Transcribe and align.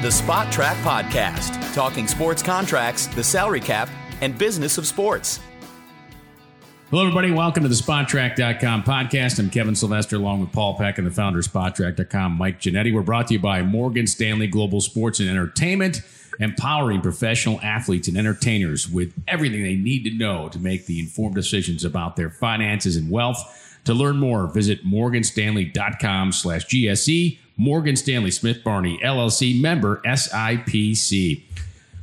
The 0.00 0.08
Spotrac 0.08 0.76
Podcast, 0.76 1.74
talking 1.74 2.08
sports 2.08 2.42
contracts, 2.42 3.06
the 3.08 3.22
salary 3.22 3.60
cap, 3.60 3.90
and 4.22 4.36
business 4.38 4.78
of 4.78 4.86
sports. 4.86 5.40
Hello, 6.88 7.02
everybody. 7.02 7.30
Welcome 7.30 7.64
to 7.64 7.68
the 7.68 7.74
Spotrac.com 7.74 8.84
podcast. 8.84 9.38
I'm 9.38 9.50
Kevin 9.50 9.74
Sylvester, 9.74 10.16
along 10.16 10.40
with 10.40 10.52
Paul 10.52 10.78
Peck 10.78 10.96
and 10.96 11.06
the 11.06 11.10
founder 11.10 11.40
of 11.40 11.44
Spotrac.com, 11.44 12.32
Mike 12.32 12.62
Ginnitti. 12.62 12.94
We're 12.94 13.02
brought 13.02 13.26
to 13.26 13.34
you 13.34 13.40
by 13.40 13.62
Morgan 13.62 14.06
Stanley 14.06 14.46
Global 14.46 14.80
Sports 14.80 15.20
and 15.20 15.28
Entertainment, 15.28 16.00
empowering 16.38 17.02
professional 17.02 17.60
athletes 17.62 18.08
and 18.08 18.16
entertainers 18.16 18.88
with 18.88 19.12
everything 19.28 19.62
they 19.62 19.76
need 19.76 20.04
to 20.04 20.16
know 20.16 20.48
to 20.48 20.58
make 20.58 20.86
the 20.86 20.98
informed 20.98 21.34
decisions 21.34 21.84
about 21.84 22.16
their 22.16 22.30
finances 22.30 22.96
and 22.96 23.10
wealth. 23.10 23.78
To 23.84 23.92
learn 23.92 24.16
more, 24.16 24.46
visit 24.46 24.82
morganstanley.com 24.82 26.32
slash 26.32 26.64
GSE. 26.64 27.38
Morgan 27.60 27.94
Stanley 27.94 28.30
Smith 28.30 28.64
Barney, 28.64 28.98
LLC, 29.04 29.60
member 29.60 30.00
SIPC. 30.06 31.42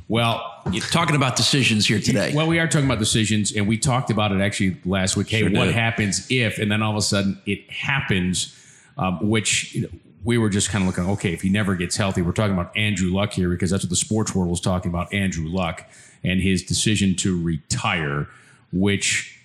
Well, 0.06 0.62
You're 0.70 0.84
talking 0.84 1.16
about 1.16 1.34
decisions 1.34 1.84
here 1.84 1.98
today. 1.98 2.32
well, 2.32 2.46
we 2.46 2.60
are 2.60 2.68
talking 2.68 2.86
about 2.86 3.00
decisions, 3.00 3.50
and 3.50 3.66
we 3.66 3.76
talked 3.76 4.12
about 4.12 4.30
it 4.30 4.40
actually 4.40 4.76
last 4.84 5.16
week. 5.16 5.28
Hey, 5.28 5.40
Sure 5.40 5.50
what 5.50 5.64
did. 5.64 5.74
happens 5.74 6.30
if, 6.30 6.58
and 6.58 6.70
then 6.70 6.80
all 6.80 6.92
of 6.92 6.96
a 6.96 7.02
sudden 7.02 7.42
it 7.44 7.68
happens, 7.72 8.56
um, 8.98 9.18
which 9.28 9.74
you 9.74 9.82
know, 9.82 9.88
we 10.22 10.38
were 10.38 10.48
just 10.48 10.70
kind 10.70 10.82
of 10.82 10.86
looking, 10.86 11.10
okay, 11.14 11.32
if 11.32 11.42
he 11.42 11.48
never 11.48 11.74
gets 11.74 11.96
healthy, 11.96 12.22
we're 12.22 12.30
talking 12.30 12.54
about 12.54 12.74
Andrew 12.76 13.10
Luck 13.12 13.32
here 13.32 13.48
because 13.50 13.70
that's 13.70 13.82
what 13.82 13.90
the 13.90 13.96
sports 13.96 14.36
world 14.36 14.48
was 14.50 14.60
talking 14.60 14.92
about 14.92 15.12
Andrew 15.12 15.48
Luck 15.48 15.84
and 16.22 16.40
his 16.40 16.62
decision 16.62 17.16
to 17.16 17.42
retire, 17.42 18.28
which 18.72 19.40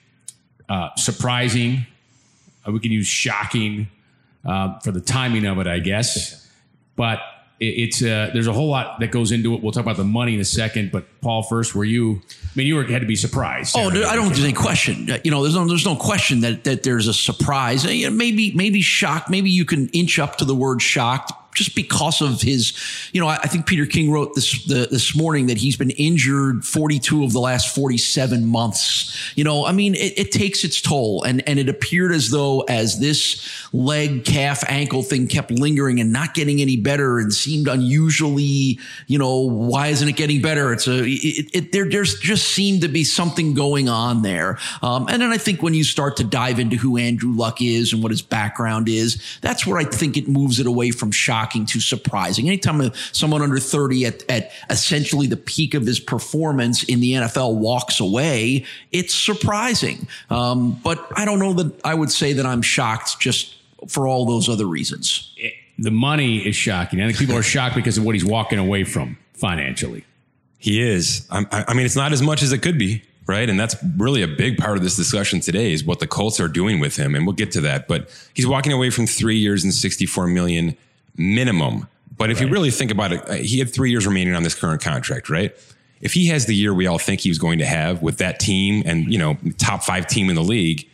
uh, 0.69 0.89
surprising, 0.95 1.87
uh, 2.67 2.71
we 2.71 2.79
can 2.79 2.91
use 2.91 3.07
shocking 3.07 3.87
uh, 4.45 4.79
for 4.79 4.91
the 4.91 5.01
timing 5.01 5.45
of 5.45 5.59
it, 5.59 5.67
I 5.67 5.79
guess. 5.79 6.49
But 6.95 7.19
it, 7.59 7.65
it's 7.65 8.03
uh, 8.03 8.29
there's 8.33 8.47
a 8.47 8.53
whole 8.53 8.69
lot 8.69 8.99
that 8.99 9.11
goes 9.11 9.31
into 9.31 9.53
it. 9.53 9.61
We'll 9.63 9.71
talk 9.71 9.83
about 9.83 9.97
the 9.97 10.03
money 10.03 10.35
in 10.35 10.39
a 10.39 10.45
second. 10.45 10.91
But 10.91 11.05
Paul, 11.21 11.43
first, 11.43 11.75
were 11.75 11.85
you? 11.85 12.21
I 12.29 12.49
mean, 12.55 12.67
you 12.67 12.75
were 12.75 12.83
had 12.83 13.01
to 13.01 13.07
be 13.07 13.15
surprised. 13.15 13.75
Oh, 13.77 13.89
I 13.89 13.91
don't 14.15 14.25
think 14.25 14.35
there's 14.35 14.43
any 14.43 14.53
question. 14.53 15.09
Uh, 15.09 15.19
You 15.23 15.31
know, 15.31 15.41
there's 15.43 15.55
no, 15.55 15.67
there's 15.67 15.85
no 15.85 15.95
question 15.95 16.41
that 16.41 16.63
that 16.65 16.83
there's 16.83 17.07
a 17.07 17.13
surprise. 17.13 17.85
Uh, 17.85 18.09
maybe 18.11 18.53
maybe 18.53 18.81
shocked. 18.81 19.29
Maybe 19.29 19.49
you 19.49 19.65
can 19.65 19.89
inch 19.89 20.19
up 20.19 20.37
to 20.37 20.45
the 20.45 20.55
word 20.55 20.81
shocked 20.81 21.31
just 21.53 21.75
because 21.75 22.21
of 22.21 22.41
his. 22.41 22.73
You 23.13 23.21
know, 23.21 23.27
I, 23.27 23.35
I 23.35 23.47
think 23.47 23.65
Peter 23.65 23.85
King 23.85 24.11
wrote 24.11 24.35
this 24.35 24.63
the, 24.65 24.87
this 24.89 25.15
morning 25.15 25.47
that 25.47 25.57
he's 25.57 25.77
been 25.77 25.91
injured 25.91 26.65
42 26.65 27.23
of 27.23 27.33
the 27.33 27.39
last 27.39 27.73
47 27.75 28.45
months. 28.45 29.33
You 29.35 29.43
know, 29.43 29.65
I 29.65 29.71
mean, 29.71 29.95
it, 29.95 30.17
it 30.17 30.31
takes 30.31 30.63
its 30.63 30.81
toll, 30.81 31.23
and 31.23 31.47
and 31.47 31.59
it 31.59 31.69
appeared 31.69 32.11
as 32.11 32.29
though 32.29 32.61
as 32.61 32.99
this 32.99 33.47
leg, 33.73 34.25
calf, 34.25 34.63
ankle 34.67 35.03
thing 35.03 35.27
kept 35.27 35.51
lingering 35.51 35.99
and 35.99 36.11
not 36.11 36.33
getting 36.33 36.61
any 36.61 36.77
better, 36.77 37.19
and 37.19 37.33
seemed 37.33 37.67
unusually. 37.67 38.79
You 39.07 39.19
know, 39.19 39.37
why 39.39 39.87
isn't 39.87 40.07
it 40.07 40.15
getting 40.15 40.41
better? 40.41 40.73
It's 40.73 40.87
a 40.87 41.03
it, 41.03 41.49
it, 41.53 41.71
there. 41.71 41.89
There's 41.89 42.19
just 42.19 42.49
seemed 42.49 42.81
to 42.81 42.87
be 42.87 43.03
something 43.03 43.53
going 43.53 43.89
on 43.89 44.21
there. 44.21 44.57
Um, 44.81 45.07
and 45.09 45.21
then 45.21 45.31
I 45.31 45.37
think 45.37 45.61
when 45.61 45.73
you 45.73 45.83
start 45.83 46.17
to 46.17 46.23
dive 46.23 46.59
into 46.59 46.75
who 46.75 46.97
Andrew 46.97 47.33
Luck 47.33 47.61
is 47.61 47.93
and 47.93 48.01
what 48.01 48.11
his 48.11 48.21
background 48.21 48.89
is, 48.89 49.21
that's 49.41 49.65
where 49.65 49.77
I 49.77 49.83
think 49.83 50.17
it 50.17 50.27
moves 50.27 50.59
it 50.59 50.67
away 50.67 50.91
from 50.91 51.11
shocking 51.43 51.65
to 51.65 51.79
surprising. 51.79 52.47
Anytime 52.47 52.91
someone 53.11 53.41
under 53.41 53.57
30 53.59 54.05
at, 54.05 54.29
at 54.29 54.51
essentially 54.69 55.27
the 55.27 55.37
peak 55.37 55.73
of 55.73 55.85
his 55.85 55.99
performance 55.99 56.83
in 56.83 56.99
the 57.01 57.13
NFL 57.13 57.55
walks 57.55 57.99
away, 57.99 58.65
it's 58.91 59.13
surprising. 59.13 60.07
Um, 60.29 60.79
but 60.83 61.05
I 61.15 61.25
don't 61.25 61.39
know 61.39 61.53
that 61.53 61.85
I 61.85 61.93
would 61.93 62.11
say 62.11 62.33
that 62.33 62.45
I'm 62.45 62.61
shocked 62.61 63.19
just 63.19 63.55
for 63.87 64.07
all 64.07 64.25
those 64.25 64.47
other 64.47 64.65
reasons. 64.65 65.35
the 65.77 65.91
money 65.91 66.37
is 66.37 66.55
shocking. 66.55 67.01
I 67.01 67.07
think 67.07 67.17
people 67.17 67.35
are 67.35 67.43
shocked 67.55 67.75
because 67.75 67.97
of 67.97 68.05
what 68.05 68.15
he's 68.15 68.25
walking 68.25 68.59
away 68.59 68.85
from 68.85 69.17
financially. 69.33 70.05
He 70.57 70.81
is. 70.81 71.27
I'm- 71.29 71.47
I, 71.51 71.65
I 71.69 71.73
mean, 71.73 71.85
it's 71.85 71.97
not 71.97 72.13
as 72.13 72.21
much 72.21 72.41
as 72.41 72.53
it 72.53 72.59
could 72.61 72.77
be, 72.77 73.01
right? 73.27 73.49
And 73.49 73.59
that's 73.59 73.75
really 73.97 74.21
a 74.21 74.27
big 74.29 74.57
part 74.57 74.77
of 74.77 74.83
this 74.83 74.95
discussion 74.95 75.41
today 75.41 75.73
is 75.73 75.83
what 75.83 75.99
the 75.99 76.07
Colts 76.07 76.39
are 76.39 76.47
doing 76.47 76.79
with 76.79 76.95
him, 76.95 77.15
and 77.15 77.25
we'll 77.25 77.35
get 77.35 77.51
to 77.53 77.61
that. 77.61 77.89
But 77.89 78.09
he's 78.33 78.47
walking 78.47 78.71
away 78.71 78.89
from 78.89 79.05
three 79.07 79.35
years 79.37 79.65
and 79.65 79.73
64 79.73 80.27
million 80.27 80.77
minimum. 81.15 81.87
But 82.17 82.29
if 82.29 82.39
you 82.39 82.47
really 82.47 82.71
think 82.71 82.91
about 82.91 83.11
it, 83.11 83.27
uh, 83.29 83.33
he 83.33 83.59
had 83.59 83.73
three 83.73 83.89
years 83.89 84.05
remaining 84.05 84.35
on 84.35 84.43
this 84.43 84.55
current 84.55 84.81
contract, 84.81 85.29
right? 85.29 85.55
If 85.99 86.13
he 86.13 86.27
has 86.27 86.45
the 86.45 86.55
year 86.55 86.73
we 86.73 86.85
all 86.85 86.99
think 86.99 87.21
he 87.21 87.29
was 87.29 87.37
going 87.39 87.59
to 87.59 87.65
have 87.65 88.01
with 88.01 88.17
that 88.17 88.39
team 88.39 88.83
and 88.85 89.11
you 89.11 89.17
know 89.17 89.37
top 89.57 89.83
five 89.83 90.05
team 90.07 90.29
in 90.29 90.35
the 90.35 90.43
league, 90.43 90.87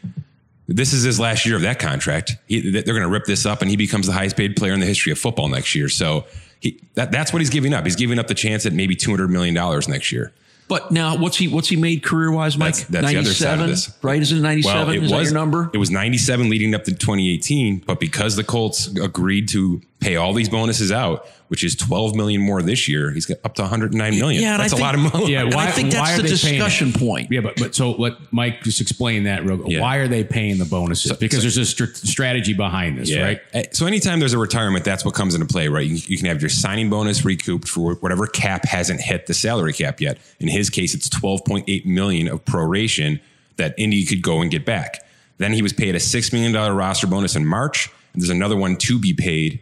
this 0.68 0.94
is 0.94 1.04
his 1.04 1.20
last 1.20 1.46
year 1.46 1.56
of 1.56 1.64
that 1.64 1.80
contract. 1.80 2.38
He, 2.48 2.70
they're 2.72 2.84
going 2.84 3.02
to 3.02 3.10
rip 3.10 3.26
this 3.26 3.46
up, 3.46 3.62
and 3.62 3.70
he 3.72 3.76
becomes 3.76 4.06
the 4.06 4.14
highest 4.14 4.38
paid 4.38 4.56
player 4.56 4.74
in 4.74 4.80
the 4.80 4.86
history 4.86 5.12
of 5.12 5.18
football 5.20 5.48
next 5.50 5.74
year. 5.76 5.90
So 5.90 6.26
he, 6.60 6.80
that, 6.94 7.12
that's 7.12 7.34
what 7.34 7.40
he's 7.40 7.50
giving 7.50 7.74
up. 7.74 7.86
He's 7.86 7.96
giving 7.96 8.20
up 8.20 8.28
the 8.28 8.36
chance 8.36 8.66
at 8.66 8.74
maybe 8.74 8.96
two 8.96 9.10
hundred 9.12 9.30
million 9.30 9.56
dollars 9.56 9.88
next 9.88 10.12
year. 10.12 10.32
But 10.68 10.92
now, 10.92 11.18
what's 11.18 11.38
he 11.38 11.48
what's 11.48 11.68
he 11.70 11.76
made 11.76 12.04
career 12.04 12.32
wise, 12.32 12.56
Mike? 12.56 12.76
That's- 12.76 12.88
that's 12.90 13.08
the 13.12 13.18
other 13.20 13.34
side 13.34 13.60
of 13.60 13.68
this. 13.68 13.92
right? 14.04 14.22
Is 14.22 14.32
it 14.32 14.40
ninety 14.42 14.62
seven? 14.62 14.94
it 14.94 14.98
is 14.98 15.02
was 15.02 15.12
that 15.12 15.24
your 15.24 15.34
number? 15.34 15.72
It 15.74 15.80
was 15.80 15.90
ninety 15.90 16.20
seven 16.20 16.50
leading 16.50 16.76
up 16.76 16.84
to 16.84 16.94
twenty 16.94 17.34
eighteen, 17.34 17.80
but 17.86 18.00
because 18.00 18.36
the 18.36 18.44
Colts 18.44 18.86
agreed 18.96 19.50
to 19.50 19.82
pay 20.00 20.16
all 20.16 20.34
these 20.34 20.48
bonuses 20.50 20.92
out, 20.92 21.28
which 21.50 21.64
is 21.64 21.76
twelve 21.76 22.16
million 22.16 22.42
more 22.42 22.62
this 22.62 22.88
year, 22.88 23.12
he's 23.12 23.26
got 23.26 23.38
up 23.44 23.56
to 23.56 23.62
one 23.64 23.70
hundred 23.70 23.94
nine 23.94 24.18
million. 24.18 24.42
Yeah, 24.42 24.54
and 24.54 24.62
I 24.62 24.66
that's 24.66 24.74
a 24.74 24.76
think- 24.78 24.86
lot 24.86 24.96
of 24.96 25.14
money. 25.14 25.32
Yeah, 25.34 25.44
why, 25.44 25.68
I 25.68 25.72
think 25.72 25.92
that's 25.92 26.18
are 26.18 26.22
the 26.22 26.28
discussion 26.28 26.94
point. 26.94 27.32
Yeah, 27.32 27.42
but 27.42 27.58
but 27.58 27.76
so 27.76 27.92
let 27.92 28.14
Mike 28.32 28.62
just 28.64 28.80
explain 28.82 29.24
that. 29.24 29.44
Real, 29.46 29.62
Yeah. 29.70 29.82
Why 29.82 29.98
are 29.98 30.08
they 30.08 30.24
paying 30.24 30.58
the 30.58 30.66
bonuses? 30.66 31.12
because 31.14 31.40
so- 31.40 31.42
there's 31.44 31.58
a 31.58 31.66
str- 31.66 31.86
strategy 31.94 32.54
behind 32.54 32.98
this, 32.98 33.10
Yeah. 33.10 33.24
right? 33.24 33.40
Uh, 33.54 33.64
So 33.72 33.86
anytime 33.88 34.20
there's 34.20 34.34
a 34.34 34.38
retirement, 34.38 34.86
that's 34.86 35.04
what 35.04 35.14
comes 35.16 35.34
into 35.36 35.48
play, 35.48 35.68
right? 35.68 35.86
You, 35.88 35.96
you 36.08 36.18
can 36.18 36.28
have 36.28 36.42
your 36.42 36.50
signing 36.50 36.90
bonus 36.90 37.26
recouped 37.26 37.68
for 37.68 37.96
whatever 37.96 38.26
cap 38.28 38.66
hasn't 38.66 39.02
hit 39.02 39.28
the 39.28 39.34
salary 39.34 39.74
cap 39.74 40.00
yet. 40.00 40.18
In 40.40 40.48
his 40.48 40.70
case, 40.70 40.94
it's 40.94 41.10
12.8 41.10 41.86
million 41.86 42.28
of 42.28 42.46
proration 42.46 43.20
that 43.58 43.76
Indy 43.78 44.06
could 44.06 44.22
go 44.22 44.42
and 44.42 44.50
get 44.50 44.66
back. 44.66 45.04
Then 45.40 45.52
he 45.54 45.62
was 45.62 45.74
paid 45.74 45.96
a 45.96 46.00
six 46.00 46.32
million 46.32 46.52
dollar 46.54 46.74
roster 46.74 47.08
bonus 47.08 47.36
in 47.36 47.46
March, 47.46 47.90
and 48.14 48.22
there's 48.22 48.30
another 48.30 48.56
one 48.58 48.76
to 48.78 49.00
be 49.00 49.14
paid 49.14 49.60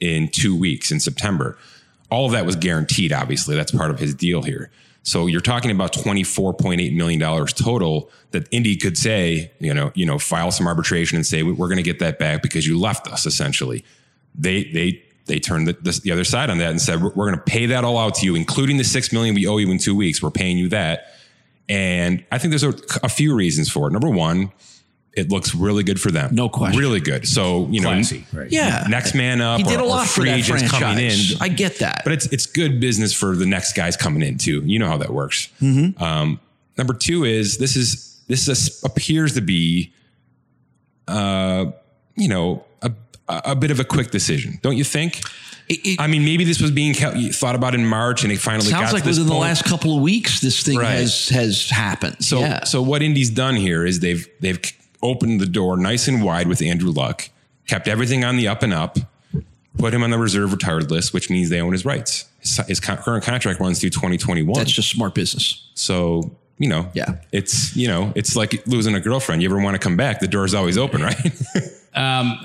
in 0.00 0.28
two 0.28 0.58
weeks 0.58 0.90
in 0.90 1.00
September. 1.00 1.56
All 2.10 2.26
of 2.26 2.32
that 2.32 2.44
was 2.44 2.56
guaranteed. 2.56 3.12
Obviously, 3.12 3.54
that's 3.54 3.70
part 3.70 3.90
of 3.90 3.98
his 3.98 4.14
deal 4.14 4.42
here. 4.42 4.70
So 5.02 5.26
you're 5.26 5.40
talking 5.40 5.70
about 5.70 5.92
twenty 5.92 6.24
four 6.24 6.52
point 6.52 6.80
eight 6.80 6.92
million 6.92 7.20
dollars 7.20 7.52
total 7.52 8.10
that 8.32 8.46
Indy 8.50 8.76
could 8.76 8.98
say, 8.98 9.50
you 9.58 9.72
know, 9.72 9.92
you 9.94 10.04
know, 10.04 10.18
file 10.18 10.50
some 10.50 10.66
arbitration 10.66 11.16
and 11.16 11.26
say 11.26 11.42
we're 11.42 11.68
going 11.68 11.78
to 11.78 11.82
get 11.82 12.00
that 12.00 12.18
back 12.18 12.42
because 12.42 12.66
you 12.66 12.78
left 12.78 13.06
us. 13.06 13.26
Essentially, 13.26 13.84
they 14.34 14.64
they 14.64 15.02
they 15.26 15.38
turned 15.38 15.68
the, 15.68 15.72
the, 15.74 15.98
the 16.02 16.12
other 16.12 16.24
side 16.24 16.50
on 16.50 16.58
that 16.58 16.70
and 16.70 16.80
said 16.80 17.02
we're, 17.02 17.10
we're 17.10 17.26
going 17.26 17.38
to 17.38 17.44
pay 17.44 17.66
that 17.66 17.84
all 17.84 17.96
out 17.96 18.16
to 18.16 18.26
you, 18.26 18.34
including 18.34 18.76
the 18.76 18.84
six 18.84 19.12
million 19.12 19.34
we 19.34 19.46
owe 19.46 19.56
you 19.56 19.70
in 19.70 19.78
two 19.78 19.96
weeks. 19.96 20.22
We're 20.22 20.30
paying 20.30 20.58
you 20.58 20.68
that, 20.68 21.14
and 21.68 22.24
I 22.30 22.38
think 22.38 22.50
there's 22.50 22.64
a, 22.64 22.74
a 23.02 23.08
few 23.08 23.34
reasons 23.34 23.70
for 23.70 23.88
it. 23.88 23.92
Number 23.92 24.10
one, 24.10 24.52
it 25.14 25.28
looks 25.30 25.54
really 25.54 25.82
good 25.82 26.00
for 26.00 26.10
them. 26.10 26.34
No 26.34 26.48
question. 26.48 26.78
really 26.78 27.00
good. 27.00 27.26
So 27.26 27.66
you 27.70 27.80
know, 27.80 27.88
Classy, 27.90 28.24
right? 28.32 28.50
yeah, 28.50 28.86
next 28.88 29.14
man 29.14 29.40
up. 29.40 29.58
He 29.58 29.64
did 29.64 29.76
or- 29.78 29.80
a 29.80 29.84
or 29.84 29.88
lot 29.88 30.06
for 30.06 30.20
free 30.20 30.30
that 30.30 30.38
agents 30.38 30.62
franchise. 30.70 30.80
coming 30.80 31.04
in. 31.06 31.18
I 31.40 31.48
get 31.48 31.78
that. 31.80 32.02
But 32.04 32.12
it's 32.12 32.26
it's 32.26 32.46
good 32.46 32.80
business 32.80 33.12
for 33.12 33.34
the 33.36 33.46
next 33.46 33.72
guys 33.74 33.96
coming 33.96 34.22
in 34.22 34.38
too. 34.38 34.62
You 34.64 34.78
know 34.78 34.86
how 34.86 34.98
that 34.98 35.12
works. 35.12 35.48
Um, 35.62 36.38
number 36.78 36.94
two 36.94 37.24
is 37.24 37.58
this 37.58 37.76
is 37.76 38.20
this 38.28 38.46
is 38.48 38.82
appears 38.84 39.34
to 39.34 39.40
be, 39.40 39.92
uh, 41.08 41.66
you 42.16 42.28
know, 42.28 42.64
a 42.82 42.92
a 43.28 43.54
bit 43.56 43.70
of 43.70 43.78
a 43.80 43.84
quick 43.84 44.10
decision, 44.10 44.58
don't 44.62 44.76
you 44.76 44.84
think? 44.84 45.20
It- 45.68 45.78
it- 45.86 46.00
I 46.00 46.08
mean, 46.08 46.24
maybe 46.24 46.42
this 46.44 46.60
was 46.60 46.72
being 46.72 46.94
cal- 46.94 47.14
thought 47.30 47.54
about 47.54 47.76
in 47.76 47.86
March, 47.86 48.24
and 48.24 48.32
it 48.32 48.40
finally 48.40 48.68
got 48.70 48.78
sounds 48.78 48.88
to 48.90 48.94
like 48.94 49.04
this 49.04 49.18
within 49.18 49.32
the 49.32 49.38
last 49.38 49.64
couple 49.64 49.96
of 49.96 50.02
weeks, 50.02 50.40
this 50.40 50.62
thing 50.64 50.78
Right. 50.78 50.94
has 50.96 51.28
has 51.28 51.70
happened. 51.70 52.16
So, 52.20 52.40
yeah. 52.40 52.64
so 52.64 52.82
what 52.82 53.02
Indy's 53.02 53.30
done 53.30 53.54
here 53.54 53.86
is 53.86 54.00
they've 54.00 54.26
they've 54.40 54.58
opened 55.02 55.40
the 55.40 55.46
door 55.46 55.76
nice 55.76 56.08
and 56.08 56.22
wide 56.22 56.46
with 56.48 56.62
Andrew 56.62 56.90
Luck, 56.90 57.28
kept 57.66 57.88
everything 57.88 58.24
on 58.24 58.36
the 58.36 58.48
up 58.48 58.62
and 58.62 58.72
up, 58.72 58.98
put 59.78 59.94
him 59.94 60.02
on 60.02 60.10
the 60.10 60.18
reserve 60.18 60.52
retired 60.52 60.90
list, 60.90 61.14
which 61.14 61.30
means 61.30 61.48
they 61.50 61.60
own 61.60 61.72
his 61.72 61.84
rights. 61.84 62.26
His, 62.40 62.56
his 62.66 62.80
co- 62.80 62.96
current 62.96 63.24
contract 63.24 63.60
runs 63.60 63.80
through 63.80 63.90
2021. 63.90 64.54
that's 64.54 64.70
just 64.72 64.90
smart 64.90 65.14
business. 65.14 65.68
so 65.74 66.30
you 66.58 66.68
know, 66.68 66.90
Yeah. 66.92 67.14
it's 67.32 67.74
you 67.74 67.88
know, 67.88 68.12
it's 68.14 68.36
like 68.36 68.66
losing 68.66 68.94
a 68.94 69.00
girlfriend. 69.00 69.40
You 69.42 69.48
ever 69.48 69.58
want 69.62 69.74
to 69.76 69.78
come 69.78 69.96
back? 69.96 70.20
The 70.20 70.26
door's 70.28 70.52
always 70.54 70.76
open, 70.76 71.02
right? 71.02 71.16
Um, 71.92 72.38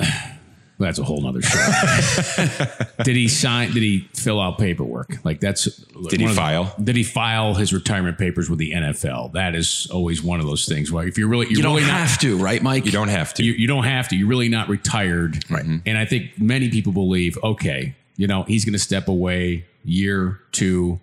That's 0.78 1.00
a 1.00 1.04
whole 1.04 1.22
nother 1.22 1.42
show. 1.42 1.58
did 3.04 3.16
he 3.16 3.28
sign? 3.30 3.72
Did 3.74 3.82
he 3.84 4.10
fill 4.14 4.42
out 4.42 4.58
paperwork? 4.58 5.24
Like 5.24 5.40
that's. 5.40 5.66
Did 6.10 6.20
he 6.20 6.26
one 6.26 6.32
of 6.32 6.36
the- 6.36 6.42
file? 6.42 6.76
did 6.84 6.96
he 6.98 7.04
file 7.04 7.54
his 7.54 7.72
retirement 7.74 8.18
papers 8.18 8.50
with 8.50 8.60
the 8.60 8.72
NFL? 8.72 9.32
That 9.34 9.56
is 9.56 9.88
always 9.92 10.22
one 10.22 10.40
of 10.42 10.46
those 10.48 10.66
things. 10.66 10.92
Where 10.92 11.08
if 11.08 11.18
you're 11.18 11.30
really, 11.30 11.46
you're 11.48 11.58
You 11.58 11.64
don't 11.64 11.76
really 11.78 11.88
not, 11.88 12.00
have 12.08 12.20
to, 12.20 12.38
right, 12.38 12.62
Mike? 12.62 12.86
you 12.86 12.92
don't 12.92 13.08
have 13.08 13.34
to. 13.36 13.44
you, 13.44 13.54
you 13.54 13.68
don't 13.68 13.86
have 13.86 14.10
to. 14.10 14.18
You're 14.18 14.28
really 14.28 14.50
not 14.50 14.68
retired. 14.68 15.50
Right. 15.50 15.64
Mm-hmm. 15.64 15.78
And 15.86 15.98
I 15.98 16.04
think 16.06 16.38
many 16.40 16.70
people 16.70 16.92
believe, 16.92 17.38
okay, 17.42 17.96
you 18.18 18.28
know, 18.28 18.44
he's 18.44 18.66
going 18.66 18.74
to 18.74 18.80
step 18.80 19.08
away 19.08 19.66
year 19.86 20.42
two, 20.52 21.00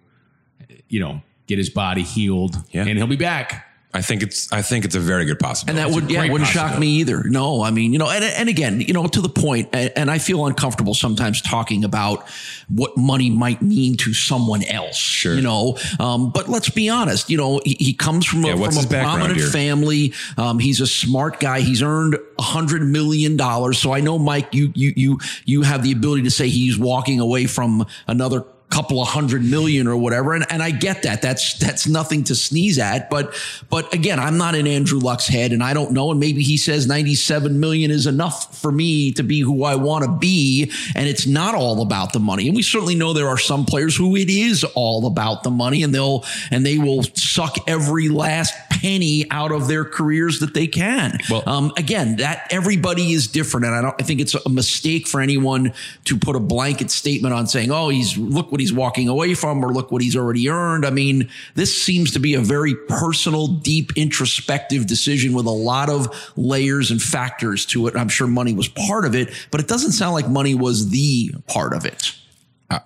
you 0.89 1.01
know, 1.01 1.23
get 1.47 1.57
his 1.59 1.71
body 1.71 2.03
healed, 2.03 2.57
Yeah. 2.73 2.83
and 2.87 2.99
he'll 2.99 3.07
be 3.07 3.17
back. 3.17 3.67
I 3.95 4.01
think 4.01 4.23
it's 4.23 4.51
I 4.51 4.63
think 4.63 4.87
it's 4.87 4.95
a 4.95 5.01
very 5.01 5.27
good 5.27 5.39
possibility. 5.39 5.83
And 5.83 5.91
that 5.91 5.95
would 5.95 6.11
yeah, 6.11 6.31
wouldn't 6.31 6.49
shock 6.49 6.79
me 6.79 6.87
either. 7.01 7.25
No, 7.25 7.63
I 7.63 7.71
mean 7.71 7.93
you 7.93 7.99
know, 7.99 8.09
and 8.09 8.25
and 8.25 8.49
again, 8.49 8.81
you 8.81 8.95
know, 8.95 9.07
to 9.07 9.21
the 9.21 9.29
point, 9.29 9.69
and, 9.75 9.93
and 9.95 10.11
I 10.11 10.19
feel 10.19 10.47
uncomfortable 10.47 10.95
sometimes 10.95 11.43
talking 11.43 11.85
about 11.85 12.27
what 12.69 12.97
money 12.97 13.29
might 13.29 13.61
mean 13.61 13.97
to 13.99 14.15
someone 14.15 14.65
else. 14.65 14.97
Sure. 14.97 15.35
you 15.35 15.43
know, 15.43 15.77
um, 16.01 16.31
but 16.31 16.49
let's 16.49 16.71
be 16.71 16.89
honest. 16.89 17.29
You 17.29 17.37
know, 17.37 17.61
he, 17.65 17.75
he 17.79 17.93
comes 17.93 18.25
from 18.25 18.43
Yeah, 18.45 18.55
a, 18.55 18.71
from 18.71 18.79
a 18.85 18.87
prominent 18.89 19.39
here? 19.39 19.49
family. 19.49 20.15
Um, 20.39 20.59
he's 20.59 20.81
a 20.81 20.87
smart 20.87 21.39
guy. 21.39 21.61
He's 21.61 21.83
earned 21.83 22.17
a 22.39 22.43
hundred 22.43 22.83
million 22.83 23.37
dollars. 23.37 23.79
So 23.79 23.93
I 23.93 24.01
know, 24.01 24.19
Mike, 24.19 24.55
you 24.55 24.73
you 24.75 24.93
you 24.97 25.19
you 25.45 25.63
have 25.63 25.83
the 25.83 25.93
ability 25.93 26.23
to 26.23 26.31
say 26.31 26.49
he's 26.49 26.79
walking 26.79 27.21
away 27.21 27.45
from 27.47 27.87
another 28.07 28.45
couple 28.73 29.03
of 29.03 29.09
hundred 29.09 29.45
million 29.45 29.87
or 29.87 29.97
whatever. 29.97 30.33
And, 30.33 30.47
and 30.51 30.63
I 30.63 30.71
get 30.71 31.03
that. 31.03 31.21
That's 31.21 31.59
that's 31.59 31.87
nothing 31.87 32.25
to 32.25 32.35
sneeze 32.35 32.79
at. 32.79 33.11
But 33.11 33.35
but 33.69 33.93
again 33.93 34.19
I'm 34.19 34.39
not 34.39 34.55
in 34.55 34.67
Andrew 34.67 34.99
Luck's 34.99 35.27
head 35.27 35.53
and 35.53 35.63
I 35.63 35.75
don't 35.75 35.93
know. 35.93 36.11
And 36.11 36.19
maybe 36.19 36.43
he 36.43 36.57
says 36.57 36.87
97 36.87 37.61
million 37.61 37.91
is 37.91 38.07
enough 38.07 38.59
for 38.59 38.73
me 38.73 39.13
to 39.13 39.23
be 39.23 39.41
who 39.41 39.65
I 39.65 39.75
want 39.75 40.05
to 40.05 40.11
be. 40.11 40.73
And 40.95 41.07
it's 41.07 41.27
not 41.27 41.55
all 41.55 41.83
about 41.83 42.15
the 42.15 42.19
money. 42.19 42.47
And 42.49 42.57
we 42.57 42.63
certainly 42.63 42.95
know 42.95 43.13
there 43.13 43.29
are 43.29 43.39
some 43.39 43.67
players 43.67 43.95
who 43.95 44.17
it 44.17 44.31
is 44.31 44.65
all 44.75 45.07
about 45.07 45.43
the 45.43 45.51
money 45.51 45.83
and 45.83 45.95
they'll 45.95 46.25
and 46.51 46.65
they 46.65 46.79
will 46.79 47.03
suck 47.15 47.57
every 47.69 48.09
last 48.09 48.55
penny 48.71 49.31
out 49.31 49.53
of 49.53 49.69
their 49.69 49.85
careers 49.85 50.41
that 50.41 50.55
they 50.55 50.67
can. 50.67 51.19
Well- 51.31 51.43
um, 51.47 51.73
again 51.77 52.17
that 52.17 52.47
everybody 52.51 53.13
is 53.13 53.27
different. 53.27 53.67
And 53.67 53.75
I 53.75 53.83
don't 53.83 53.95
I 54.01 54.05
think 54.05 54.21
it's 54.21 54.35
a 54.35 54.49
mistake 54.49 55.07
for 55.07 55.21
anyone 55.21 55.75
to 56.05 56.17
put 56.17 56.37
a 56.37 56.41
blanket 56.41 56.91
statement 56.91 57.35
on 57.35 57.47
saying 57.47 57.71
oh 57.71 57.91
he's 57.91 58.17
look 58.17 58.51
what 58.51 58.62
he's 58.63 58.73
walking 58.73 59.09
away 59.09 59.35
from 59.35 59.65
or 59.65 59.73
look 59.73 59.93
what 59.93 60.01
he's 60.03 60.17
already 60.17 60.49
earned 60.49 60.87
I 60.87 60.91
mean 60.91 61.29
this 61.55 61.81
seems 61.81 62.13
to 62.13 62.19
be 62.19 62.35
a 62.35 62.41
very 62.41 62.75
personal 62.89 63.47
deep 63.47 63.93
introspective 63.97 64.87
decision 64.87 65.35
with 65.35 65.47
a 65.47 65.51
lot 65.51 65.91
of 65.91 66.33
layers 66.37 66.91
and 66.91 67.03
factors 67.03 67.67
to 67.67 67.87
it 67.87 67.97
I'm 67.97 68.09
sure 68.09 68.27
money 68.27 68.55
was 68.55 68.69
part 68.69 69.05
of 69.05 69.15
it 69.15 69.29
but 69.51 69.61
it 69.61 69.69
doesn't 69.69 69.93
sound 69.93 70.15
like 70.15 70.29
money 70.29 70.55
was 70.55 70.91
the 70.91 71.35
part 71.47 71.75
of 71.75 71.85
it 71.85 72.15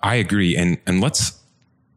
I- 0.03 0.17
agree, 0.17 0.57
and 0.57 0.79
and 0.87 1.01
let's 1.01 1.39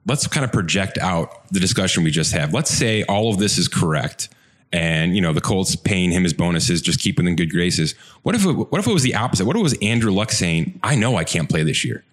let's 0.05 0.27
kind 0.27 0.43
of 0.43 0.51
project 0.51 0.97
out 0.97 1.47
the 1.49 1.59
discussion 1.59 2.03
we 2.03 2.11
just 2.11 2.31
had. 2.31 2.53
Let's 2.53 2.69
say 2.71 3.03
all 3.03 3.31
of 3.31 3.39
this 3.39 3.57
is 3.57 3.67
correct, 3.67 4.29
and 4.71 5.15
you 5.15 5.21
know 5.21 5.33
the 5.33 5.41
Colts 5.41 5.75
paying 5.75 6.11
him 6.11 6.23
his 6.23 6.33
bonuses, 6.33 6.81
just 6.81 6.99
keeping 6.99 7.27
in 7.27 7.35
good 7.35 7.51
graces. 7.51 7.93
What 8.23 8.35
if 8.35 8.45
it, 8.45 8.51
what 8.51 8.79
if 8.79 8.87
it 8.87 8.93
was 8.93 9.03
the 9.03 9.15
opposite? 9.15 9.45
What 9.45 9.55
if 9.55 9.61
it 9.61 9.63
was 9.63 9.77
Andrew 9.81 10.11
Luck 10.11 10.31
saying, 10.31 10.79
"I 10.83 10.95
know 10.95 11.15
I 11.15 11.23
can't 11.23 11.49
play 11.49 11.63
this 11.63 11.83
year. 11.83 12.03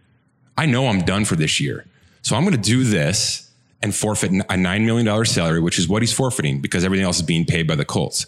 I 0.57 0.67
know 0.67 0.89
I'm 0.89 1.01
done 1.01 1.25
for 1.25 1.37
this 1.37 1.61
year, 1.61 1.87
so 2.23 2.37
I'm 2.37 2.45
going 2.45 2.61
to 2.61 2.71
do 2.71 2.85
this 2.85 3.51
and 3.83 3.95
forfeit 3.95 4.33
a 4.49 4.57
nine 4.57 4.87
million 4.87 5.07
dollar 5.07 5.25
salary, 5.25 5.61
which 5.61 5.79
is 5.79 5.89
what 5.89 6.03
he's 6.03 6.13
forfeiting 6.13 6.61
because 6.61 6.85
everything 6.85 7.05
else 7.05 7.17
is 7.17 7.23
being 7.23 7.45
paid 7.45 7.67
by 7.67 7.75
the 7.75 7.85
Colts. 7.85 8.27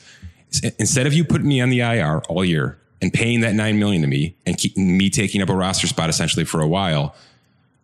Instead 0.78 1.06
of 1.06 1.14
you 1.14 1.24
putting 1.24 1.48
me 1.48 1.60
on 1.60 1.70
the 1.70 1.80
IR 1.80 2.22
all 2.28 2.44
year 2.44 2.78
and 3.02 3.12
paying 3.12 3.40
that 3.40 3.54
nine 3.54 3.78
million 3.78 4.02
to 4.02 4.08
me 4.08 4.36
and 4.46 4.56
keep 4.56 4.76
me 4.76 5.10
taking 5.10 5.42
up 5.42 5.48
a 5.48 5.54
roster 5.54 5.86
spot 5.86 6.08
essentially 6.08 6.44
for 6.44 6.60
a 6.60 6.68
while." 6.68 7.14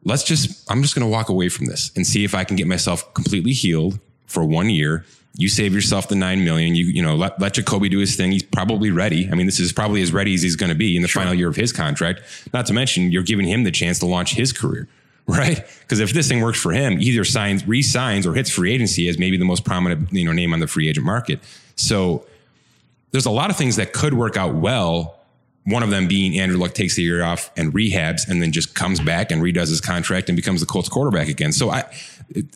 let's 0.04 0.22
just 0.22 0.70
i'm 0.70 0.82
just 0.82 0.94
going 0.94 1.04
to 1.04 1.10
walk 1.10 1.28
away 1.28 1.48
from 1.48 1.66
this 1.66 1.90
and 1.96 2.06
see 2.06 2.24
if 2.24 2.34
i 2.34 2.44
can 2.44 2.56
get 2.56 2.66
myself 2.66 3.12
completely 3.14 3.52
healed 3.52 3.98
for 4.26 4.44
one 4.44 4.70
year 4.70 5.04
you 5.36 5.48
save 5.48 5.74
yourself 5.74 6.08
the 6.08 6.14
nine 6.14 6.44
million. 6.44 6.74
You 6.74 6.86
you 6.86 7.02
know 7.02 7.14
let, 7.16 7.40
let 7.40 7.54
jacoby 7.54 7.88
do 7.88 7.98
his 7.98 8.16
thing. 8.16 8.32
He's 8.32 8.42
probably 8.42 8.90
ready. 8.90 9.28
I 9.30 9.34
mean 9.34 9.46
this 9.46 9.60
is 9.60 9.72
probably 9.72 10.02
as 10.02 10.12
ready 10.12 10.34
as 10.34 10.42
he's 10.42 10.56
going 10.56 10.70
to 10.70 10.76
be 10.76 10.96
in 10.96 11.02
the 11.02 11.08
final 11.08 11.34
year 11.34 11.48
of 11.48 11.56
his 11.56 11.72
contract. 11.72 12.20
Not 12.52 12.66
to 12.66 12.72
mention 12.72 13.10
you're 13.10 13.22
giving 13.22 13.46
him 13.46 13.64
the 13.64 13.70
chance 13.70 13.98
to 14.00 14.06
launch 14.06 14.34
his 14.34 14.52
career 14.52 14.88
right? 15.26 15.64
Because 15.80 16.00
if 16.00 16.12
this 16.12 16.28
thing 16.28 16.42
works 16.42 16.60
for 16.60 16.72
him 16.72 17.00
either 17.00 17.24
signs 17.24 17.66
re-signs 17.66 18.26
or 18.26 18.34
hits 18.34 18.50
free 18.50 18.72
agency 18.72 19.08
as 19.08 19.18
maybe 19.18 19.38
the 19.38 19.44
most 19.44 19.64
prominent 19.64 20.12
you 20.12 20.24
know 20.24 20.32
name 20.32 20.52
on 20.52 20.60
the 20.60 20.66
free 20.66 20.88
agent 20.88 21.06
market. 21.06 21.40
So 21.76 22.26
there's 23.10 23.26
a 23.26 23.30
lot 23.30 23.48
of 23.48 23.56
things 23.56 23.76
that 23.76 23.92
could 23.92 24.14
work 24.14 24.36
out 24.36 24.54
well. 24.54 25.18
One 25.66 25.82
of 25.82 25.88
them 25.88 26.08
being 26.08 26.38
Andrew 26.38 26.58
Luck 26.58 26.74
takes 26.74 26.96
the 26.96 27.02
year 27.02 27.24
off 27.24 27.50
and 27.56 27.72
rehabs 27.72 28.28
and 28.28 28.42
then 28.42 28.52
just 28.52 28.74
comes 28.74 29.00
back 29.00 29.30
and 29.30 29.40
redoes 29.40 29.68
his 29.68 29.80
contract 29.80 30.28
and 30.28 30.36
becomes 30.36 30.60
the 30.60 30.66
Colts 30.66 30.90
quarterback 30.90 31.28
again. 31.28 31.52
So 31.52 31.70
I, 31.70 31.84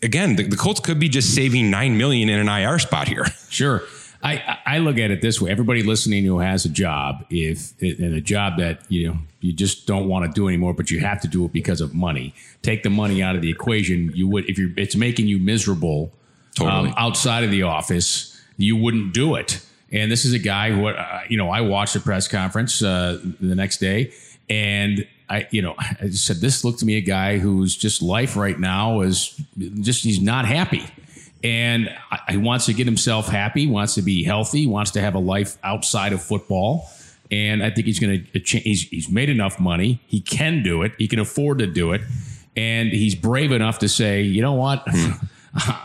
again, 0.03 0.35
the, 0.35 0.43
the 0.43 0.57
Colts 0.57 0.79
could 0.79 0.99
be 0.99 1.09
just 1.09 1.33
saving 1.33 1.69
nine 1.69 1.97
million 1.97 2.29
in 2.29 2.39
an 2.39 2.47
IR 2.47 2.79
spot 2.79 3.07
here. 3.07 3.25
Sure. 3.49 3.81
I, 4.21 4.57
I 4.65 4.77
look 4.79 4.97
at 4.97 5.11
it 5.11 5.21
this 5.21 5.39
way. 5.39 5.49
Everybody 5.49 5.81
listening 5.81 6.25
who 6.25 6.39
has 6.39 6.65
a 6.65 6.69
job, 6.69 7.25
if 7.29 7.73
and 7.81 8.13
a 8.13 8.21
job 8.21 8.57
that 8.57 8.81
you 8.89 9.07
know 9.07 9.17
you 9.39 9.53
just 9.53 9.87
don't 9.87 10.07
want 10.09 10.25
to 10.25 10.31
do 10.31 10.47
anymore, 10.47 10.73
but 10.73 10.91
you 10.91 10.99
have 10.99 11.21
to 11.21 11.27
do 11.27 11.45
it 11.45 11.53
because 11.53 11.79
of 11.79 11.93
money. 11.93 12.33
Take 12.61 12.83
the 12.83 12.89
money 12.89 13.23
out 13.23 13.35
of 13.35 13.41
the 13.41 13.49
equation. 13.49 14.11
You 14.13 14.27
would 14.27 14.49
if 14.49 14.57
you're 14.57 14.71
it's 14.75 14.95
making 14.95 15.27
you 15.27 15.39
miserable 15.39 16.11
Totally. 16.55 16.89
um, 16.89 16.95
outside 16.97 17.43
of 17.45 17.51
the 17.51 17.63
office, 17.63 18.39
you 18.57 18.75
wouldn't 18.75 19.13
do 19.13 19.35
it. 19.35 19.65
And 19.91 20.11
this 20.11 20.25
is 20.25 20.33
a 20.33 20.39
guy 20.39 20.71
who 20.71 20.87
uh, 20.87 21.21
you 21.29 21.37
know 21.37 21.49
I 21.49 21.61
watched 21.61 21.93
the 21.93 22.01
press 22.01 22.27
conference 22.27 22.83
uh, 22.83 23.19
the 23.39 23.55
next 23.55 23.77
day, 23.77 24.11
and 24.49 25.07
I 25.29 25.47
you 25.51 25.61
know 25.61 25.75
I 25.77 26.09
said 26.09 26.37
this 26.37 26.63
looked 26.63 26.79
to 26.79 26.85
me 26.85 26.97
a 26.97 27.01
guy 27.01 27.37
who's 27.37 27.75
just 27.75 28.01
life 28.01 28.35
right 28.35 28.59
now 28.59 29.01
is 29.01 29.39
just 29.81 30.03
he's 30.03 30.21
not 30.21 30.45
happy 30.45 30.83
and 31.43 31.89
I- 32.11 32.31
he 32.31 32.37
wants 32.37 32.65
to 32.65 32.73
get 32.73 32.85
himself 32.85 33.27
happy, 33.29 33.65
wants 33.67 33.95
to 33.95 34.01
be 34.01 34.23
healthy, 34.23 34.67
wants 34.67 34.91
to 34.91 35.01
have 35.01 35.15
a 35.15 35.19
life 35.19 35.57
outside 35.63 36.11
of 36.13 36.21
football. 36.21 36.89
And 37.31 37.63
I 37.63 37.69
think 37.69 37.85
he's 37.87 37.99
going 37.99 38.27
to 38.33 38.39
he's 38.39 38.83
he's 38.89 39.09
made 39.09 39.29
enough 39.29 39.59
money. 39.59 40.01
He 40.07 40.19
can 40.19 40.63
do 40.63 40.81
it. 40.81 40.93
He 40.97 41.07
can 41.07 41.19
afford 41.19 41.59
to 41.59 41.67
do 41.67 41.93
it, 41.93 42.01
and 42.57 42.89
he's 42.89 43.13
brave 43.15 43.51
enough 43.51 43.79
to 43.79 43.87
say, 43.87 44.23
you 44.23 44.41
know 44.41 44.53
what. 44.53 44.85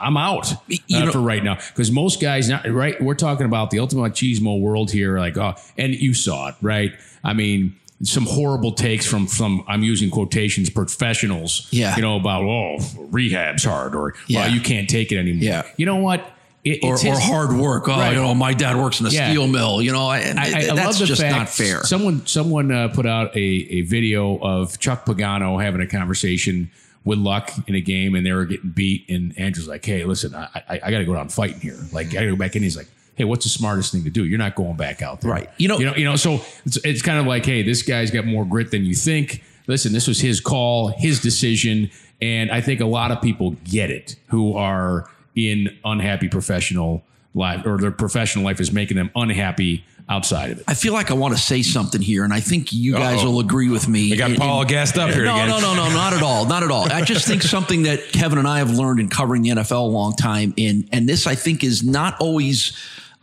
I'm 0.01 0.17
out 0.19 0.53
You 0.69 0.79
uh, 0.99 1.05
know- 1.07 1.13
for 1.13 1.21
right 1.21 1.43
now 1.45 1.55
because 1.57 1.91
most 1.91 2.21
guys, 2.21 2.49
not 2.49 2.67
right. 2.69 3.01
We're 3.01 3.15
talking 3.15 3.47
about 3.47 3.71
the 3.71 3.79
ultimate 3.79 4.13
machismo 4.13 4.61
world 4.61 4.91
here, 4.91 5.19
like 5.19 5.37
oh, 5.37 5.55
and 5.79 5.95
you 5.95 6.15
saw 6.15 6.49
it, 6.49 6.55
right? 6.63 6.93
I 7.23 7.33
mean, 7.33 7.77
some 8.05 8.25
horrible 8.27 8.73
takes 8.73 9.07
from 9.07 9.27
some. 9.29 9.65
I'm 9.67 9.83
using 9.83 10.11
quotations, 10.11 10.71
professionals. 10.71 11.67
Yeah. 11.71 11.97
you 11.97 12.03
know 12.03 12.17
about 12.17 12.45
oh, 12.45 12.79
rehab's 13.11 13.65
hard, 13.65 13.95
or 13.95 14.15
Yeah. 14.27 14.41
well, 14.41 14.51
you 14.51 14.61
can't 14.61 14.89
take 14.89 15.13
it 15.13 15.17
anymore. 15.19 15.43
Yeah. 15.43 15.63
You 15.77 15.87
know 15.87 15.97
what? 15.97 16.31
It, 16.65 16.83
or, 16.83 16.95
it's 16.95 17.05
or 17.05 17.19
hard 17.19 17.53
work. 17.59 17.89
Oh, 17.89 17.93
Right. 17.93 18.15
you 18.15 18.17
know, 18.23 18.35
my 18.35 18.55
dad 18.55 18.77
works 18.77 18.99
in 19.01 19.07
a 19.07 19.11
Yeah. 19.11 19.29
steel 19.29 19.47
mill. 19.47 19.83
You 19.83 19.93
know, 19.93 20.07
I, 20.07 20.19
I, 20.19 20.21
I 20.21 20.61
that's 20.75 20.77
love 20.77 20.99
the 20.99 21.05
just 21.07 21.21
not 21.23 21.49
fair. 21.51 21.83
Someone 21.83 22.27
someone 22.27 22.73
uh, 22.73 22.89
put 22.89 23.05
out 23.05 23.37
a, 23.37 23.39
a 23.39 23.81
video 23.83 24.39
of 24.39 24.79
Chuck 24.79 25.05
Pagano 25.05 25.63
having 25.63 25.83
a 25.83 25.87
conversation 25.87 26.71
with 27.05 27.19
Luck 27.19 27.53
in 27.67 27.75
a 27.75 27.83
game, 27.83 28.15
and 28.15 28.25
they 28.25 28.33
were 28.33 28.47
getting 28.47 28.71
beat. 28.71 29.05
And 29.11 29.39
Andrew's 29.39 29.69
like, 29.69 29.85
"Hey, 29.85 30.05
listen, 30.05 30.35
I, 30.35 30.49
I, 30.67 30.81
I 30.85 30.91
got 30.91 30.99
to 31.01 31.05
go 31.05 31.13
down 31.13 31.29
fighting 31.29 31.61
here. 31.61 31.77
Like, 31.93 32.07
I 32.09 32.13
got 32.15 32.21
to 32.21 32.31
go 32.31 32.37
back 32.37 32.57
in." 32.57 32.63
He's 32.63 32.79
like, 32.79 32.89
"Hey, 33.17 33.25
what's 33.25 33.45
the 33.45 33.51
smartest 33.51 33.93
thing 33.93 34.05
to 34.05 34.11
do? 34.11 34.25
You're 34.25 34.39
not 34.39 34.55
going 34.55 34.77
back 34.77 35.03
out 35.03 35.21
there, 35.21 35.31
Right. 35.31 35.51
You 35.59 35.69
know- 35.69 35.79
you 35.79 35.87
know, 35.87 35.95
you 35.97 36.05
know." 36.05 36.17
So 36.17 36.41
it's, 36.67 36.77
it's 36.85 37.03
kind 37.03 37.19
of 37.19 37.27
like, 37.27 37.45
"Hey, 37.47 37.63
this 37.63 37.83
guy's 37.83 38.11
got 38.11 38.27
more 38.27 38.45
grit 38.45 38.71
than 38.71 38.85
you 38.85 38.95
think." 38.95 39.43
Listen, 39.67 39.93
this 39.93 40.07
was 40.07 40.21
his 40.21 40.41
call, 40.41 40.89
his 40.89 41.21
decision, 41.21 41.91
and 42.21 42.51
I 42.51 42.61
think 42.61 42.81
a 42.81 42.87
lot 42.87 43.11
of 43.11 43.23
people 43.23 43.57
get 43.65 43.91
it 43.91 44.17
who 44.29 44.55
are 44.57 45.09
in 45.35 45.77
unhappy 45.85 46.29
professional 46.29 47.03
life 47.35 47.67
or 47.67 47.79
their 47.79 47.91
professional 47.91 48.45
life 48.45 48.61
is 48.61 48.71
making 48.73 48.97
them 48.97 49.11
unhappy 49.17 49.85
outside 50.09 50.51
of 50.53 50.59
it. 50.59 50.65
I 50.69 50.75
feel 50.75 50.93
like 50.93 51.11
I 51.11 51.15
want 51.15 51.35
to 51.35 51.41
say 51.41 51.63
something 51.63 52.01
here, 52.03 52.25
and 52.25 52.33
I 52.35 52.41
think 52.41 52.75
you 52.75 52.93
guys 52.93 53.21
Uh-oh. 53.23 53.31
will 53.33 53.41
agree 53.41 53.71
with 53.71 53.89
me. 53.89 54.13
I 54.13 54.17
got 54.17 54.31
And- 54.31 54.39
Paul 54.39 54.61
and- 54.61 54.69
gassed 54.69 54.99
up 54.99 55.11
here 55.15 55.25
no, 55.25 55.35
again. 55.35 55.49
No, 55.49 55.61
no, 55.61 55.75
no, 55.75 55.89
not 55.95 56.13
at 56.13 56.23
all. 56.23 56.45
Not 56.45 56.63
at 56.63 56.71
all. 56.71 56.93
I 56.93 57.01
just 57.01 57.27
think 57.27 57.43
something 57.43 57.85
that 57.85 58.13
Kevin 58.13 58.39
and 58.39 58.47
I 58.47 58.59
have 58.59 58.71
learned 58.71 59.01
in 59.01 59.09
covering 59.09 59.41
the 59.43 59.49
NFL 59.51 59.87
a 59.87 59.91
long 59.91 60.15
time, 60.15 60.53
and 60.59 60.87
and 60.93 61.09
this 61.09 61.27
I 61.27 61.35
think 61.35 61.65
is 61.65 61.83
not 61.83 62.17
always 62.21 62.73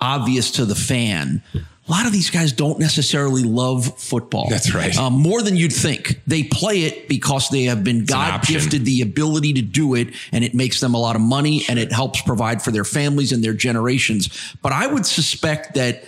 obvious 0.02 0.52
to 0.52 0.66
the 0.66 0.76
fan. 0.76 1.42
A 1.56 1.92
lot 1.92 2.06
of 2.06 2.14
these 2.14 2.30
guys 2.30 2.54
don't 2.54 2.80
necessarily 2.80 3.44
love 3.44 3.98
football. 4.00 4.48
That's 4.50 4.74
right. 4.74 4.96
Um, 4.98 5.14
more 5.14 5.42
than 5.42 5.58
you'd 5.58 5.74
think. 5.74 6.22
They 6.26 6.44
play 6.44 6.84
it 6.84 7.10
because 7.10 7.50
they 7.50 7.64
have 7.64 7.84
been 7.84 8.06
God 8.06 8.44
gifted 8.44 8.86
the 8.86 9.02
ability 9.02 9.54
to 9.54 9.62
do 9.62 9.96
it, 9.96 10.10
and 10.32 10.44
it 10.44 10.54
makes 10.54 10.80
them 10.80 10.94
a 10.94 11.00
lot 11.00 11.16
of 11.16 11.22
money 11.22 11.64
and 11.68 11.78
it 11.80 11.92
helps 11.92 12.22
provide 12.22 12.62
for 12.62 12.72
their 12.72 12.86
families 12.86 13.32
and 13.32 13.44
their 13.44 13.54
generations. 13.54 14.54
But 14.62 14.72
I 14.72 14.88
would 14.88 15.06
suspect 15.06 15.74
that 15.76 16.04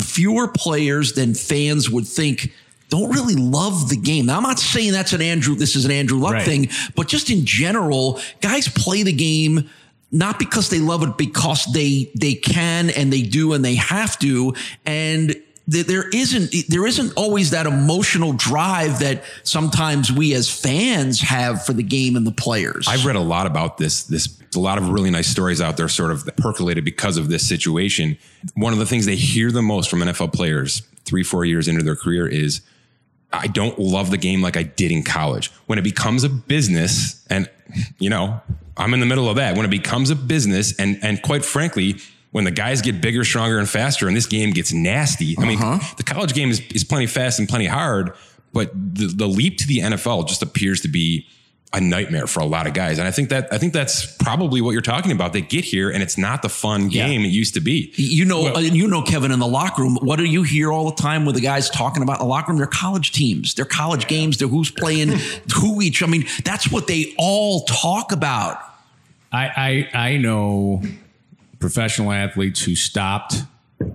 fewer 0.00 0.48
players 0.48 1.12
than 1.14 1.34
fans 1.34 1.88
would 1.88 2.06
think 2.06 2.52
don't 2.90 3.10
really 3.10 3.36
love 3.36 3.88
the 3.88 3.96
game. 3.96 4.26
Now, 4.26 4.36
I'm 4.36 4.42
not 4.42 4.58
saying 4.58 4.92
that's 4.92 5.14
an 5.14 5.22
Andrew, 5.22 5.54
this 5.54 5.76
is 5.76 5.86
an 5.86 5.90
Andrew 5.92 6.18
Luck 6.18 6.34
Right. 6.34 6.44
thing, 6.44 6.68
but 6.94 7.08
just 7.08 7.30
in 7.30 7.46
general, 7.46 8.20
guys 8.42 8.68
play 8.68 9.02
the 9.02 9.12
game 9.14 9.70
not 10.12 10.38
because 10.38 10.68
they 10.68 10.78
love 10.78 11.02
it, 11.02 11.16
because 11.16 11.64
they 11.72 12.12
they 12.14 12.34
can 12.34 12.90
and 12.90 13.12
they 13.12 13.22
do 13.22 13.54
and 13.54 13.64
they 13.64 13.74
have 13.74 14.18
to, 14.20 14.54
and 14.84 15.34
there 15.66 16.08
isn't 16.10 16.54
there 16.68 16.86
isn't 16.86 17.12
always 17.16 17.50
that 17.50 17.66
emotional 17.66 18.32
drive 18.32 18.98
that 18.98 19.22
sometimes 19.44 20.10
we 20.10 20.34
as 20.34 20.50
fans 20.50 21.20
have 21.20 21.64
for 21.64 21.72
the 21.72 21.82
game 21.82 22.16
and 22.16 22.26
the 22.26 22.32
players. 22.32 22.86
I've 22.88 23.06
read 23.06 23.16
a 23.16 23.20
lot 23.20 23.46
about 23.46 23.78
this. 23.78 24.02
This 24.04 24.38
a 24.54 24.58
lot 24.58 24.76
of 24.76 24.90
really 24.90 25.10
nice 25.10 25.28
stories 25.28 25.60
out 25.60 25.76
there, 25.76 25.88
sort 25.88 26.10
of 26.10 26.28
percolated 26.36 26.84
because 26.84 27.16
of 27.16 27.28
this 27.28 27.48
situation. 27.48 28.18
One 28.54 28.72
of 28.72 28.78
the 28.78 28.86
things 28.86 29.06
they 29.06 29.16
hear 29.16 29.50
the 29.50 29.62
most 29.62 29.88
from 29.88 30.00
NFL 30.00 30.32
players 30.32 30.82
three, 31.04 31.22
four 31.22 31.44
years 31.44 31.68
into 31.68 31.82
their 31.82 31.96
career 31.96 32.26
is, 32.26 32.60
"I 33.32 33.46
don't 33.46 33.78
love 33.78 34.10
the 34.10 34.18
game 34.18 34.42
like 34.42 34.56
I 34.56 34.64
did 34.64 34.90
in 34.90 35.04
college." 35.04 35.50
When 35.66 35.78
it 35.78 35.82
becomes 35.82 36.24
a 36.24 36.28
business, 36.28 37.22
and 37.30 37.48
you 37.98 38.10
know, 38.10 38.40
I'm 38.76 38.94
in 38.94 39.00
the 39.00 39.06
middle 39.06 39.28
of 39.28 39.36
that. 39.36 39.56
When 39.56 39.64
it 39.66 39.70
becomes 39.70 40.10
a 40.10 40.16
business, 40.16 40.74
and 40.78 40.98
and 41.02 41.20
quite 41.22 41.44
frankly, 41.44 41.96
when 42.30 42.44
the 42.44 42.50
guys 42.50 42.80
get 42.82 43.00
bigger, 43.00 43.24
stronger, 43.24 43.58
and 43.58 43.68
faster, 43.68 44.08
and 44.08 44.16
this 44.16 44.26
game 44.26 44.50
gets 44.52 44.72
nasty. 44.72 45.36
I 45.38 45.44
mean, 45.44 45.60
Uh-huh. 45.62 45.94
the 45.96 46.02
college 46.02 46.32
game 46.34 46.50
is, 46.50 46.60
is 46.74 46.82
plenty 46.84 47.06
fast 47.06 47.38
and 47.38 47.46
plenty 47.48 47.66
hard, 47.66 48.12
but 48.54 48.72
the, 48.74 49.06
the 49.08 49.26
leap 49.28 49.58
to 49.58 49.66
the 49.66 49.80
NFL 49.80 50.28
just 50.28 50.42
appears 50.42 50.80
to 50.82 50.88
be 50.88 51.26
a 51.74 51.80
nightmare 51.80 52.26
for 52.26 52.40
a 52.40 52.44
lot 52.44 52.66
of 52.66 52.74
guys. 52.74 52.98
And 52.98 53.08
I 53.08 53.10
think 53.10 53.30
that 53.30 53.48
I 53.50 53.56
think 53.58 53.72
that's 53.72 54.04
probably 54.16 54.60
what 54.60 54.72
you're 54.72 54.82
talking 54.82 55.10
about. 55.10 55.32
They 55.32 55.40
get 55.40 55.64
here 55.64 55.88
and 55.90 56.02
it's 56.02 56.18
not 56.18 56.42
the 56.42 56.48
fun 56.50 56.90
Yeah. 56.90 57.06
game 57.08 57.22
it 57.22 57.28
used 57.28 57.54
to 57.54 57.60
be. 57.60 57.92
You 57.96 58.26
know, 58.26 58.54
uh, 58.54 58.58
you 58.58 58.86
know, 58.86 59.00
Kevin, 59.02 59.32
in 59.32 59.38
the 59.38 59.46
locker 59.46 59.82
room, 59.82 59.96
what 60.02 60.16
do 60.16 60.24
you 60.24 60.42
hear 60.42 60.70
all 60.70 60.90
the 60.90 61.00
time 61.00 61.24
with 61.24 61.34
the 61.34 61.40
guys 61.40 61.70
talking 61.70 62.02
about 62.02 62.20
in 62.20 62.26
the 62.26 62.30
locker 62.30 62.50
room? 62.52 62.58
Their 62.58 62.66
college 62.66 63.12
teams, 63.12 63.54
their 63.54 63.64
college 63.64 64.06
games, 64.06 64.36
their 64.36 64.48
who's 64.48 64.70
playing 64.70 65.12
who 65.56 65.80
each. 65.80 66.02
I 66.02 66.06
mean, 66.06 66.26
that's 66.44 66.70
what 66.70 66.86
they 66.88 67.14
all 67.16 67.64
talk 67.64 68.12
about. 68.12 68.58
I, 69.32 69.88
I 69.94 69.98
I 70.08 70.16
know 70.18 70.82
professional 71.58 72.12
athletes 72.12 72.62
who 72.64 72.74
stopped 72.74 73.36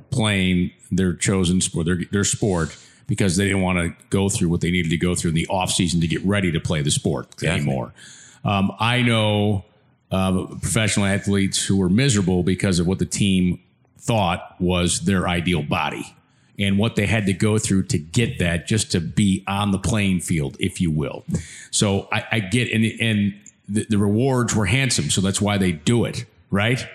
playing 0.09 0.71
their 0.91 1.13
chosen 1.13 1.61
sport, 1.61 1.85
their, 1.85 1.99
their 2.11 2.23
sport, 2.23 2.75
because 3.07 3.37
they 3.37 3.45
didn't 3.45 3.61
want 3.61 3.79
to 3.79 4.05
go 4.09 4.29
through 4.29 4.49
what 4.49 4.61
they 4.61 4.71
needed 4.71 4.89
to 4.89 4.97
go 4.97 5.15
through 5.15 5.29
in 5.29 5.35
the 5.35 5.47
off 5.47 5.71
season 5.71 6.01
to 6.01 6.07
get 6.07 6.23
ready 6.23 6.51
to 6.51 6.59
play 6.59 6.81
the 6.81 6.91
sport 6.91 7.41
anymore. 7.43 7.93
Um, 8.43 8.71
I 8.79 9.01
know 9.01 9.65
um, 10.11 10.59
professional 10.61 11.05
athletes 11.05 11.65
who 11.65 11.77
were 11.77 11.89
miserable 11.89 12.43
because 12.43 12.79
of 12.79 12.87
what 12.87 12.99
the 12.99 13.05
team 13.05 13.59
thought 13.97 14.55
was 14.59 15.01
their 15.01 15.27
ideal 15.27 15.63
body 15.63 16.15
and 16.59 16.77
what 16.77 16.95
they 16.95 17.05
had 17.05 17.25
to 17.25 17.33
go 17.33 17.57
through 17.57 17.83
to 17.83 17.97
get 17.97 18.39
that 18.39 18.67
just 18.67 18.91
to 18.91 18.99
be 18.99 19.43
on 19.47 19.71
the 19.71 19.77
playing 19.77 20.19
field, 20.21 20.57
if 20.59 20.81
you 20.81 20.89
will. 20.89 21.23
So 21.71 22.07
I, 22.11 22.25
I 22.31 22.39
get, 22.39 22.71
and, 22.71 22.83
and 22.99 23.39
the, 23.69 23.85
the 23.89 23.97
rewards 23.97 24.55
were 24.55 24.65
handsome. 24.65 25.09
So 25.09 25.21
that's 25.21 25.41
why 25.41 25.57
they 25.57 25.71
do 25.71 26.05
it, 26.05 26.25
right? 26.49 26.87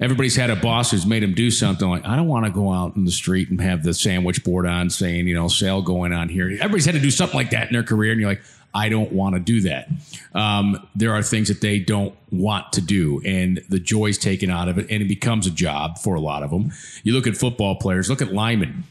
Everybody's 0.00 0.36
had 0.36 0.50
a 0.50 0.56
boss 0.56 0.90
who's 0.90 1.06
made 1.06 1.22
them 1.22 1.34
do 1.34 1.50
something 1.50 1.88
like, 1.88 2.06
I 2.06 2.16
don't 2.16 2.28
want 2.28 2.46
to 2.46 2.52
go 2.52 2.72
out 2.72 2.96
in 2.96 3.04
the 3.04 3.10
street 3.10 3.50
and 3.50 3.60
have 3.60 3.82
the 3.82 3.94
sandwich 3.94 4.44
board 4.44 4.66
on 4.66 4.90
saying, 4.90 5.26
you 5.26 5.34
know, 5.34 5.48
sale 5.48 5.82
going 5.82 6.12
on 6.12 6.28
here. 6.28 6.46
Everybody's 6.46 6.86
had 6.86 6.94
to 6.94 7.00
do 7.00 7.10
something 7.10 7.36
like 7.36 7.50
that 7.50 7.68
in 7.68 7.72
their 7.72 7.82
career. 7.82 8.12
And 8.12 8.20
you're 8.20 8.30
like, 8.30 8.42
I 8.74 8.88
don't 8.88 9.12
want 9.12 9.36
to 9.36 9.40
do 9.40 9.60
that. 9.62 9.88
Um, 10.34 10.86
there 10.96 11.12
are 11.12 11.22
things 11.22 11.48
that 11.48 11.60
they 11.60 11.78
don't 11.78 12.14
want 12.32 12.72
to 12.72 12.80
do, 12.80 13.22
and 13.24 13.62
the 13.68 13.78
joy's 13.78 14.18
taken 14.18 14.50
out 14.50 14.68
of 14.68 14.78
it, 14.78 14.90
and 14.90 15.00
it 15.00 15.06
becomes 15.06 15.46
a 15.46 15.50
job 15.52 15.98
for 15.98 16.16
a 16.16 16.20
lot 16.20 16.42
of 16.42 16.50
them. 16.50 16.72
You 17.04 17.12
look 17.12 17.28
at 17.28 17.36
football 17.36 17.76
players, 17.76 18.10
look 18.10 18.20
at 18.20 18.32
linemen. 18.32 18.82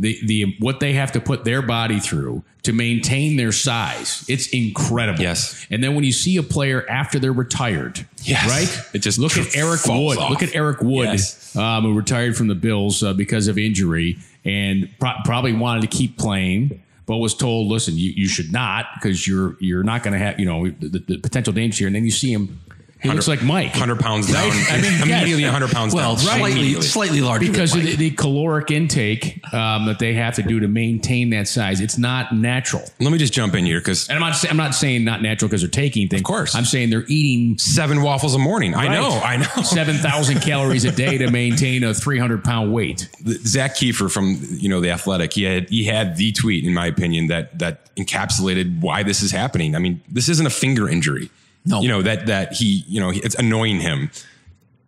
The, 0.00 0.18
the 0.24 0.56
what 0.60 0.78
they 0.78 0.92
have 0.92 1.10
to 1.12 1.20
put 1.20 1.44
their 1.44 1.60
body 1.60 1.98
through 1.98 2.44
to 2.62 2.72
maintain 2.72 3.36
their 3.36 3.50
size, 3.50 4.24
it's 4.28 4.46
incredible. 4.48 5.20
Yes. 5.20 5.66
And 5.70 5.82
then 5.82 5.94
when 5.96 6.04
you 6.04 6.12
see 6.12 6.36
a 6.36 6.42
player 6.44 6.88
after 6.88 7.18
they're 7.18 7.32
retired, 7.32 8.06
Yes. 8.22 8.48
right? 8.48 8.94
It 8.94 9.00
just 9.00 9.18
look 9.18 9.36
at 9.36 9.56
Eric 9.56 9.80
Wood. 9.86 10.18
off. 10.18 10.30
Look 10.30 10.42
at 10.44 10.54
Eric 10.54 10.82
Wood, 10.82 11.06
Yes. 11.08 11.56
um, 11.56 11.82
who 11.84 11.94
retired 11.94 12.36
from 12.36 12.46
the 12.46 12.54
Bills 12.54 13.02
uh, 13.02 13.12
because 13.12 13.48
of 13.48 13.58
injury 13.58 14.18
and 14.44 14.88
pro- 15.00 15.14
probably 15.24 15.52
wanted 15.52 15.80
to 15.80 15.88
keep 15.88 16.16
playing, 16.16 16.80
but 17.06 17.16
was 17.16 17.34
told, 17.34 17.66
"Listen, 17.68 17.96
you, 17.96 18.10
you 18.12 18.28
should 18.28 18.52
not 18.52 18.86
because 18.94 19.26
you're 19.26 19.56
you're 19.60 19.82
not 19.82 20.02
going 20.04 20.12
to 20.12 20.18
have 20.18 20.38
you 20.38 20.46
know 20.46 20.70
the, 20.70 20.98
the 21.00 21.18
potential 21.18 21.52
danger 21.52 21.78
here." 21.78 21.86
And 21.88 21.96
then 21.96 22.04
you 22.04 22.10
see 22.12 22.32
him; 22.32 22.60
he 23.00 23.08
looks 23.08 23.28
like 23.28 23.42
Mike, 23.42 23.70
100 23.70 24.00
pounds 24.00 24.32
down. 24.32 24.50
I 24.50 24.50
mean, 24.50 24.54
yes. 24.82 25.02
immediately 25.02 25.44
100 25.44 25.70
pounds 25.70 25.94
Well, 25.94 26.16
down. 26.16 26.24
slightly, 26.24 26.80
slightly 26.82 27.20
larger 27.20 27.46
because 27.46 27.72
than 27.72 27.80
of 27.80 27.86
the, 27.86 27.96
the 27.96 28.10
caloric 28.10 28.70
intake 28.70 29.40
um, 29.54 29.86
that 29.86 29.98
they 29.98 30.14
have 30.14 30.34
to 30.34 30.42
do 30.42 30.60
to 30.60 30.68
maintain 30.68 31.30
that 31.30 31.46
size. 31.48 31.80
It's 31.80 31.96
not 31.98 32.34
natural. 32.34 32.82
Let 32.98 33.12
me 33.12 33.18
just 33.18 33.32
jump 33.32 33.54
in 33.54 33.64
here 33.64 33.78
because 33.80 34.08
And 34.08 34.16
I'm 34.16 34.20
not 34.20 34.36
say, 34.36 34.48
I'm 34.48 34.56
not 34.56 34.74
saying 34.74 35.04
not 35.04 35.22
natural 35.22 35.48
because 35.48 35.62
they're 35.62 35.70
taking 35.70 36.08
things. 36.08 36.20
Of 36.22 36.26
course. 36.26 36.54
I'm 36.54 36.64
saying 36.64 36.90
they're 36.90 37.04
eating 37.08 37.56
seven 37.58 38.02
waffles 38.02 38.34
a 38.34 38.38
morning. 38.38 38.74
I 38.74 38.88
know, 38.88 39.10
I 39.10 39.36
know. 39.36 39.44
seven 39.62 39.96
thousand 39.96 40.40
calories 40.40 40.84
a 40.84 40.92
day 40.92 41.18
to 41.18 41.30
maintain 41.30 41.84
a 41.84 41.94
300 41.94 42.42
pound 42.42 42.72
weight. 42.72 43.08
Zak 43.26 43.74
Keefer 43.76 44.10
from 44.10 44.38
you 44.50 44.68
know 44.68 44.80
the 44.80 44.90
Athletic, 44.90 45.32
he 45.32 45.44
had 45.44 45.68
he 45.68 45.84
had 45.84 46.16
the 46.16 46.32
tweet, 46.32 46.64
in 46.64 46.74
my 46.74 46.86
opinion, 46.86 47.28
that 47.28 47.58
that 47.58 47.94
encapsulated 47.96 48.80
why 48.80 49.02
this 49.02 49.22
is 49.22 49.30
happening. 49.30 49.74
I 49.74 49.78
mean, 49.78 50.00
this 50.08 50.28
isn't 50.28 50.46
a 50.46 50.50
finger 50.50 50.88
injury. 50.88 51.30
No. 51.64 51.80
you 51.82 51.88
know 51.88 52.02
that 52.02 52.26
that 52.26 52.54
he 52.54 52.84
you 52.86 53.00
know 53.00 53.10
it's 53.10 53.34
annoying 53.34 53.80
him. 53.80 54.10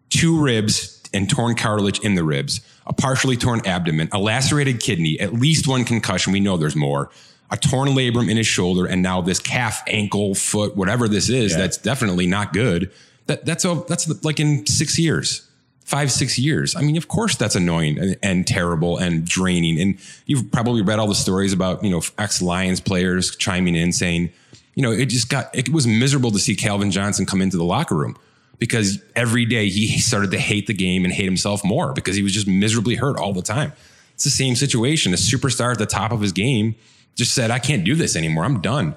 Two 0.09 0.41
ribs 0.43 1.03
and 1.13 1.29
torn 1.29 1.55
cartilage 1.55 2.01
in 2.01 2.15
the 2.15 2.25
ribs, 2.25 2.61
a 2.87 2.93
partially 2.93 3.37
torn 3.37 3.65
abdomen, 3.67 4.09
a 4.13 4.19
lacerated 4.19 4.81
kidney, 4.81 5.19
at 5.21 5.33
least 5.33 5.69
one 5.69 5.85
concussion. 5.85 6.33
We 6.33 6.41
know 6.41 6.57
there's 6.57 6.77
more. 6.77 7.11
A 7.53 7.57
torn 7.57 7.89
labrum 7.89 8.31
in 8.31 8.37
his 8.37 8.47
shoulder, 8.47 8.87
and 8.87 9.03
now 9.03 9.21
this 9.21 9.41
calf, 9.41 9.83
ankle, 9.89 10.37
foot, 10.37 10.77
whatever 10.77 11.09
this 11.09 11.29
is, 11.29 11.57
that's 11.57 11.79
definitely 11.79 12.29
not 12.29 12.53
good. 12.53 12.93
That 13.27 13.45
that's 13.45 13.65
a 13.65 13.83
that's 13.89 14.25
like 14.25 14.39
in 14.39 14.67
six 14.67 14.99
years 14.99 15.49
five, 15.91 16.13
six 16.13 16.39
years. 16.39 16.77
I 16.77 16.83
mean, 16.83 16.97
of 16.97 17.09
course, 17.09 17.35
that's 17.35 17.57
annoying 17.57 17.99
and, 17.99 18.17
and 18.23 18.47
terrible 18.47 18.97
and 18.97 19.25
draining. 19.25 19.81
And 19.81 19.99
you've 20.25 20.53
probably 20.53 20.83
read 20.83 21.01
all 21.01 21.09
the 21.09 21.17
stories 21.17 21.53
about, 21.53 21.83
you 21.83 21.91
know, 21.91 22.01
ex 22.17 22.41
Lions 22.41 22.81
players 22.81 23.35
chiming 23.35 23.75
in 23.75 23.93
saying, 23.93 24.31
you 24.75 24.83
know, 24.83 24.93
it 24.93 25.07
just 25.07 25.29
got, 25.29 25.55
it 25.55 25.69
was 25.71 25.87
miserable 25.87 26.31
to 26.33 26.39
see 26.39 26.55
Calvin 26.57 26.91
Johnson 26.91 27.27
come 27.27 27.43
into 27.43 27.57
the 27.57 27.65
locker 27.65 27.95
room 27.97 28.17
because 28.59 29.03
every 29.17 29.45
day 29.45 29.69
he 29.69 29.99
started 29.99 30.31
to 30.33 30.39
hate 30.39 30.67
the 30.67 30.75
game 30.75 31.05
and 31.05 31.13
hate 31.13 31.25
himself 31.25 31.65
more 31.65 31.93
because 31.93 32.17
he 32.17 32.23
was 32.23 32.33
just 32.33 32.47
miserably 32.47 32.95
hurt 32.95 33.19
all 33.19 33.33
the 33.33 33.43
time. 33.43 33.73
It's 34.15 34.25
the 34.25 34.31
same 34.31 34.55
situation. 34.55 35.13
A 35.13 35.17
superstar 35.17 35.73
at 35.73 35.79
the 35.79 35.87
top 35.87 36.13
of 36.13 36.21
his 36.21 36.33
game 36.33 36.75
just 37.15 37.35
said, 37.35 37.51
I 37.51 37.59
can't 37.59 37.85
do 37.85 37.95
this 37.95 38.17
anymore. 38.17 38.45
I'm 38.45 38.61
done. 38.61 38.95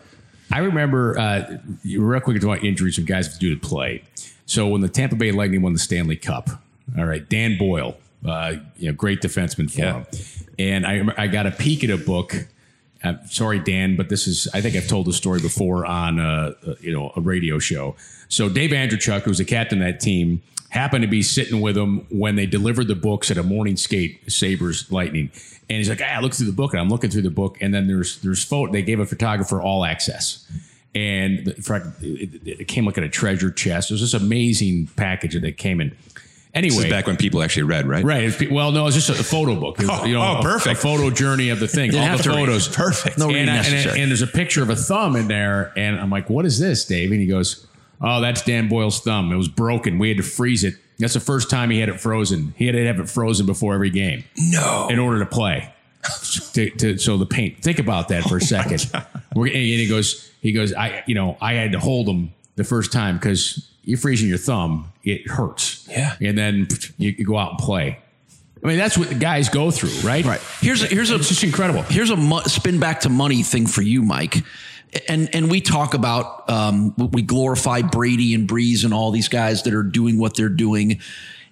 I 0.52 0.60
remember 0.60 1.18
uh, 1.18 1.58
real 1.86 2.20
quick 2.20 2.40
to 2.42 2.48
what 2.48 2.64
injuries 2.64 2.98
and 2.98 3.08
guys 3.08 3.38
do 3.38 3.54
to 3.56 3.60
play. 3.60 4.04
So 4.46 4.68
when 4.68 4.82
the 4.82 4.90
Tampa 4.90 5.16
Bay 5.16 5.32
Lightning 5.32 5.62
won 5.62 5.74
the 5.74 5.80
Stanley 5.80 6.18
Cup, 6.18 6.50
all 6.98 7.06
right, 7.06 7.28
Dan 7.28 7.58
Boyle, 7.58 7.96
uh, 8.28 8.56
you 8.78 8.88
know, 8.88 8.94
great 8.94 9.22
defenseman 9.22 9.72
for 9.72 9.80
Yeah. 9.80 9.94
him, 9.94 10.06
and 10.60 10.86
I 10.86 11.24
I 11.24 11.28
got 11.28 11.48
a 11.48 11.52
peek 11.52 11.84
at 11.86 11.90
a 11.90 11.98
book. 11.98 12.36
Uh, 13.04 13.16
sorry, 13.26 13.60
Dan, 13.60 13.96
but 13.96 14.10
this 14.10 14.28
is 14.28 14.48
I 14.54 14.62
think 14.62 14.76
I've 14.76 14.88
told 14.88 15.08
the 15.08 15.14
story 15.14 15.42
before 15.42 15.86
on 15.86 16.20
uh, 16.20 16.54
uh, 16.66 16.76
you 16.80 16.94
know 16.94 17.12
a 17.16 17.22
radio 17.22 17.60
show. 17.60 17.96
So 18.30 18.50
Dave 18.50 18.72
Andreychuk, 18.72 19.24
who's 19.24 19.40
the 19.40 19.46
captain 19.46 19.82
of 19.82 19.88
that 19.88 20.00
team, 20.00 20.42
happened 20.70 21.04
to 21.04 21.08
be 21.10 21.22
sitting 21.22 21.62
with 21.62 21.78
him 21.78 22.06
when 22.10 22.36
they 22.36 22.46
delivered 22.46 22.88
the 22.88 22.96
books 22.96 23.30
at 23.30 23.38
a 23.38 23.44
morning 23.44 23.76
skate, 23.76 24.32
Sabres 24.32 24.92
Lightning, 24.92 25.32
and 25.70 25.78
he's 25.78 25.90
like, 25.90 26.02
"I 26.02 26.20
look 26.20 26.34
through 26.34 26.48
the 26.48 26.54
book," 26.54 26.74
and 26.74 26.80
I'm 26.80 26.90
looking 26.90 27.10
through 27.10 27.24
the 27.24 27.30
book, 27.32 27.58
and 27.62 27.74
then 27.74 27.88
there's 27.88 28.20
there's 28.22 28.44
photo. 28.44 28.72
They 28.72 28.82
gave 28.82 29.00
a 29.00 29.06
photographer 29.06 29.62
all 29.62 29.84
access 29.84 30.48
and 30.96 31.56
fact, 31.64 31.88
it, 32.02 32.42
it 32.46 32.68
came 32.68 32.86
like 32.86 32.98
in 32.98 33.04
a 33.04 33.10
treasure 33.10 33.52
chest. 33.52 33.90
It 33.90 33.96
was 33.96 34.02
this 34.02 34.14
amazing 34.14 34.90
package 34.96 35.34
that 35.34 35.42
they 35.42 35.52
came 35.52 35.82
in. 35.82 35.96
Anyway, 36.54 36.76
This 36.76 36.86
is 36.86 36.90
back 36.92 37.08
when 37.08 37.18
people 37.18 37.42
actually 37.42 37.64
read, 37.64 37.88
right? 37.88 38.04
right? 38.06 38.52
Well, 38.52 38.72
no, 38.72 38.86
it's 38.86 38.96
just 38.96 39.10
a 39.10 39.24
photo 39.24 39.56
book. 39.60 39.80
Was, 39.80 39.90
Oh, 39.92 40.06
you 40.06 40.14
know, 40.14 40.22
oh, 40.22 40.40
a- 40.40 40.44
perfect. 40.44 40.78
A, 40.78 40.80
photo 40.80 41.10
journey 41.10 41.50
of 41.50 41.60
the 41.60 41.68
thing. 41.68 41.96
All 41.96 42.16
the 42.18 42.24
to 42.24 42.30
read. 42.30 42.36
photos. 42.38 42.68
Perfect. 42.68 43.18
No 43.18 43.28
reading 43.28 43.50
and, 43.50 43.50
I- 43.50 43.66
and, 43.66 44.00
and 44.02 44.12
there's 44.12 44.22
a 44.22 44.28
picture 44.28 44.62
of 44.62 44.70
a 44.70 44.76
thumb 44.76 45.16
in 45.16 45.28
there, 45.28 45.74
and 45.76 46.00
I'm 46.00 46.12
like, 46.12 46.30
"What 46.30 46.46
is 46.46 46.60
this, 46.60 46.86
Dave?" 46.86 47.12
And 47.12 47.20
he 47.20 47.26
goes, 47.26 47.66
"Oh, 48.02 48.22
that's 48.22 48.44
Dan 48.44 48.68
Boyle's 48.70 49.00
thumb. 49.00 49.32
It 49.32 49.36
was 49.36 49.48
broken. 49.48 49.98
We 49.98 50.10
had 50.10 50.18
to 50.18 50.24
freeze 50.24 50.64
it. 50.64 50.76
That's 51.00 51.16
the 51.16 51.20
first 51.20 51.50
time 51.50 51.72
he 51.72 51.80
had 51.80 51.90
it 51.90 52.00
frozen. 52.00 52.54
He 52.56 52.68
had 52.68 52.74
to 52.76 52.86
have 52.86 53.00
it 53.00 53.10
frozen 53.10 53.48
before 53.48 53.74
every 53.74 53.90
game 53.90 54.24
No. 54.38 54.88
in 54.92 55.00
order 55.00 55.18
to 55.20 55.26
play. 55.26 55.74
to, 56.54 56.70
to, 56.70 56.98
so 57.00 57.18
the 57.18 57.26
paint. 57.26 57.64
Think 57.64 57.80
about 57.80 58.10
that 58.10 58.26
Oh 58.26 58.30
for 58.30 58.36
a 58.36 58.42
oh 58.42 58.46
second. 58.46 58.92
We're, 59.36 59.48
and 59.48 59.56
he 59.56 59.88
goes, 59.88 60.30
he 60.42 60.52
goes, 60.52 60.72
I, 60.74 61.04
you 61.08 61.16
know, 61.16 61.36
I 61.42 61.54
had 61.54 61.72
to 61.72 61.80
hold 61.80 62.08
him 62.08 62.32
the 62.58 62.64
first 62.64 62.92
time 62.92 63.18
because 63.18 63.68
you're 63.84 63.98
freezing 63.98 64.30
your 64.30 64.38
thumb. 64.38 64.92
It 65.04 65.30
hurts. 65.30 65.88
Yeah. 65.90 66.16
And 66.22 66.38
then 66.38 66.68
you, 66.98 67.14
you 67.18 67.26
go 67.26 67.38
out 67.38 67.52
and 67.52 67.60
play. 67.60 68.00
I 68.64 68.68
mean, 68.68 68.78
that's 68.78 68.98
what 68.98 69.10
the 69.10 69.16
guys 69.16 69.50
go 69.50 69.72
through, 69.72 70.08
right? 70.08 70.24
Right. 70.24 70.40
Here's 70.62 70.82
a, 70.84 70.88
here's 70.88 71.12
a 71.12 71.16
It's 71.16 71.28
just 71.28 71.44
incredible. 71.44 71.82
Here's 71.82 72.10
a 72.10 72.16
mo- 72.16 72.44
spin 72.44 72.80
back 72.80 73.02
to 73.02 73.10
money 73.10 73.44
thing 73.44 73.68
for 73.68 73.82
you, 73.82 74.04
Mike. 74.04 74.38
And 75.10 75.34
and 75.34 75.50
we 75.50 75.60
talk 75.60 75.96
about 75.96 76.50
um, 76.50 76.94
we 76.96 77.24
glorify 77.24 77.82
Brady 77.82 78.34
and 78.36 78.48
Brees 78.48 78.86
and 78.86 78.94
all 78.94 79.10
these 79.12 79.28
guys 79.28 79.64
that 79.64 79.74
are 79.74 79.84
doing 79.84 80.20
what 80.20 80.36
they're 80.36 80.50
doing. 80.50 81.02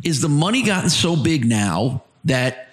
Is 0.03 0.21
the 0.21 0.29
money 0.29 0.61
gotten 0.61 0.89
so 0.89 1.15
big 1.15 1.43
now 1.45 2.03
that 2.23 2.70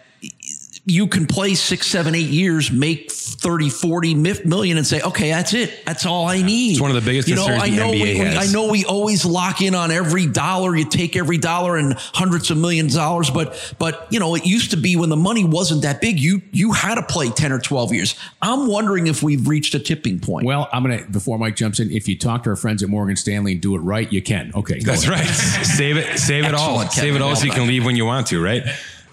you 0.88 1.06
can 1.06 1.26
play 1.26 1.54
six, 1.54 1.86
seven, 1.86 2.14
eight 2.14 2.28
years, 2.30 2.72
make 2.72 3.10
30, 3.12 3.68
40 3.70 4.14
mi- 4.14 4.34
million 4.44 4.78
and 4.78 4.86
say, 4.86 5.00
okay, 5.02 5.28
that's 5.30 5.52
it. 5.54 5.84
That's 5.84 6.06
all 6.06 6.26
I 6.26 6.42
need. 6.42 6.72
It's 6.72 6.80
one 6.80 6.90
of 6.90 6.96
the 6.96 7.08
biggest 7.08 7.28
you 7.28 7.34
know, 7.34 7.44
concerns 7.46 7.62
I 7.62 7.70
the 7.70 7.76
know 7.76 7.88
NBA 7.90 7.92
we, 7.92 8.00
we- 8.02 8.16
has. 8.18 8.48
I 8.48 8.52
know 8.52 8.70
we 8.70 8.84
always 8.86 9.24
lock 9.24 9.60
in 9.60 9.74
on 9.74 9.90
every 9.90 10.26
dollar. 10.26 10.74
You 10.74 10.88
take 10.88 11.14
every 11.14 11.38
dollar 11.38 11.76
and 11.76 11.92
hundreds 11.98 12.50
of 12.50 12.56
millions 12.56 12.94
of 12.96 13.00
dollars, 13.00 13.30
but 13.30 13.74
but 13.78 14.06
you 14.10 14.18
know, 14.18 14.34
it 14.34 14.46
used 14.46 14.70
to 14.70 14.76
be 14.76 14.96
when 14.96 15.10
the 15.10 15.16
money 15.16 15.44
wasn't 15.44 15.82
that 15.82 16.00
big, 16.00 16.18
you 16.18 16.42
you 16.52 16.72
had 16.72 16.94
to 16.96 17.02
play 17.02 17.28
10 17.30 17.52
or 17.52 17.58
12 17.60 17.92
years. 17.92 18.14
I'm 18.42 18.66
wondering 18.66 19.06
if 19.06 19.22
we've 19.22 19.46
reached 19.46 19.74
a 19.74 19.78
tipping 19.78 20.18
point. 20.20 20.46
Well, 20.46 20.68
I'm 20.72 20.82
gonna 20.82 21.04
before 21.10 21.38
Mike 21.38 21.54
jumps 21.56 21.80
in. 21.80 21.90
If 21.90 22.08
you 22.08 22.18
talk 22.18 22.44
to 22.44 22.50
our 22.50 22.56
friends 22.56 22.82
at 22.82 22.88
Morgan 22.88 23.16
Stanley 23.16 23.52
and 23.52 23.60
do 23.60 23.74
it 23.76 23.80
right, 23.80 24.10
you 24.12 24.22
can. 24.22 24.52
Okay, 24.54 24.80
That's 24.80 25.04
ahead. 25.06 25.20
right. 25.20 25.26
save 25.66 25.96
it, 25.98 26.18
save 26.18 26.44
it 26.44 26.54
all. 26.54 26.80
Excellent, 26.80 26.92
Save 26.92 27.14
it 27.16 27.22
all 27.22 27.36
so 27.36 27.44
you 27.44 27.52
can 27.52 27.66
leave 27.66 27.84
when 27.84 27.94
you 27.96 28.04
want 28.06 28.26
to, 28.28 28.42
right? 28.42 28.62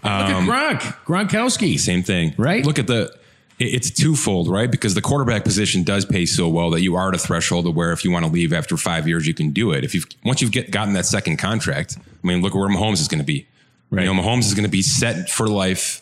Look 0.06 0.30
at 0.30 0.36
um, 0.36 0.48
Gronk, 0.48 0.80
Gronkowski. 1.06 1.80
Same 1.80 2.04
thing. 2.04 2.34
Right? 2.38 2.66
Look 2.66 2.80
at 2.80 2.88
the. 2.88 3.16
It's 3.58 3.90
twofold, 3.90 4.50
right? 4.50 4.70
Because 4.70 4.96
the 4.96 5.02
quarterback 5.02 5.46
position 5.46 5.84
does 5.84 6.04
pay 6.04 6.26
so 6.26 6.50
well 6.50 6.72
that 6.72 6.82
you 6.82 6.96
are 6.96 7.08
at 7.08 7.16
a 7.16 7.18
threshold 7.18 7.66
of 7.68 7.74
where 7.74 7.94
if 7.94 8.04
you 8.04 8.12
want 8.12 8.26
to 8.26 8.32
leave 8.32 8.52
after 8.52 8.76
five 8.76 9.08
years, 9.08 9.26
you 9.26 9.34
can 9.34 9.52
do 9.52 9.72
it. 9.72 9.86
If 9.86 9.96
you've 9.96 10.06
once 10.26 10.42
you've 10.42 10.52
get, 10.52 10.72
gotten 10.72 10.94
that 10.96 11.06
second 11.06 11.38
contract, 11.38 11.98
I 11.98 12.28
mean, 12.28 12.42
look 12.42 12.54
at 12.54 12.58
where 12.58 12.68
Mahomes 12.68 13.00
is 13.00 13.08
going 13.08 13.22
to 13.22 13.26
be. 13.26 13.48
Right. 13.92 14.06
You 14.06 14.14
know, 14.14 14.22
Mahomes 14.22 14.40
is 14.40 14.56
going 14.56 14.66
to 14.66 14.70
be 14.70 14.82
set 14.82 15.30
for 15.30 15.48
life 15.48 16.02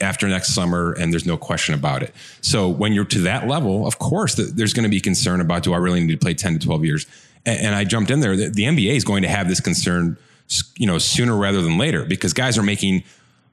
after 0.00 0.28
next 0.28 0.54
summer, 0.54 0.92
and 0.92 1.12
there's 1.12 1.26
no 1.26 1.36
question 1.36 1.74
about 1.74 2.02
it. 2.02 2.14
So 2.42 2.68
when 2.68 2.92
you're 2.92 3.04
to 3.06 3.20
that 3.20 3.48
level, 3.48 3.86
of 3.86 3.98
course, 3.98 4.34
th- 4.34 4.50
there's 4.50 4.74
going 4.74 4.84
to 4.84 4.90
be 4.90 5.00
concern 5.00 5.40
about 5.40 5.62
do 5.62 5.72
I 5.72 5.78
really 5.78 6.00
need 6.00 6.12
to 6.12 6.18
play 6.18 6.34
10 6.34 6.58
to 6.58 6.66
12 6.66 6.84
years? 6.84 7.06
And, 7.46 7.60
and 7.60 7.74
I 7.74 7.84
jumped 7.84 8.10
in 8.10 8.20
there. 8.20 8.36
The, 8.36 8.50
the 8.50 8.64
NBA 8.64 8.94
is 8.94 9.04
going 9.04 9.22
to 9.22 9.28
have 9.28 9.48
this 9.48 9.60
concern, 9.60 10.18
you 10.76 10.86
know, 10.86 10.98
sooner 10.98 11.34
rather 11.34 11.62
than 11.62 11.78
later 11.78 12.04
because 12.04 12.32
guys 12.32 12.58
are 12.58 12.62
making 12.62 13.04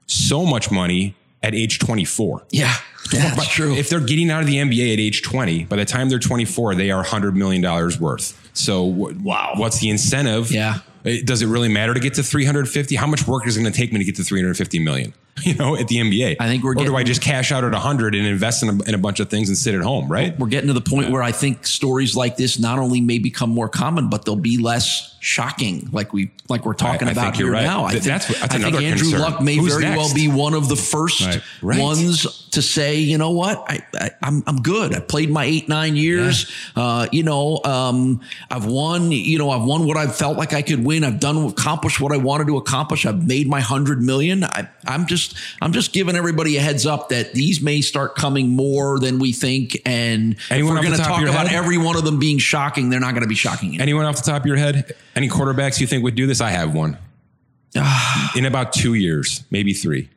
so 0.08 0.44
much 0.44 0.70
money 0.70 1.14
at 1.42 1.54
age 1.54 1.78
24. 1.78 2.46
Yeah, 2.50 2.74
that's 3.12 3.48
true. 3.48 3.74
If 3.74 3.88
they're 3.88 4.00
getting 4.00 4.30
out 4.30 4.40
of 4.40 4.46
the 4.46 4.56
NBA 4.56 4.92
at 4.92 4.98
age 4.98 5.22
20, 5.22 5.64
by 5.64 5.76
the 5.76 5.84
time 5.84 6.08
they're 6.08 6.18
24, 6.18 6.74
they 6.74 6.90
are 6.90 7.04
$100 7.04 7.34
million 7.34 7.62
worth. 8.00 8.50
So, 8.54 8.82
wow. 8.84 9.52
what's 9.56 9.78
the 9.78 9.88
incentive? 9.88 10.50
Yeah. 10.50 10.80
Eh, 11.04 11.22
does 11.24 11.42
it 11.42 11.46
really 11.46 11.68
matter 11.68 11.94
to 11.94 12.00
get 12.00 12.14
to 12.14 12.22
350? 12.22 12.96
How 12.96 13.06
much 13.06 13.26
work 13.26 13.46
is 13.46 13.56
it 13.56 13.60
going 13.60 13.72
to 13.72 13.76
take 13.76 13.92
me 13.92 13.98
to 13.98 14.04
get 14.04 14.16
to 14.16 14.24
350 14.24 14.78
million? 14.80 15.14
You 15.48 15.54
know, 15.54 15.76
at 15.76 15.88
the 15.88 15.96
NBA. 15.96 16.36
I 16.40 16.46
think 16.46 16.62
we're 16.64 16.72
Or 16.72 16.84
do 16.84 16.96
I 16.96 17.02
just 17.04 17.22
cash 17.22 17.52
out 17.52 17.64
at 17.64 17.72
100 17.72 18.14
and 18.14 18.26
invest 18.26 18.62
in 18.62 18.68
a, 18.68 18.82
in 18.84 18.94
a 18.94 18.98
bunch 18.98 19.20
of 19.20 19.30
things 19.30 19.48
and 19.48 19.56
sit 19.56 19.74
at 19.74 19.80
home, 19.82 20.10
right? 20.10 20.38
We're 20.38 20.48
getting 20.48 20.68
to 20.68 20.74
the 20.74 20.80
point 20.80 21.10
where 21.10 21.22
I 21.22 21.32
think 21.32 21.66
stories 21.66 22.14
like 22.16 22.36
this 22.36 22.58
not 22.58 22.78
only 22.78 23.00
may 23.00 23.18
become 23.18 23.50
more 23.50 23.68
common, 23.68 24.08
but 24.10 24.24
they'll 24.24 24.36
be 24.36 24.58
less 24.58 25.14
shocking, 25.20 25.88
like 25.92 26.12
we 26.12 26.30
like 26.48 26.64
we're 26.64 26.74
talking 26.74 27.08
I 27.08 27.10
about 27.10 27.22
think 27.34 27.36
here 27.36 27.50
right. 27.50 27.64
now. 27.64 27.84
I 27.84 27.90
Th- 27.92 28.04
think, 28.04 28.12
that's- 28.22 28.40
that's 28.40 28.54
I 28.54 28.58
think 28.58 28.76
Andrew 28.80 29.10
concern. 29.10 29.20
Luck 29.20 29.40
may 29.42 29.56
Who's 29.56 29.74
very 29.76 29.96
well 29.96 30.14
be 30.14 30.28
one 30.28 30.54
of 30.54 30.68
the 30.68 30.76
first 30.76 31.20
Right. 31.26 31.42
Right. 31.60 31.80
ones 31.80 32.48
to 32.50 32.62
say, 32.62 32.98
you 33.00 33.18
know 33.18 33.32
what, 33.32 33.58
I, 33.68 33.80
I 33.98 34.10
I'm 34.22 34.44
I'm 34.46 34.62
good. 34.62 34.94
I 34.94 35.00
played 35.00 35.28
my 35.30 35.44
eight 35.44 35.68
nine 35.68 35.96
years. 35.96 36.48
Uh, 36.76 37.08
you 37.10 37.24
know, 37.24 37.60
um, 37.64 38.20
I've 38.48 38.64
won. 38.66 39.10
You 39.10 39.38
know, 39.38 39.50
I've 39.50 39.64
won 39.64 39.86
what 39.86 39.96
I 39.96 40.06
felt 40.06 40.38
like 40.38 40.52
I 40.52 40.62
could 40.62 40.84
win. 40.84 41.02
I've 41.02 41.18
done 41.20 41.36
accomplished 41.46 42.00
what 42.00 42.12
I 42.12 42.16
wanted 42.16 42.46
to 42.46 42.56
accomplish. 42.56 43.04
I've 43.04 43.26
made 43.26 43.48
my 43.48 43.60
hundred 43.60 44.00
million. 44.00 44.44
I, 44.44 44.68
I'm 44.86 45.06
just 45.06 45.27
I'm 45.62 45.72
just 45.72 45.92
giving 45.92 46.16
everybody 46.16 46.56
a 46.56 46.60
heads 46.60 46.86
up 46.86 47.08
that 47.10 47.32
these 47.34 47.60
may 47.60 47.80
start 47.80 48.14
coming 48.16 48.48
more 48.50 48.98
than 48.98 49.18
we 49.18 49.32
think. 49.32 49.80
And 49.86 50.36
Anyone 50.50 50.76
if 50.76 50.82
we're 50.82 50.86
going 50.88 50.98
to 50.98 51.04
talk 51.04 51.22
about 51.22 51.48
head? 51.48 51.56
every 51.56 51.78
one 51.78 51.96
of 51.96 52.04
them 52.04 52.18
being 52.18 52.38
shocking, 52.38 52.90
they're 52.90 53.00
not 53.00 53.12
going 53.12 53.22
to 53.22 53.28
be 53.28 53.34
shocking. 53.34 53.68
anymore. 53.70 53.82
Anyone 53.82 54.04
off 54.06 54.16
the 54.16 54.30
top 54.30 54.42
of 54.42 54.46
your 54.46 54.56
head? 54.56 54.94
Any 55.16 55.28
quarterbacks 55.28 55.80
you 55.80 55.86
think 55.86 56.02
would 56.04 56.14
do 56.14 56.26
this? 56.26 56.40
I 56.40 56.50
have 56.50 56.74
one. 56.74 56.96
in 58.36 58.44
about 58.46 58.72
two 58.72 58.94
years, 58.94 59.44
maybe 59.50 59.72
three. 59.72 60.08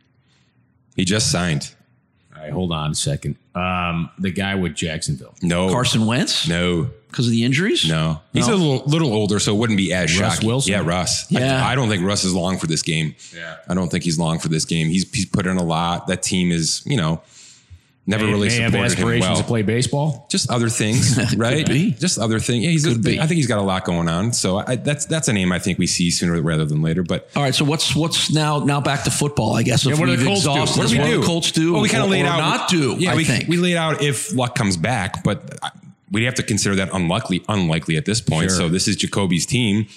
He 0.95 1.05
just 1.05 1.31
signed. 1.31 1.73
All 2.35 2.41
right, 2.41 2.51
hold 2.51 2.71
on 2.71 2.91
a 2.91 2.95
second. 2.95 3.35
Um, 3.55 4.09
the 4.17 4.31
guy 4.31 4.55
with 4.55 4.73
Jacksonville. 4.75 5.35
No. 5.41 5.69
Carson 5.69 6.05
Wentz 6.05 6.47
No. 6.47 6.89
Because 7.11 7.27
of 7.27 7.31
the 7.31 7.43
injuries. 7.43 7.87
No, 7.87 8.19
he's 8.33 8.47
a 8.47 8.55
little 8.55 8.83
little 8.87 9.13
older, 9.13 9.39
so 9.39 9.53
it 9.53 9.57
wouldn't 9.59 9.77
be 9.77 9.93
as 9.93 10.17
Russ 10.19 10.35
shocking. 10.35 10.47
Wilson? 10.47 10.71
Yeah, 10.71 10.81
Russ. 10.83 11.29
Yeah. 11.31 11.65
I, 11.65 11.73
I 11.73 11.75
don't 11.75 11.89
think 11.89 12.03
Russ 12.05 12.23
is 12.23 12.33
long 12.33 12.57
for 12.57 12.67
this 12.67 12.81
game. 12.81 13.15
Yeah. 13.35 13.57
I 13.67 13.73
don't 13.73 13.89
think 13.89 14.03
he's 14.03 14.17
long 14.17 14.39
for 14.39 14.47
this 14.47 14.65
game. 14.65 14.87
He's 14.87 15.09
he's 15.11 15.25
put 15.25 15.45
in 15.45 15.57
a 15.57 15.63
lot. 15.63 16.07
That 16.07 16.23
team 16.23 16.51
is, 16.51 16.81
you 16.85 16.97
know, 16.97 17.21
never 18.07 18.25
May- 18.25 18.31
really 18.31 18.47
may 18.49 18.55
have 18.55 18.71
supported 18.71 18.77
him 18.79 18.85
aspirations 18.85 19.29
well. 19.29 19.37
to 19.37 19.43
play 19.43 19.61
baseball. 19.61 20.25
Just 20.29 20.49
other 20.49 20.69
things, 20.69 21.35
right? 21.37 21.67
be. 21.67 21.91
Just 21.91 22.17
other 22.17 22.39
things. 22.39 22.63
Yeah, 22.65 22.71
he's. 22.71 22.85
A, 22.87 22.97
be. 22.97 23.19
I 23.19 23.27
think 23.27 23.37
he's 23.37 23.47
got 23.47 23.59
a 23.59 23.63
lot 23.63 23.85
going 23.85 24.09
on. 24.09 24.33
So 24.33 24.57
I, 24.57 24.75
that's 24.77 25.05
that's 25.05 25.27
a 25.27 25.33
name 25.33 25.51
I 25.51 25.59
think 25.59 25.77
we 25.77 25.87
see 25.87 26.09
sooner 26.11 26.41
rather 26.41 26.65
than 26.65 26.81
later. 26.81 27.03
But 27.03 27.29
All 27.35 27.43
right, 27.43 27.53
so 27.53 27.63
what's 27.65 27.95
what's 27.95 28.31
now 28.31 28.59
now 28.59 28.81
back 28.81 29.03
to 29.03 29.11
football? 29.11 29.53
I 29.55 29.63
guess 29.63 29.85
Yeah, 29.85 29.93
what 29.93 30.05
do 30.05 30.11
we've 30.11 30.19
the 30.19 30.25
Colts 30.25 30.43
do? 30.43 30.49
exhausted 30.51 30.79
What 30.79 30.89
do 30.89 30.95
we 30.95 30.99
what 30.99 31.07
do? 31.09 31.19
the 31.21 31.25
Colts 31.27 31.51
do? 31.51 31.73
Well, 31.73 31.81
we 31.81 31.89
kind 31.89 32.03
of 32.03 32.09
laid 32.09 32.25
or 32.25 32.29
out 32.29 32.39
not 32.39 32.69
do. 32.69 32.95
Yeah, 32.97 33.11
I 33.11 33.15
we, 33.15 33.23
think 33.23 33.47
we 33.47 33.57
laid 33.57 33.75
out 33.77 34.01
if 34.01 34.33
luck 34.33 34.55
comes 34.55 34.77
back, 34.77 35.23
but 35.23 35.59
I- 35.61 35.71
we'd 36.11 36.25
have 36.25 36.35
to 36.35 36.43
consider 36.43 36.75
that 36.75 36.89
unlikely 36.93 37.43
unlikely 37.47 37.97
at 37.97 38.05
this 38.05 38.21
point. 38.21 38.51
Sure. 38.51 38.57
So 38.57 38.69
this 38.69 38.87
is 38.87 38.95
Jacoby's 38.95 39.45
team. 39.45 39.87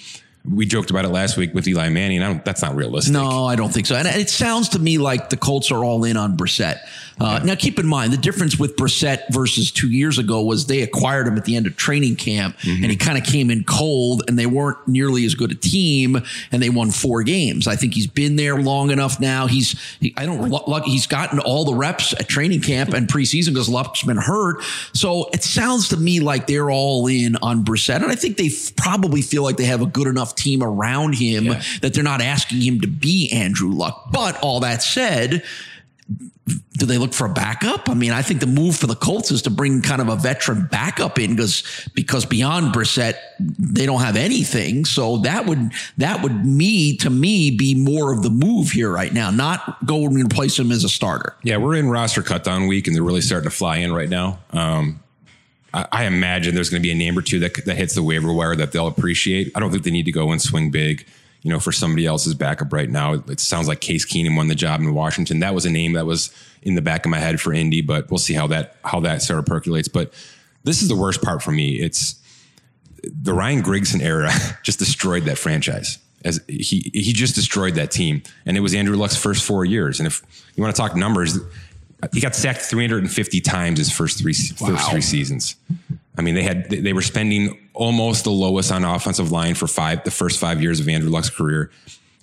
We 0.49 0.65
joked 0.65 0.89
about 0.91 1.05
it 1.05 1.09
last 1.09 1.37
week 1.37 1.53
with 1.53 1.67
Eli 1.67 1.89
Manning. 1.89 2.21
I 2.21 2.27
don't, 2.27 2.45
that's 2.45 2.61
not 2.61 2.75
realistic. 2.75 3.13
No, 3.13 3.45
I 3.45 3.55
don't 3.55 3.73
think 3.73 3.87
so. 3.87 3.95
And 3.95 4.07
it 4.07 4.29
sounds 4.29 4.69
to 4.69 4.79
me 4.79 4.97
like 4.97 5.29
the 5.29 5.37
Colts 5.37 5.71
are 5.71 5.83
all 5.83 6.03
in 6.03 6.17
on 6.17 6.37
Brissett. 6.37 6.79
Uh, 7.17 7.39
Now, 7.45 7.55
keep 7.55 7.79
in 7.79 7.87
mind 7.87 8.11
the 8.11 8.17
difference 8.17 8.59
with 8.59 8.75
Brissett 8.75 9.21
versus 9.31 9.71
two 9.71 9.89
years 9.89 10.17
ago 10.19 10.41
was 10.43 10.65
they 10.67 10.81
acquired 10.81 11.27
him 11.27 11.37
at 11.37 11.45
the 11.45 11.55
end 11.55 11.65
of 11.65 11.77
training 11.77 12.17
camp, 12.17 12.57
Mm-hmm. 12.59 12.83
and 12.83 12.91
he 12.91 12.97
kind 12.97 13.17
of 13.17 13.23
came 13.23 13.49
in 13.49 13.63
cold, 13.63 14.23
and 14.27 14.37
they 14.37 14.45
weren't 14.45 14.85
nearly 14.87 15.25
as 15.25 15.33
good 15.33 15.51
a 15.51 15.55
team, 15.55 16.21
and 16.51 16.61
they 16.61 16.69
won 16.69 16.91
four 16.91 17.23
games. 17.23 17.67
I 17.67 17.75
think 17.77 17.93
he's 17.93 18.07
been 18.07 18.35
there 18.35 18.57
long 18.61 18.91
enough 18.91 19.19
now. 19.19 19.47
He's 19.47 19.79
he, 20.01 20.13
I 20.17 20.25
don't 20.25 20.49
luck. 20.49 20.83
He's 20.83 21.07
gotten 21.07 21.39
all 21.39 21.63
the 21.63 21.73
reps 21.73 22.13
at 22.13 22.27
training 22.27 22.61
camp 22.61 22.93
and 22.93 23.07
preseason 23.07 23.53
because 23.53 23.69
Luck's 23.69 24.03
been 24.03 24.17
hurt. 24.17 24.61
So 24.93 25.29
it 25.33 25.41
sounds 25.43 25.89
to 25.89 25.97
me 25.97 26.19
like 26.19 26.47
they're 26.47 26.69
all 26.69 27.07
in 27.07 27.37
on 27.37 27.63
Brissett, 27.63 28.03
and 28.03 28.11
I 28.11 28.15
think 28.15 28.35
they 28.37 28.47
f- 28.47 28.75
probably 28.75 29.21
feel 29.21 29.41
like 29.43 29.55
they 29.57 29.65
have 29.65 29.81
a 29.81 29.85
good 29.87 30.07
enough 30.07 30.34
team 30.35 30.63
around 30.63 31.15
him 31.15 31.45
that 31.81 31.93
they're 31.93 32.03
not 32.03 32.21
asking 32.21 32.61
him 32.61 32.81
to 32.81 32.87
be 32.87 33.31
Andrew 33.31 33.69
Luck. 33.69 34.11
But 34.11 34.39
all 34.41 34.59
that 34.61 34.81
said, 34.81 35.43
do 36.77 36.85
they 36.85 36.97
look 36.97 37.13
for 37.13 37.25
a 37.25 37.33
backup? 37.33 37.89
I 37.89 37.95
mean, 37.95 38.11
I 38.11 38.21
think 38.21 38.39
the 38.39 38.47
move 38.47 38.75
for 38.75 38.85
the 38.85 38.95
Colts 38.95 39.31
is 39.31 39.41
to 39.43 39.49
bring 39.49 39.81
kind 39.81 40.01
of 40.01 40.09
a 40.09 40.15
veteran 40.15 40.67
backup 40.69 41.17
in 41.17 41.35
because 41.35 41.89
because 41.95 42.25
beyond 42.25 42.73
Brissett, 42.73 43.15
they 43.39 43.85
don't 43.85 44.01
have 44.01 44.15
anything. 44.15 44.85
So 44.85 45.17
that 45.19 45.47
would 45.47 45.71
that 45.97 46.21
would 46.21 46.45
me 46.45 46.97
to 46.97 47.09
me 47.09 47.49
be 47.49 47.73
more 47.73 48.13
of 48.13 48.21
the 48.21 48.29
move 48.29 48.71
here 48.71 48.91
right 48.91 49.11
now, 49.11 49.31
not 49.31 49.83
go 49.85 50.05
and 50.05 50.15
replace 50.15 50.59
him 50.59 50.71
as 50.71 50.83
a 50.83 50.89
starter. 50.89 51.35
Yeah, 51.43 51.57
we're 51.57 51.75
in 51.75 51.89
roster 51.89 52.21
cut 52.21 52.43
down 52.43 52.67
week, 52.67 52.85
and 52.87 52.95
they're 52.95 53.03
really 53.03 53.21
starting 53.21 53.49
to 53.49 53.55
fly 53.55 53.77
in 53.77 53.91
right 53.91 54.09
now. 54.09 54.39
Um, 54.51 54.99
I, 55.75 56.05
imagine 56.05 56.55
there's 56.55 56.69
going 56.69 56.81
to 56.81 56.85
be 56.85 56.91
a 56.91 56.95
name 56.95 57.17
or 57.17 57.21
two 57.21 57.39
that 57.39 57.65
that 57.65 57.75
hits 57.75 57.95
the 57.95 58.03
waiver 58.03 58.31
wire 58.31 58.55
that 58.55 58.71
they'll 58.71 58.87
appreciate. 58.87 59.51
I 59.55 59.59
don't 59.59 59.71
think 59.71 59.83
they 59.83 59.91
need 59.91 60.05
to 60.05 60.11
go 60.11 60.31
and 60.31 60.41
swing 60.41 60.71
big. 60.71 61.05
You 61.41 61.51
know, 61.51 61.59
for 61.59 61.71
somebody 61.71 62.07
else's 62.07 62.33
backup 62.33 62.73
right 62.73 62.89
now, 62.89 63.13
it 63.13 63.39
sounds 63.39 63.67
like 63.67 63.79
Case 63.79 64.03
Keenum 64.03 64.35
won 64.35 64.47
the 64.47 64.55
job 64.55 64.79
in 64.79 64.95
Washington. 64.95 65.41
That 65.41 65.53
was 65.53 65.65
a 65.65 65.69
name 65.69 65.93
that 65.93 66.07
was 66.07 66.31
in 66.63 66.73
the 66.73 66.81
back 66.81 67.05
of 67.05 67.11
my 67.11 67.19
head 67.19 67.39
for 67.39 67.53
Indy, 67.53 67.81
but 67.81 68.09
we'll 68.09 68.17
see 68.17 68.33
how 68.33 68.47
that 68.47 68.77
how 68.83 68.99
that 69.01 69.21
sort 69.21 69.37
of 69.37 69.45
percolates. 69.45 69.87
But 69.87 70.11
this 70.63 70.81
is 70.81 70.87
the 70.87 70.95
worst 70.95 71.21
part 71.21 71.43
for 71.43 71.51
me. 71.51 71.75
It's 71.75 72.15
the 73.03 73.33
Ryan 73.33 73.61
Grigson 73.61 74.01
era 74.01 74.31
just 74.63 74.79
destroyed 74.79 75.25
that 75.25 75.37
franchise. 75.37 75.99
As 76.23 76.43
he 76.47 76.89
he 76.93 77.13
just 77.13 77.35
destroyed 77.35 77.75
that 77.75 77.91
team, 77.91 78.23
and 78.47 78.57
it 78.57 78.61
was 78.61 78.73
Andrew 78.73 78.97
Luck's 78.97 79.15
first 79.15 79.43
four 79.43 79.63
years. 79.63 79.99
And 79.99 80.07
if 80.07 80.23
you 80.55 80.63
want 80.63 80.75
to 80.75 80.81
talk 80.81 80.95
numbers, 80.95 81.37
he 82.13 82.21
got 82.21 82.35
sacked 82.35 82.61
350 82.61 83.41
times 83.41 83.79
his 83.79 83.91
first 83.91 84.19
three 84.19 84.33
first 84.33 84.89
three 84.89 85.01
seasons. 85.01 85.55
I 86.17 86.21
mean, 86.21 86.35
they 86.35 86.43
had 86.43 86.69
they 86.69 86.93
were 86.93 87.01
spending 87.01 87.57
almost 87.73 88.23
the 88.23 88.31
lowest 88.31 88.71
on 88.71 88.83
offensive 88.83 89.31
line 89.31 89.55
for 89.55 89.67
five 89.67 90.03
the 90.03 90.11
first 90.11 90.39
five 90.39 90.61
years 90.61 90.79
of 90.79 90.87
Andrew 90.87 91.09
Luck's 91.09 91.29
career. 91.29 91.71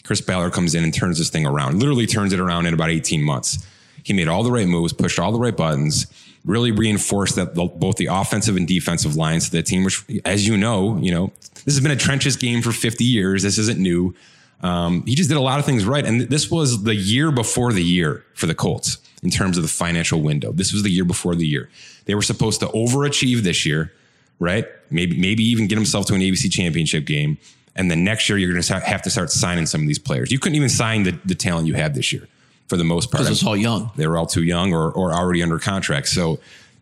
Chris 0.05 0.21
Ballard 0.21 0.53
comes 0.53 0.75
in 0.75 0.83
and 0.85 0.92
turns 0.92 1.18
this 1.18 1.31
thing 1.31 1.47
around. 1.47 1.79
Literally 1.79 2.07
turns 2.07 2.33
it 2.33 2.40
around 2.40 2.66
in 2.66 2.75
about 2.75 2.90
18 2.90 3.23
months. 3.23 3.64
He 4.03 4.12
made 4.12 4.27
all 4.27 4.42
the 4.42 4.51
right 4.51 4.66
moves, 4.66 4.92
pushed 4.92 5.18
all 5.21 5.31
the 5.31 5.38
right 5.38 5.57
buttons, 5.57 6.07
really 6.45 6.73
reinforced 6.73 7.37
that 7.37 7.55
the, 7.55 7.66
both 7.66 7.97
the 7.97 8.07
offensive 8.07 8.57
and 8.57 8.66
defensive 8.66 9.14
lines 9.14 9.47
of 9.47 9.53
the 9.53 9.62
team. 9.62 9.85
Which, 9.85 10.05
as 10.25 10.47
you 10.47 10.57
know, 10.57 10.97
you 10.99 11.12
know 11.12 11.33
this 11.64 11.75
has 11.75 11.81
been 11.81 11.92
a 11.92 11.97
trenches 11.97 12.37
game 12.37 12.62
for 12.62 12.73
50 12.73 13.05
years. 13.05 13.42
This 13.42 13.59
isn't 13.59 13.79
new. 13.79 14.14
Um, 14.61 15.05
he 15.07 15.14
just 15.14 15.29
did 15.29 15.37
a 15.37 15.40
lot 15.40 15.59
of 15.59 15.64
things 15.64 15.85
right, 15.85 16.05
and 16.05 16.23
this 16.23 16.51
was 16.51 16.85
the 16.85 16.95
year 16.95 17.33
before 17.33 17.73
the 17.73 17.83
year 17.83 18.25
for 18.35 18.47
the 18.47 18.55
Colts 18.55 18.99
in 19.23 19.31
terms 19.31 19.57
of 19.57 19.63
the 19.63 19.69
financial 19.69 20.21
window. 20.21 20.53
This 20.53 20.73
was 20.73 20.83
the 20.83 20.91
year 20.91 21.05
before 21.05 21.35
the 21.35 21.47
year. 21.47 21.71
They 22.07 22.15
were 22.15 22.23
supposed 22.23 22.61
to 22.61 22.67
overachieve 22.67 23.43
this 23.43 23.65
year, 23.65 23.93
right? 24.39 24.67
Maybe 24.91 25.19
maybe 25.19 25.45
even 25.45 25.69
get 25.69 25.77
himself 25.77 26.07
to 26.07 26.15
an 26.15 26.21
AFC 26.21 26.51
championship 26.51 27.05
game. 27.05 27.39
And 27.75 27.91
then 27.91 28.05
next 28.05 28.29
year, 28.29 28.37
you're 28.37 28.53
going 28.53 28.63
to 28.63 28.81
have 28.81 29.03
to 29.03 29.11
start 29.11 29.31
signing 29.31 29.65
some 29.65 29.81
of 29.81 29.87
these 29.87 29.99
players. 29.99 30.31
You 30.31 30.39
couldn't 30.39 30.57
even 30.57 30.69
sign 30.69 31.05
the, 31.05 31.19
the 31.25 31.35
talent 31.35 31.67
you 31.67 31.75
had 31.75 31.95
this 31.95 32.13
year 32.13 32.29
for 32.69 32.77
the 32.77 32.85
most 32.85 33.11
part. 33.11 33.23
Because 33.23 33.39
it's 33.39 33.47
all 33.47 33.57
young. 33.57 33.91
They 33.97 34.07
were 34.07 34.19
all 34.19 34.27
too 34.27 34.43
young 34.43 34.75
or, 34.75 34.93
or 34.93 35.13
already 35.13 35.43
under 35.43 35.59
contract. 35.59 36.09
So 36.09 36.39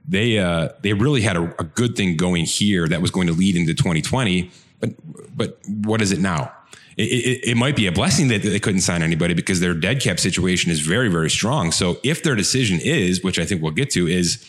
they 0.08 0.38
uh, 0.38 0.70
they 0.80 0.92
really 0.92 1.20
had 1.20 1.36
a, 1.36 1.54
a 1.60 1.64
good 1.64 1.96
thing 1.96 2.16
going 2.16 2.44
here 2.44 2.88
that 2.88 3.00
was 3.00 3.10
going 3.10 3.28
to 3.28 3.32
lead 3.32 3.56
into 3.56 3.74
2020. 3.74 4.50
But 4.80 4.90
but 5.36 5.58
what 5.68 6.02
is 6.02 6.10
it 6.10 6.18
now? 6.18 6.52
It, 7.00 7.04
it, 7.04 7.50
it 7.50 7.56
might 7.56 7.76
be 7.76 7.86
a 7.86 7.92
blessing 7.92 8.28
that 8.28 8.42
they 8.42 8.60
couldn't 8.60 8.82
sign 8.82 9.02
anybody 9.02 9.32
because 9.32 9.60
their 9.60 9.74
dead 9.74 10.02
cap 10.02 10.20
situation 10.20 10.70
is 10.70 10.80
very 10.80 11.08
very 11.08 11.30
strong. 11.30 11.72
So 11.72 11.98
if 12.02 12.22
their 12.22 12.36
decision 12.36 12.78
is, 12.82 13.22
which 13.22 13.38
I 13.38 13.46
think 13.46 13.62
we'll 13.62 13.72
get 13.72 13.90
to, 13.92 14.06
is 14.06 14.46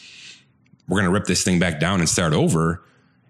we're 0.88 0.98
going 1.00 1.06
to 1.06 1.14
rip 1.14 1.26
this 1.26 1.44
thing 1.44 1.60
back 1.60 1.80
down 1.80 2.00
and 2.00 2.10
start 2.10 2.34
over. 2.34 2.84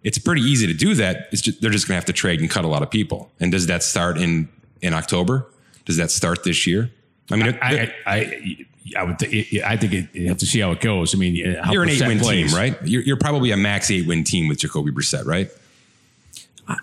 It's 0.03 0.17
pretty 0.17 0.41
easy 0.41 0.65
to 0.65 0.73
do 0.73 0.95
that. 0.95 1.27
It's 1.31 1.43
just, 1.43 1.61
they're 1.61 1.69
just 1.69 1.87
going 1.87 1.93
to 1.93 1.97
have 1.97 2.05
to 2.05 2.13
trade 2.13 2.39
and 2.41 2.49
cut 2.49 2.65
a 2.65 2.67
lot 2.67 2.81
of 2.81 2.89
people. 2.89 3.29
And 3.39 3.51
does 3.51 3.67
that 3.67 3.83
start 3.83 4.17
in 4.17 4.49
in 4.81 4.93
October? 4.95 5.45
Does 5.85 5.97
that 5.97 6.09
start 6.09 6.43
this 6.43 6.65
year? 6.65 6.89
I 7.29 7.35
mean, 7.35 7.59
I, 7.61 7.69
I, 7.71 7.93
I, 8.07 8.65
I 8.97 9.03
would. 9.03 9.19
Th- 9.19 9.61
I 9.63 9.77
think 9.77 9.93
it, 9.93 10.09
you 10.13 10.27
have 10.29 10.39
to 10.39 10.45
see 10.47 10.59
how 10.59 10.71
it 10.71 10.81
goes. 10.81 11.13
I 11.13 11.17
mean, 11.19 11.35
uh, 11.45 11.63
how 11.63 11.71
you're 11.73 11.83
an 11.83 11.89
eight 11.89 12.01
win 12.01 12.19
team, 12.19 12.47
right? 12.47 12.75
You're, 12.83 13.03
you're 13.03 13.17
probably 13.17 13.51
a 13.51 13.57
max 13.57 13.91
eight 13.91 14.07
win 14.07 14.23
team 14.23 14.47
with 14.47 14.57
Jacoby 14.57 14.91
Brissett, 14.91 15.25
right? 15.25 15.51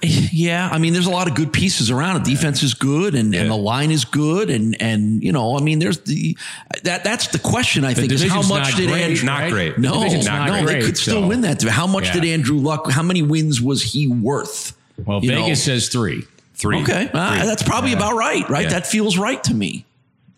Yeah, 0.02 0.68
I 0.70 0.78
mean, 0.78 0.92
there's 0.92 1.06
a 1.06 1.10
lot 1.10 1.28
of 1.28 1.34
good 1.34 1.52
pieces 1.52 1.90
around. 1.90 2.22
The 2.24 2.30
defense 2.30 2.62
is 2.62 2.74
good, 2.74 3.14
and, 3.14 3.34
and 3.34 3.50
the 3.50 3.56
line 3.56 3.90
is 3.90 4.04
good, 4.04 4.50
and 4.50 4.80
and 4.80 5.22
you 5.22 5.32
know, 5.32 5.56
I 5.56 5.60
mean, 5.60 5.78
there's 5.78 5.98
the 6.00 6.36
that 6.84 7.04
that's 7.04 7.28
the 7.28 7.38
question. 7.38 7.84
I 7.84 7.94
think 7.94 8.12
is 8.12 8.22
how 8.28 8.42
much 8.42 8.70
not 8.70 8.76
did 8.76 8.88
great, 8.88 9.02
Andrew? 9.02 9.24
Not 9.26 9.50
great. 9.50 9.78
No, 9.78 9.94
Division's 9.94 10.26
no, 10.26 10.32
not 10.46 10.66
they 10.66 10.80
could 10.80 10.96
still 10.96 11.22
so- 11.22 11.26
win 11.28 11.40
that. 11.42 11.62
How 11.62 11.86
much 11.86 12.04
Yeah. 12.06 12.12
did 12.14 12.24
Andrew 12.26 12.58
Luck? 12.58 12.90
How 12.90 13.02
many 13.02 13.22
wins 13.22 13.60
was 13.60 13.82
he 13.82 14.06
worth? 14.08 14.76
Well, 15.04 15.20
You 15.22 15.30
Vegas 15.30 15.66
know? 15.66 15.74
says 15.74 15.88
three. 15.88 16.24
Three. 16.54 16.82
Okay, 16.82 17.08
uh, 17.12 17.44
that's 17.46 17.62
probably 17.62 17.92
about 17.92 18.14
right. 18.14 18.48
Right, 18.48 18.64
Yeah. 18.64 18.70
that 18.70 18.86
feels 18.86 19.16
right 19.18 19.42
to 19.44 19.54
me. 19.54 19.84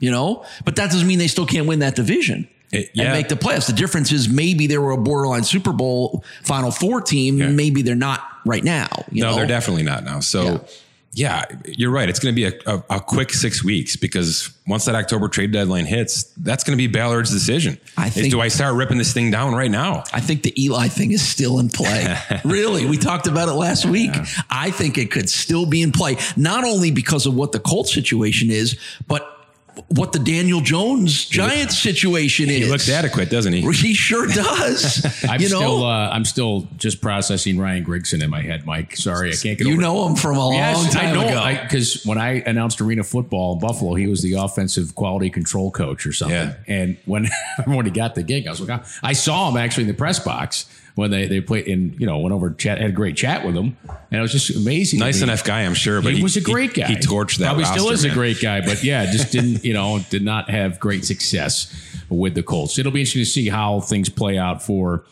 you 0.03 0.11
know, 0.11 0.45
but 0.65 0.77
that 0.77 0.91
doesn't 0.91 1.07
mean 1.07 1.19
they 1.19 1.29
still 1.29 1.45
can't 1.45 1.67
win 1.67 1.81
that 1.81 1.95
division. 1.95 2.49
It- 2.73 2.91
And 2.99 3.13
make 3.13 3.29
the 3.29 3.37
playoffs. 3.37 3.67
The 3.67 3.73
difference 3.73 4.13
is 4.13 4.29
maybe 4.29 4.67
they 4.67 4.79
were 4.79 4.93
a 4.93 4.97
borderline 4.99 5.45
Super 5.45 5.73
Bowl 5.73 6.25
Final 6.43 6.71
Four 6.71 7.01
team. 7.01 7.39
Yeah. 7.39 7.49
Maybe 7.51 7.83
they're 7.83 7.95
not 7.95 8.23
right 8.45 8.63
now. 8.65 8.89
You 9.11 9.23
no, 9.23 9.31
know? 9.31 9.37
they're 9.37 9.47
definitely 9.47 9.83
not 9.83 10.05
now. 10.05 10.21
So, 10.21 10.65
yeah, 11.13 11.45
you're 11.67 11.91
right. 11.91 12.09
It's 12.09 12.21
going 12.21 12.33
to 12.33 12.37
be 12.37 12.45
a, 12.47 12.53
a, 12.73 12.85
a 12.97 13.01
quick 13.01 13.33
six 13.33 13.65
weeks 13.65 13.97
because 13.97 14.51
once 14.69 14.85
that 14.85 14.95
October 14.95 15.27
trade 15.29 15.51
deadline 15.51 15.85
hits, 15.85 16.23
that's 16.37 16.63
going 16.63 16.79
to 16.79 16.81
be 16.81 16.87
Ballard's 16.87 17.33
decision. 17.33 17.79
I 17.97 18.07
Is, 18.07 18.15
think- 18.15 18.31
do 18.31 18.41
I 18.41 18.47
start 18.47 18.77
ripping 18.77 18.99
this 18.99 19.13
thing 19.13 19.33
down 19.33 19.53
right 19.55 19.71
now? 19.71 20.05
I 20.13 20.21
think 20.21 20.45
the 20.45 20.55
Eli 20.63 20.87
thing 20.87 21.11
is 21.11 21.27
still 21.27 21.59
in 21.59 21.69
play. 21.69 22.17
really, 22.45 22.87
we 22.87 22.97
talked 22.97 23.27
about 23.27 23.49
it 23.49 23.55
last 23.55 23.85
week. 23.87 24.13
I 24.49 24.71
think 24.71 24.97
it 24.99 25.11
could 25.11 25.29
still 25.29 25.67
be 25.67 25.83
in 25.83 25.91
play, 25.91 26.17
not 26.37 26.63
only 26.63 26.93
because 26.93 27.27
of 27.27 27.35
what 27.35 27.51
the 27.51 27.59
Colts 27.61 27.93
situation 27.93 28.53
is, 28.53 28.79
but 29.09 29.40
what 29.89 30.13
the 30.13 30.19
Daniel 30.19 30.61
Jones 30.61 31.25
Giants 31.27 31.79
situation 31.79 32.49
is. 32.51 32.59
He 32.59 32.71
looks 32.71 32.89
adequate, 32.89 33.31
doesn't 33.31 33.53
he? 33.53 33.61
He 33.73 33.95
sure 33.95 34.27
does. 34.27 35.05
I'm 35.29 35.41
you 35.41 35.49
know, 35.49 35.59
still 35.59 35.85
uh, 35.85 36.11
I'm 36.11 36.25
still 36.25 36.69
just 36.77 37.01
processing 37.01 37.59
Ryan 37.59 37.85
Grigson 37.85 38.23
in 38.23 38.31
my 38.31 38.43
head, 38.43 38.67
Mike. 38.67 38.97
Sorry, 38.97 39.31
I 39.31 39.33
can't 39.33 39.59
get 39.59 39.67
you 39.67 39.73
over 39.75 39.81
it. 39.81 39.85
know 39.85 40.09
him 40.09 40.17
from 40.17 40.37
a 40.37 40.39
long 40.39 40.53
Yes, 40.55 40.93
time 40.93 41.09
I 41.09 41.13
know. 41.13 41.29
ago. 41.29 41.63
Because 41.63 42.03
when 42.05 42.19
I 42.19 42.41
announced 42.47 42.81
Arena 42.81 43.05
Football 43.05 43.55
in 43.55 43.59
Buffalo, 43.61 43.95
he 43.95 44.07
was 44.07 44.23
the 44.23 44.35
offensive 44.35 44.95
quality 44.95 45.31
control 45.31 45.71
coach 45.71 46.07
or 46.07 46.13
something. 46.13 46.37
Yeah. 46.37 46.55
And 46.67 46.97
when 47.07 47.29
when 47.67 47.85
he 47.87 47.93
got 47.93 48.15
the 48.15 48.23
gig, 48.23 48.47
I 48.47 48.51
was 48.51 48.61
like. 48.61 48.85
I 49.03 49.13
saw 49.13 49.51
him 49.51 49.57
actually 49.57 49.85
in 49.85 49.89
the 49.89 49.95
press 49.95 50.19
box 50.19 50.67
when 50.95 51.11
they 51.11 51.27
they 51.27 51.41
played 51.41 51.67
and 51.69 51.99
you 52.01 52.07
know 52.07 52.19
went 52.19 52.33
over 52.33 52.51
chat 52.51 52.79
had 52.79 52.91
a 52.91 52.93
great 52.93 53.17
chat 53.17 53.45
with 53.45 53.57
him, 53.57 53.77
and 54.11 54.19
it 54.19 54.21
was 54.21 54.33
just 54.33 54.51
amazing. 54.51 54.99
Nice 54.99 55.23
enough 55.23 55.45
guy, 55.45 55.63
I'm 55.63 55.75
sure, 55.75 56.03
but 56.03 56.15
he, 56.15 56.23
was 56.23 56.37
a 56.37 56.41
great 56.41 56.75
guy. 56.75 56.87
He, 56.87 56.97
torched 56.97 57.39
that. 57.39 57.47
Probably 57.47 57.65
still 57.65 57.91
is 57.91 58.05
man. 58.05 58.13
a 58.13 58.15
great 58.15 58.41
guy, 58.41 58.61
but 58.61 58.83
yeah, 58.85 59.11
just 59.11 59.33
didn't 59.33 59.65
you 59.65 59.73
know 59.73 60.01
did 60.11 60.23
not 60.23 60.51
have 60.51 60.81
great 60.81 61.05
success 61.05 61.73
with 62.09 62.35
the 62.35 62.43
Colts. 62.43 62.79
It'll 62.79 62.93
be 62.93 63.01
interesting 63.01 63.23
to 63.23 63.31
see 63.31 63.49
how 63.49 63.81
things 63.81 64.09
play 64.09 64.39
out 64.39 64.63
for. 64.63 65.05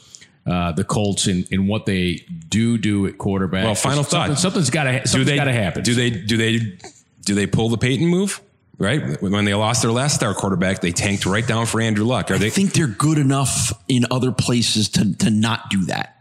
Uh, 0.47 0.73
the 0.73 0.85
Colts 0.85 1.27
and, 1.27 1.47
and 1.53 1.69
what 1.69 1.85
they 1.85 2.25
do 2.49 2.79
do 2.79 3.07
at 3.07 3.19
quarterback. 3.19 3.65
Well, 3.67 3.75
final 3.75 4.03
Something- 4.03 4.29
thought. 4.31 4.39
Something's 4.39 4.71
got 4.71 4.85
to 4.85 5.07
something's 5.07 5.37
got 5.37 5.45
to 5.45 5.53
happen. 5.53 5.83
Do 5.83 5.95
they 5.95 6.09
do 6.09 6.39
they 6.39 6.79
do 7.27 7.35
they 7.35 7.47
pull 7.47 7.69
the 7.69 7.77
Peyton 7.77 8.07
move? 8.07 8.41
Right 8.79 9.21
when 9.21 9.45
they 9.45 9.55
lost 9.55 9.83
their 9.83 9.91
last 9.91 10.15
star 10.15 10.35
quarterback, 10.35 10.81
they 10.81 10.93
tanked 10.93 11.27
right 11.27 11.45
down 11.45 11.67
for 11.67 11.81
Andrew 11.81 12.05
Luck. 12.05 12.31
Are 12.31 12.35
I 12.35 12.39
they 12.39 12.51
think 12.51 12.75
they're 12.75 12.87
good 12.87 13.19
enough 13.19 13.73
in 13.89 14.05
other 14.11 14.31
places 14.31 14.89
to 14.91 15.15
to 15.17 15.31
not 15.31 15.69
do 15.71 15.87
that. 15.87 16.15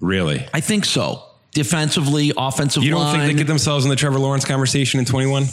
really? 0.00 0.46
I 0.52 0.60
think 0.60 0.84
so. 0.84 1.22
Defensively, 1.54 2.32
offensive 2.36 2.84
You 2.84 2.90
don't 2.90 3.00
line, 3.00 3.20
think 3.20 3.32
they 3.32 3.38
get 3.38 3.46
themselves 3.46 3.86
in 3.86 3.88
the 3.88 3.96
Trevor 3.96 4.18
Lawrence 4.18 4.44
conversation 4.44 5.00
in 5.00 5.06
21? 5.06 5.46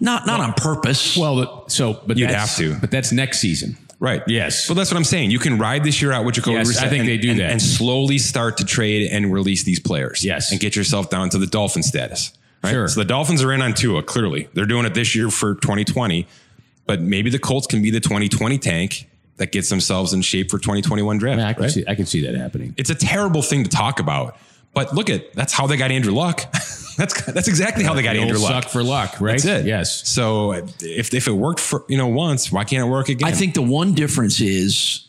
not 0.00 0.26
not 0.26 0.40
on 0.40 0.52
purpose. 0.54 1.16
Well, 1.16 1.36
the- 1.36 1.50
so 1.68 2.00
but 2.04 2.16
You'd 2.16 2.30
have 2.30 2.56
to. 2.56 2.74
But 2.80 2.90
that's 2.90 3.12
next 3.12 3.38
season. 3.38 3.76
Right. 4.00 4.22
Yes. 4.26 4.68
Well, 4.68 4.74
that's 4.74 4.90
what 4.90 4.96
I'm 4.96 5.04
saying. 5.04 5.30
You 5.30 5.38
can 5.38 5.58
ride 5.58 5.84
this 5.84 6.02
year 6.02 6.10
out 6.10 6.24
with 6.24 6.34
Jacoby 6.34 6.54
Yes, 6.56 6.68
Brissett 6.72 6.82
I 6.86 6.88
think 6.88 7.00
and- 7.02 7.08
they 7.08 7.18
do 7.18 7.30
and- 7.30 7.38
that. 7.38 7.50
and 7.52 7.62
slowly 7.62 8.18
start 8.18 8.56
to 8.56 8.64
trade 8.64 9.08
and 9.12 9.32
release 9.32 9.62
these 9.62 9.78
players. 9.78 10.24
Yes. 10.24 10.50
And 10.50 10.58
get 10.58 10.74
yourself 10.74 11.08
down 11.10 11.30
to 11.30 11.38
the 11.38 11.46
Dolphin 11.46 11.84
status. 11.84 12.32
Right. 12.62 12.70
Sure. 12.70 12.88
So 12.88 13.00
the 13.00 13.04
Dolphins 13.04 13.42
are 13.42 13.52
in 13.52 13.60
on 13.60 13.74
Tua. 13.74 14.02
Clearly, 14.02 14.48
they're 14.54 14.66
doing 14.66 14.86
it 14.86 14.94
this 14.94 15.16
year 15.16 15.30
for 15.30 15.54
2020, 15.56 16.26
but 16.86 17.00
maybe 17.00 17.28
the 17.30 17.38
Colts 17.38 17.66
can 17.66 17.82
be 17.82 17.90
the 17.90 18.00
2020 18.00 18.58
tank 18.58 19.08
that 19.38 19.50
gets 19.50 19.68
themselves 19.68 20.12
in 20.12 20.22
shape 20.22 20.50
for 20.50 20.58
2021 20.58 21.18
draft. 21.18 21.40
I, 21.40 21.52
can 21.54 21.62
right? 21.62 21.70
see, 21.72 21.84
I 21.88 21.94
can 21.94 22.06
see 22.06 22.24
that 22.26 22.34
happening. 22.36 22.74
It's 22.76 22.90
a 22.90 22.94
terrible 22.94 23.42
thing 23.42 23.64
to 23.64 23.70
talk 23.70 23.98
about, 23.98 24.36
but 24.74 24.94
look 24.94 25.10
at 25.10 25.32
that's 25.32 25.52
how 25.52 25.66
they 25.66 25.76
got 25.76 25.90
Andrew 25.90 26.12
Luck. 26.12 26.40
that's 26.96 27.24
that's 27.24 27.48
exactly 27.48 27.82
how 27.82 27.94
they 27.94 28.02
got 28.02 28.14
The 28.14 28.20
Andrew 28.20 28.36
old 28.36 28.44
Luck. 28.44 28.62
suck 28.64 28.72
for 28.72 28.82
luck, 28.84 29.20
right? 29.20 29.32
That's 29.32 29.44
it. 29.44 29.66
Yes. 29.66 30.08
So 30.08 30.52
if 30.52 31.12
if 31.12 31.26
it 31.26 31.32
worked 31.32 31.60
for 31.60 31.84
you 31.88 31.96
know 31.96 32.08
once, 32.08 32.52
why 32.52 32.64
can't 32.64 32.86
it 32.86 32.90
work 32.90 33.08
again? 33.08 33.26
I 33.26 33.32
think 33.32 33.54
the 33.54 33.62
one 33.62 33.94
difference 33.94 34.40
is 34.40 35.06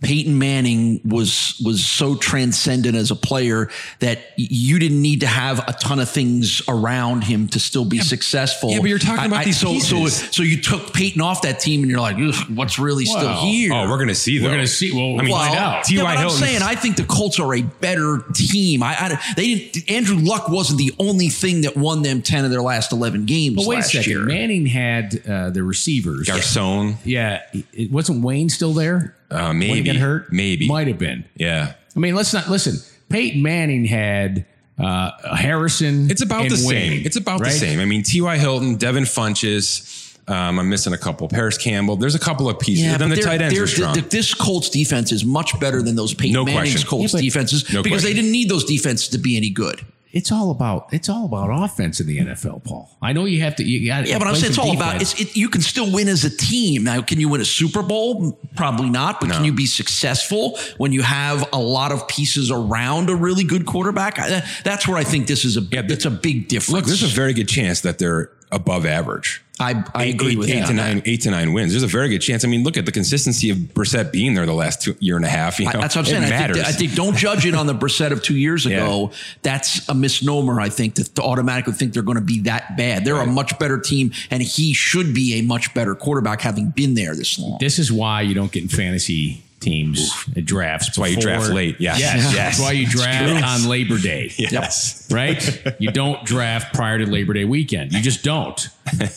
Peyton 0.00 0.38
Manning 0.38 1.00
was 1.04 1.60
was 1.64 1.84
so 1.84 2.14
transcendent 2.14 2.96
as 2.96 3.10
a 3.10 3.16
player 3.16 3.68
that 3.98 4.20
you 4.36 4.78
didn't 4.78 5.02
need 5.02 5.20
to 5.20 5.26
have 5.26 5.58
a 5.68 5.72
ton 5.72 5.98
of 5.98 6.08
things 6.08 6.62
around 6.68 7.24
him 7.24 7.48
to 7.48 7.60
still 7.60 7.84
be 7.84 7.98
successful. 7.98 8.70
Yeah, 8.70 8.78
but 8.80 8.88
you're 8.90 8.98
talking 8.98 9.26
about 9.26 9.44
these 9.44 9.58
so 9.58 9.78
so 9.78 9.96
pieces. 9.96 10.34
so 10.34 10.42
you 10.42 10.60
took 10.60 10.94
Peyton 10.94 11.20
off 11.20 11.42
that 11.42 11.60
team 11.60 11.82
and 11.82 11.90
you're 11.90 12.00
like, 12.00 12.16
what's 12.54 12.78
really 12.78 13.06
still 13.06 13.34
here? 13.36 13.72
Oh, 13.72 13.88
we're 13.88 13.98
gonna 13.98 14.14
see. 14.14 14.38
Though. 14.38 14.46
We're 14.46 14.52
gonna 14.54 14.66
see. 14.66 14.92
Well, 14.92 15.18
I 15.18 15.22
mean, 15.22 15.30
we'll 15.32 15.38
find 15.38 15.56
out. 15.56 15.84
T.Y. 15.84 16.00
yeah, 16.02 16.14
but 16.14 16.24
I'm 16.24 16.30
saying 16.30 16.62
I 16.62 16.74
think 16.74 16.96
the 16.96 17.04
Colts 17.04 17.40
are 17.40 17.54
a 17.54 17.62
better 17.62 18.24
team. 18.34 18.82
I, 18.82 18.96
I 18.98 19.34
they 19.36 19.54
didn't. 19.70 19.90
Andrew 19.90 20.16
Luck 20.16 20.48
wasn't 20.48 20.78
the 20.78 20.94
only 20.98 21.28
thing 21.28 21.62
that 21.62 21.76
won 21.76 22.02
them 22.02 22.22
ten 22.22 22.44
of 22.44 22.50
their 22.50 22.62
last 22.62 22.92
eleven 22.92 23.26
games 23.26 23.56
But 23.56 23.66
wait 23.66 23.76
a 23.76 23.78
last 23.80 23.92
second. 23.92 24.10
year. 24.10 24.20
Manning 24.24 24.66
had 24.66 25.22
uh, 25.28 25.50
the 25.50 25.62
receivers. 25.62 26.28
Garcon. 26.28 26.98
Yeah, 27.04 27.42
it 27.72 27.90
wasn't 27.90 28.22
Wayne 28.22 28.48
still 28.48 28.72
there? 28.72 29.16
Uh, 29.30 29.46
When 29.48 29.60
he 29.62 29.68
maybe. 29.74 29.84
got 29.92 29.96
hurt? 29.96 30.32
Maybe. 30.32 30.66
Might 30.68 30.86
have 30.88 30.98
been. 30.98 31.24
Yeah. 31.36 31.74
I 31.94 31.98
mean, 31.98 32.14
let's 32.14 32.32
not 32.32 32.48
listen. 32.48 32.76
Peyton 33.08 33.42
Manning 33.42 33.84
had 33.84 34.46
uh, 34.78 35.34
Harrison. 35.36 36.10
It's 36.10 36.22
about 36.22 36.42
and 36.42 36.50
the 36.50 36.56
same. 36.56 36.68
Wayne, 36.92 37.06
It's 37.06 37.16
about 37.16 37.40
the 37.42 37.50
same. 37.50 37.80
I 37.80 37.84
mean, 37.84 38.02
T.Y. 38.02 38.38
Hilton, 38.38 38.76
Devin 38.76 39.04
Funchess. 39.04 40.04
Um, 40.28 40.58
I'm 40.58 40.68
missing 40.68 40.92
a 40.92 40.98
couple. 40.98 41.26
Parris 41.28 41.56
Campbell. 41.56 41.96
There's 41.96 42.14
a 42.14 42.18
couple 42.18 42.50
of 42.50 42.58
pieces. 42.58 42.84
Yeah, 42.84 42.98
then 42.98 43.08
but 43.08 43.16
the 43.16 43.22
tight 43.22 43.40
ends 43.40 43.54
they're- 43.56 43.66
strong. 43.66 43.94
th- 43.94 44.10
this 44.10 44.34
Colts 44.34 44.68
defense 44.68 45.10
is 45.10 45.24
much 45.24 45.58
better 45.58 45.80
than 45.82 45.96
those 45.96 46.12
Peyton 46.12 46.34
No 46.34 46.44
Manning's 46.44 46.72
question. 46.84 46.88
Colts 46.88 47.14
Yeah, 47.14 47.20
defenses 47.22 47.72
No 47.72 47.82
because 47.82 48.02
question. 48.02 48.10
they 48.16 48.20
didn't 48.22 48.32
need 48.32 48.48
those 48.50 48.64
defenses 48.64 49.08
to 49.08 49.18
be 49.18 49.36
any 49.38 49.48
good. 49.50 49.80
It's 50.10 50.32
all 50.32 50.50
about 50.50 50.92
it's 50.92 51.10
all 51.10 51.26
about 51.26 51.50
offense 51.50 52.00
in 52.00 52.06
the 52.06 52.18
NFL, 52.18 52.64
Paul. 52.64 52.96
I 53.02 53.12
know 53.12 53.26
you 53.26 53.42
have 53.42 53.56
to. 53.56 53.64
You 53.64 53.86
got 53.86 54.06
Yeah, 54.06 54.18
but 54.18 54.26
I'm 54.26 54.36
saying 54.36 54.50
it's 54.50 54.58
all 54.58 54.74
about 54.74 55.02
it's, 55.02 55.20
it, 55.20 55.36
you 55.36 55.50
can 55.50 55.60
still 55.60 55.92
win 55.92 56.08
as 56.08 56.24
a 56.24 56.34
team. 56.34 56.84
Now, 56.84 57.02
can 57.02 57.20
you 57.20 57.28
win 57.28 57.42
a 57.42 57.44
Super 57.44 57.82
Bowl? 57.82 58.40
Probably 58.56 58.88
not. 58.88 59.20
But 59.20 59.30
can 59.30 59.44
you 59.44 59.52
be 59.52 59.66
successful 59.66 60.58
when 60.78 60.92
you 60.92 61.02
have 61.02 61.46
a 61.52 61.58
lot 61.58 61.92
of 61.92 62.08
pieces 62.08 62.50
around 62.50 63.10
a 63.10 63.14
really 63.14 63.44
good 63.44 63.66
quarterback? 63.66 64.18
I, 64.18 64.42
that's 64.64 64.88
where 64.88 64.96
I 64.96 65.04
think 65.04 65.26
this 65.26 65.44
is 65.44 65.58
a 65.58 65.60
Yeah, 65.60 65.82
that's 65.82 66.06
a 66.06 66.10
big 66.10 66.48
difference. 66.48 66.72
Look, 66.72 66.84
there's 66.86 67.02
a 67.02 67.06
very 67.06 67.34
good 67.34 67.48
chance 67.48 67.82
that 67.82 67.98
they're 67.98 68.30
above 68.50 68.86
average. 68.86 69.42
I, 69.60 69.82
I 69.92 70.04
Eight- 70.04 70.14
agree 70.14 70.32
eight- 70.32 70.38
with 70.38 70.48
eight 70.50 70.60
that. 70.60 70.66
to 70.68 70.72
nine, 70.72 71.02
eight 71.04 71.22
to 71.22 71.30
nine 71.32 71.52
wins. 71.52 71.72
There's 71.72 71.82
a 71.82 71.88
very 71.88 72.08
good 72.08 72.20
chance. 72.20 72.44
I 72.44 72.48
mean, 72.48 72.62
look 72.62 72.76
at 72.76 72.86
the 72.86 72.92
consistency 72.92 73.50
of 73.50 73.56
Brissett 73.58 74.12
being 74.12 74.34
there 74.34 74.46
the 74.46 74.52
last 74.52 74.82
two, 74.82 74.94
year 75.00 75.16
and 75.16 75.24
a 75.24 75.28
half. 75.28 75.58
You 75.58 75.64
know, 75.64 75.72
I- 75.74 75.80
That's 75.80 75.96
what 75.96 76.06
I'm 76.08 76.14
It 76.14 76.18
saying. 76.20 76.24
I 76.24 76.30
matters. 76.30 76.56
think, 76.58 76.68
I 76.68 76.72
think 76.72 76.94
don't 76.94 77.16
judge 77.16 77.44
it 77.44 77.54
on 77.54 77.66
the 77.66 77.74
Brissett 77.74 78.12
of 78.12 78.22
two 78.22 78.36
years 78.36 78.66
ago. 78.66 79.10
That's 79.42 79.88
a 79.88 79.94
misnomer. 79.94 80.60
I 80.60 80.68
think 80.68 80.94
to, 80.94 81.12
to 81.14 81.22
automatically 81.22 81.72
think 81.72 81.92
they're 81.92 82.04
going 82.04 82.18
to 82.18 82.24
be 82.24 82.40
that 82.42 82.76
bad. 82.76 83.04
They're 83.04 83.16
a 83.20 83.26
much 83.26 83.58
better 83.58 83.78
team, 83.80 84.12
and 84.30 84.40
he 84.42 84.74
should 84.74 85.12
be 85.12 85.40
a 85.40 85.42
much 85.42 85.74
better 85.74 85.96
quarterback, 85.96 86.40
having 86.40 86.70
been 86.70 86.94
there 86.94 87.16
this 87.16 87.36
long. 87.36 87.58
This 87.58 87.80
is 87.80 87.90
why 87.90 88.22
you 88.22 88.34
don't 88.34 88.52
get 88.52 88.62
in 88.62 88.68
fantasy 88.68 89.42
teams 89.60 90.12
at 90.36 90.44
drafts. 90.44 90.86
That's 90.88 90.98
why 90.98 91.06
you 91.08 91.20
draft 91.20 91.50
late. 91.50 91.76
Yes. 91.78 92.00
Yes. 92.00 92.14
Yes. 92.14 92.34
That's 92.34 92.60
why 92.60 92.72
you 92.72 92.86
draft 92.86 93.44
on 93.44 93.68
Labor 93.68 93.98
Day. 93.98 94.32
yes. 94.38 95.10
right? 95.10 95.64
You 95.78 95.90
don't 95.90 96.24
draft 96.24 96.74
prior 96.74 96.98
to 96.98 97.06
Labor 97.06 97.32
Day 97.32 97.44
weekend. 97.44 97.92
You 97.92 98.00
just 98.00 98.22
don't, 98.24 98.68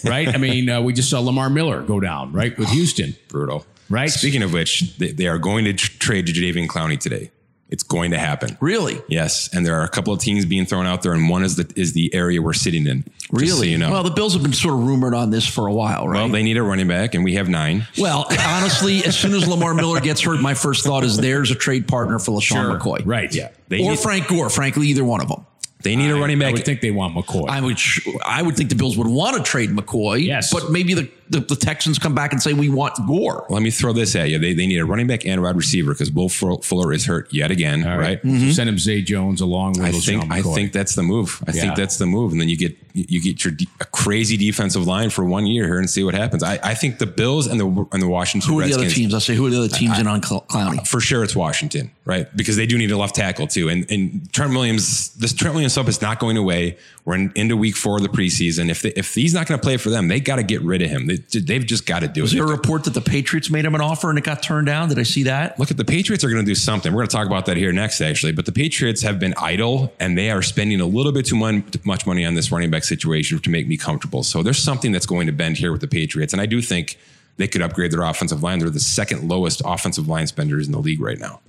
right? 0.04 0.28
I 0.28 0.38
mean, 0.38 0.70
uh, 0.70 0.82
we 0.82 0.94
just 0.94 1.10
saw 1.10 1.20
Lamar 1.20 1.50
Miller 1.50 1.82
go 1.82 2.00
down, 2.00 2.34
right, 2.34 2.58
with 2.58 2.70
Houston. 2.70 3.16
Brutal. 3.28 3.66
Right. 3.90 4.10
Speaking 4.10 4.42
of 4.42 4.54
which, 4.54 4.98
they, 4.98 5.12
they 5.12 5.28
are 5.28 5.38
going 5.38 5.66
to 5.66 5.74
tr- 5.74 5.98
trade 6.00 6.26
Jadeveon 6.28 6.68
Clowney 6.68 6.98
today. 6.98 7.30
It's 7.72 7.84
going 7.84 8.12
to 8.12 8.18
happen. 8.20 8.58
Really? 8.60 9.00
Yes, 9.08 9.50
and 9.54 9.66
there 9.66 9.76
are 9.80 9.84
a 9.86 9.90
couple 9.90 10.12
of 10.14 10.20
teams 10.20 10.46
being 10.46 10.66
thrown 10.66 10.86
out 10.86 11.02
there, 11.04 11.14
and 11.14 11.30
one 11.30 11.42
is 11.44 11.56
the 11.56 11.72
is 11.78 11.94
the 11.94 12.14
area 12.14 12.42
we're 12.42 12.52
sitting 12.52 12.86
in. 12.86 13.04
Just 13.04 13.30
so 13.30 13.38
Really? 13.38 13.70
you 13.70 13.78
know. 13.78 13.90
Well, 13.92 14.04
the 14.04 14.12
Bills 14.12 14.34
have 14.34 14.44
been 14.44 14.52
sort 14.52 14.74
of 14.74 14.82
rumored 14.86 15.14
on 15.14 15.30
this 15.32 15.48
for 15.48 15.68
a 15.68 15.74
while, 15.74 16.06
right? 16.08 16.18
Well, 16.20 16.28
they 16.30 16.44
need 16.44 16.58
a 16.58 16.64
running 16.64 16.90
back, 16.90 17.16
and 17.16 17.24
we 17.24 17.36
have 17.36 17.48
nine. 17.48 17.88
Well, 17.98 18.26
honestly, 18.46 19.06
as 19.06 19.18
soon 19.18 19.34
as 19.34 19.48
Lamar 19.48 19.74
Miller 19.74 20.02
gets 20.02 20.20
hurt, 20.22 20.42
my 20.42 20.54
first 20.54 20.84
thought 20.84 21.06
is 21.06 21.16
there's 21.16 21.50
a 21.50 21.56
trade 21.56 21.88
partner 21.88 22.20
for 22.20 22.32
LeSean 22.32 22.42
Sure. 22.42 22.78
McCoy. 22.78 23.02
Right. 23.06 23.34
Yeah. 23.34 23.50
They 23.70 23.82
or 23.86 23.92
need- 23.92 24.00
Frank 24.00 24.28
Gore, 24.28 24.50
frankly, 24.50 24.88
either 24.90 25.06
one 25.06 25.22
of 25.22 25.30
them. 25.30 25.46
They 25.84 25.96
need 25.96 26.12
a 26.12 26.16
running 26.16 26.38
I 26.44 26.46
back. 26.48 26.54
would 26.54 26.66
think 26.66 26.82
they 26.82 26.92
want 26.92 27.16
McCoy. 27.16 27.50
I 27.50 27.60
would, 27.60 27.78
I 28.24 28.42
would 28.44 28.56
think 28.56 28.70
the 28.70 28.76
Bills 28.76 28.98
would 28.98 29.08
want 29.08 29.38
to 29.38 29.42
trade 29.44 29.72
McCoy. 29.72 30.24
Yes. 30.24 30.54
but 30.54 30.72
maybe 30.72 30.94
the, 30.94 31.10
the, 31.32 31.40
the 31.40 31.56
Texans 31.56 31.98
come 31.98 32.14
back 32.14 32.34
and 32.34 32.42
say 32.42 32.52
we 32.52 32.68
want 32.68 32.96
Gore. 33.08 33.46
Let 33.50 33.62
me 33.62 33.72
throw 33.72 33.94
this 33.94 34.16
at 34.18 34.30
you. 34.30 34.38
They, 34.38 34.54
they 34.54 34.68
need 34.68 34.80
a 34.80 34.86
running 34.86 35.08
back 35.08 35.26
and 35.26 35.40
a 35.40 35.42
wide 35.42 35.56
receiver 35.56 35.94
because 35.94 36.12
Will 36.12 36.28
Fuller 36.28 36.92
is 36.92 37.06
hurt 37.06 37.34
yet 37.34 37.52
again, 37.52 37.88
All 37.88 37.98
right? 37.98 38.22
So 38.22 38.28
mm-hmm. 38.28 38.52
send 38.52 38.70
him 38.70 38.78
Zay 38.78 39.02
Jones 39.02 39.40
along 39.40 39.74
with 39.74 39.84
I 39.84 39.92
think 39.92 40.30
I 40.30 40.42
think 40.42 40.74
that's 40.74 40.94
the 40.94 41.04
move. 41.04 41.42
I 41.48 41.54
Yeah. 41.54 41.62
think 41.62 41.76
that's 41.76 41.98
the 41.98 42.06
move, 42.06 42.34
and 42.34 42.42
then 42.42 42.50
you 42.50 42.58
get 42.58 42.76
you 42.94 43.22
get 43.22 43.46
your 43.46 43.54
de- 43.54 43.68
a 43.80 43.86
crazy 43.86 44.36
defensive 44.36 44.86
line 44.86 45.10
for 45.10 45.24
one 45.24 45.46
year 45.48 45.66
here 45.66 45.80
and 45.80 45.90
see 45.90 46.04
what 46.04 46.14
happens. 46.14 46.44
I, 46.44 46.60
I 46.62 46.74
think 46.74 46.98
the 46.98 47.06
Bills 47.06 47.48
and 47.48 47.58
the 47.58 47.88
and 47.94 48.02
the 48.02 48.10
Washington 48.10 48.52
Who 48.52 48.60
are 48.60 48.68
the 48.68 48.74
other 48.74 48.90
teams? 48.90 49.14
I'll 49.14 49.22
say 49.22 49.36
who 49.36 49.46
are 49.46 49.50
the 49.50 49.60
other 49.60 49.70
teams 49.70 49.98
in 50.00 50.08
on 50.08 50.22
Cl- 50.22 50.46
Clowney? 50.50 50.80
Uh, 50.80 50.84
for 50.84 51.00
sure 51.00 51.24
it's 51.24 51.36
Washington, 51.36 51.92
right? 52.04 52.28
Because 52.36 52.58
they 52.58 52.66
do 52.66 52.78
need 52.78 52.92
a 52.92 52.98
left 52.98 53.16
tackle 53.16 53.48
too. 53.48 53.70
And 53.70 53.90
and 53.90 54.32
Trent 54.34 54.52
Williams, 54.52 55.14
this 55.16 55.34
Trent 55.34 55.54
Williams 55.54 55.74
sub 55.74 55.88
is 55.88 56.02
not 56.02 56.20
going 56.20 56.36
away. 56.36 56.78
We're 57.04 57.16
in, 57.16 57.32
into 57.36 57.58
week 57.58 57.76
four 57.76 57.98
of 57.98 58.04
the 58.04 58.10
preseason. 58.10 58.70
If 58.70 58.84
they, 58.84 58.90
if 58.90 59.16
he's 59.16 59.34
not 59.34 59.48
going 59.48 59.60
to 59.60 59.64
play 59.64 59.78
for 59.78 59.90
them, 59.90 60.08
they 60.08 60.20
got 60.20 60.36
to 60.36 60.44
get 60.44 60.62
rid 60.62 60.84
of 60.84 60.90
him. 60.92 61.08
They, 61.08 61.16
they've 61.18 61.66
just 61.66 61.88
got 61.88 62.02
to 62.02 62.08
do 62.08 62.22
Was 62.22 62.32
it. 62.32 62.36
there 62.36 62.46
a 62.46 62.50
report 62.50 62.84
that 62.84 62.94
the 62.94 63.02
Patriots 63.02 63.50
made 63.50 63.66
him 63.66 63.74
an 63.74 63.82
offer 63.82 64.10
and 64.12 64.20
it 64.20 64.24
got 64.24 64.44
turned 64.44 64.68
down? 64.68 64.88
Did 64.90 65.00
I 65.00 65.04
see 65.04 65.24
that? 65.24 65.58
Look 65.58 65.72
at 65.72 65.78
the 65.78 65.84
Patriots 65.86 66.24
are 66.24 66.30
going 66.30 66.46
to 66.46 66.50
do 66.50 66.54
something. 66.54 66.92
We're 66.94 67.00
going 67.00 67.08
to 67.08 67.16
talk 67.16 67.26
about 67.26 67.48
that 67.48 67.58
here 67.58 67.72
next, 67.72 68.02
actually. 68.02 68.34
But 68.34 68.46
the 68.46 68.52
Patriots 68.52 69.02
have 69.02 69.20
been 69.20 69.34
idle 69.38 69.92
and 70.00 70.16
they 70.16 70.30
are 70.30 70.44
spending 70.44 70.80
a 70.80 70.86
little 70.86 71.12
bit 71.12 71.26
too 71.26 71.36
much 71.84 72.06
money 72.06 72.24
on 72.24 72.36
this 72.36 72.52
running 72.52 72.70
back 72.70 72.84
situation 72.84 73.40
to 73.40 73.50
make 73.50 73.68
me 73.68 73.78
comfortable. 73.78 74.22
So 74.22 74.44
there's 74.44 74.62
something 74.62 74.92
that's 74.92 75.08
going 75.08 75.26
to 75.26 75.34
bend 75.34 75.58
here 75.58 75.72
with 75.72 75.82
the 75.82 75.88
Patriots. 75.88 76.34
And 76.34 76.42
I 76.42 76.46
do 76.46 76.62
think 76.62 77.00
they 77.38 77.48
could 77.48 77.64
upgrade 77.64 77.92
their 77.92 78.04
offensive 78.04 78.44
line. 78.44 78.60
They're 78.60 78.70
the 78.70 78.80
second 78.80 79.28
lowest 79.28 79.64
offensive 79.66 80.08
line 80.08 80.28
spenders 80.28 80.68
in 80.68 80.72
the 80.72 80.80
league 80.80 81.02
right 81.02 81.18
now. 81.18 81.40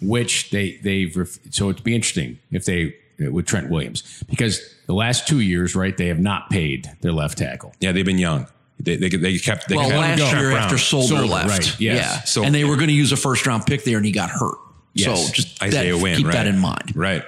which 0.00 0.50
they 0.50 0.78
they've 0.82 1.16
ref- 1.16 1.38
so 1.50 1.70
it'd 1.70 1.84
be 1.84 1.94
interesting 1.94 2.38
if 2.50 2.64
they 2.64 2.96
with 3.18 3.46
Trent 3.46 3.68
Williams 3.68 4.22
because 4.28 4.74
the 4.88 4.94
last 4.94 5.28
two 5.28 5.38
years, 5.38 5.76
right, 5.76 5.96
they 5.96 6.08
have 6.08 6.18
not 6.18 6.50
paid 6.50 6.90
their 7.02 7.12
left 7.12 7.38
tackle. 7.38 7.72
Yeah, 7.78 7.92
they've 7.92 8.04
been 8.04 8.18
young. 8.18 8.48
They, 8.80 8.96
they, 8.96 9.08
they 9.10 9.38
kept. 9.38 9.68
They 9.68 9.76
Well, 9.76 9.88
kept 9.90 10.00
last 10.20 10.32
year 10.32 10.50
Brown. 10.50 10.62
after 10.64 10.78
Solder, 10.78 11.06
Solder, 11.08 11.26
left, 11.26 11.48
right, 11.50 11.80
yes. 11.80 11.96
yeah, 11.96 12.20
So- 12.24 12.42
and 12.42 12.52
they 12.54 12.64
were 12.64 12.74
going 12.76 12.88
to 12.88 12.94
use 12.94 13.12
a 13.12 13.16
first 13.16 13.46
round 13.46 13.66
pick 13.66 13.84
there, 13.84 13.96
and 13.98 14.06
he 14.06 14.10
got 14.12 14.30
hurt. 14.30 14.56
Yes. 14.94 15.26
So 15.28 15.32
just 15.32 15.62
Isaiah 15.62 15.94
that, 15.94 16.02
Wynn, 16.02 16.16
keep 16.16 16.26
right? 16.26 16.32
that 16.32 16.46
in 16.48 16.58
mind. 16.58 16.96
Right. 16.96 17.22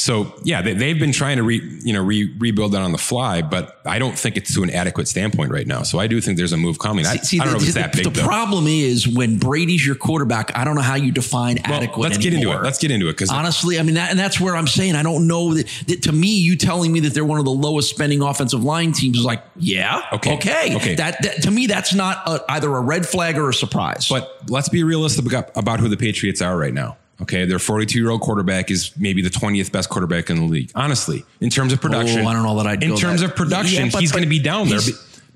So 0.00 0.32
yeah, 0.44 0.62
they, 0.62 0.74
they've 0.74 0.98
been 0.98 1.10
trying 1.10 1.38
to 1.38 1.42
re, 1.42 1.60
you 1.82 1.92
know 1.92 2.00
re, 2.04 2.32
rebuild 2.38 2.70
that 2.72 2.82
on 2.82 2.92
the 2.92 2.98
fly, 2.98 3.42
but 3.42 3.80
I 3.84 3.98
don't 3.98 4.16
think 4.16 4.36
it's 4.36 4.54
to 4.54 4.62
an 4.62 4.70
adequate 4.70 5.08
standpoint 5.08 5.50
right 5.50 5.66
now. 5.66 5.82
So 5.82 5.98
I 5.98 6.06
do 6.06 6.20
think 6.20 6.38
there's 6.38 6.52
a 6.52 6.56
move 6.56 6.78
coming. 6.78 7.04
I, 7.04 7.16
See, 7.16 7.40
I 7.40 7.44
don't 7.44 7.54
know 7.54 7.58
the, 7.58 7.64
if 7.64 7.68
it's 7.70 7.74
the- 7.74 7.80
that 7.80 7.92
big. 7.92 8.04
the 8.04 8.10
though. 8.10 8.22
problem 8.24 8.68
is 8.68 9.08
when 9.08 9.38
Brady's 9.38 9.84
your 9.84 9.96
quarterback. 9.96 10.56
I 10.56 10.62
don't 10.62 10.76
know 10.76 10.82
how 10.82 10.94
you 10.94 11.10
define 11.10 11.58
Well, 11.68 11.74
adequate. 11.82 12.00
let's 12.00 12.16
get 12.18 12.32
into 12.32 12.52
it. 12.52 12.62
Let's 12.62 12.78
get 12.78 12.92
into 12.92 13.08
it 13.08 13.12
because 13.14 13.30
Honestly, 13.30 13.78
I 13.78 13.82
mean, 13.82 13.96
that, 13.96 14.10
and 14.10 14.18
that's 14.18 14.40
where 14.40 14.54
I'm 14.54 14.68
saying 14.68 14.94
I 14.94 15.02
don't 15.02 15.26
know 15.26 15.54
that, 15.54 15.66
that. 15.88 16.02
To 16.02 16.12
me, 16.12 16.38
you 16.38 16.54
telling 16.56 16.92
me 16.92 17.00
that 17.00 17.12
they're 17.12 17.24
one 17.24 17.40
of 17.40 17.44
the 17.44 17.50
lowest 17.50 17.90
spending 17.90 18.22
offensive 18.22 18.62
line 18.62 18.92
teams 18.92 19.18
is 19.18 19.24
like, 19.24 19.42
yeah, 19.56 20.02
Okay, 20.12 20.34
okay, 20.36 20.76
okay. 20.76 20.94
That, 20.94 21.20
that 21.22 21.42
to 21.42 21.50
me, 21.50 21.66
that's 21.66 21.92
not 21.92 22.22
a, 22.26 22.44
either 22.52 22.72
a 22.74 22.80
red 22.80 23.04
flag 23.04 23.36
or 23.36 23.48
a 23.48 23.54
surprise. 23.54 24.08
But 24.08 24.42
let's 24.48 24.68
be 24.68 24.84
realistic 24.84 25.24
about 25.56 25.80
who 25.80 25.88
the 25.88 25.96
Patriots 25.96 26.40
are 26.40 26.56
right 26.56 26.72
now. 26.72 26.96
Okay, 27.20 27.44
their 27.46 27.58
42 27.58 27.98
year 27.98 28.10
old 28.10 28.20
quarterback 28.20 28.70
is 28.70 28.92
maybe 28.96 29.22
the 29.22 29.30
20th 29.30 29.72
best 29.72 29.88
quarterback 29.88 30.30
in 30.30 30.36
the 30.36 30.44
league. 30.44 30.70
Honestly, 30.74 31.24
in 31.40 31.50
terms 31.50 31.72
of 31.72 31.80
production, 31.80 32.24
Oh, 32.24 32.28
I 32.28 32.32
don't 32.32 32.44
know 32.44 32.56
that 32.58 32.66
I'd 32.66 32.82
In 32.82 32.96
terms 32.96 33.20
that- 33.22 33.30
of 33.30 33.36
production, 33.36 33.86
Yeah, 33.90 33.98
he's 34.00 34.12
going 34.12 34.22
to 34.22 34.28
be 34.30 34.38
down 34.38 34.68
there 34.68 34.80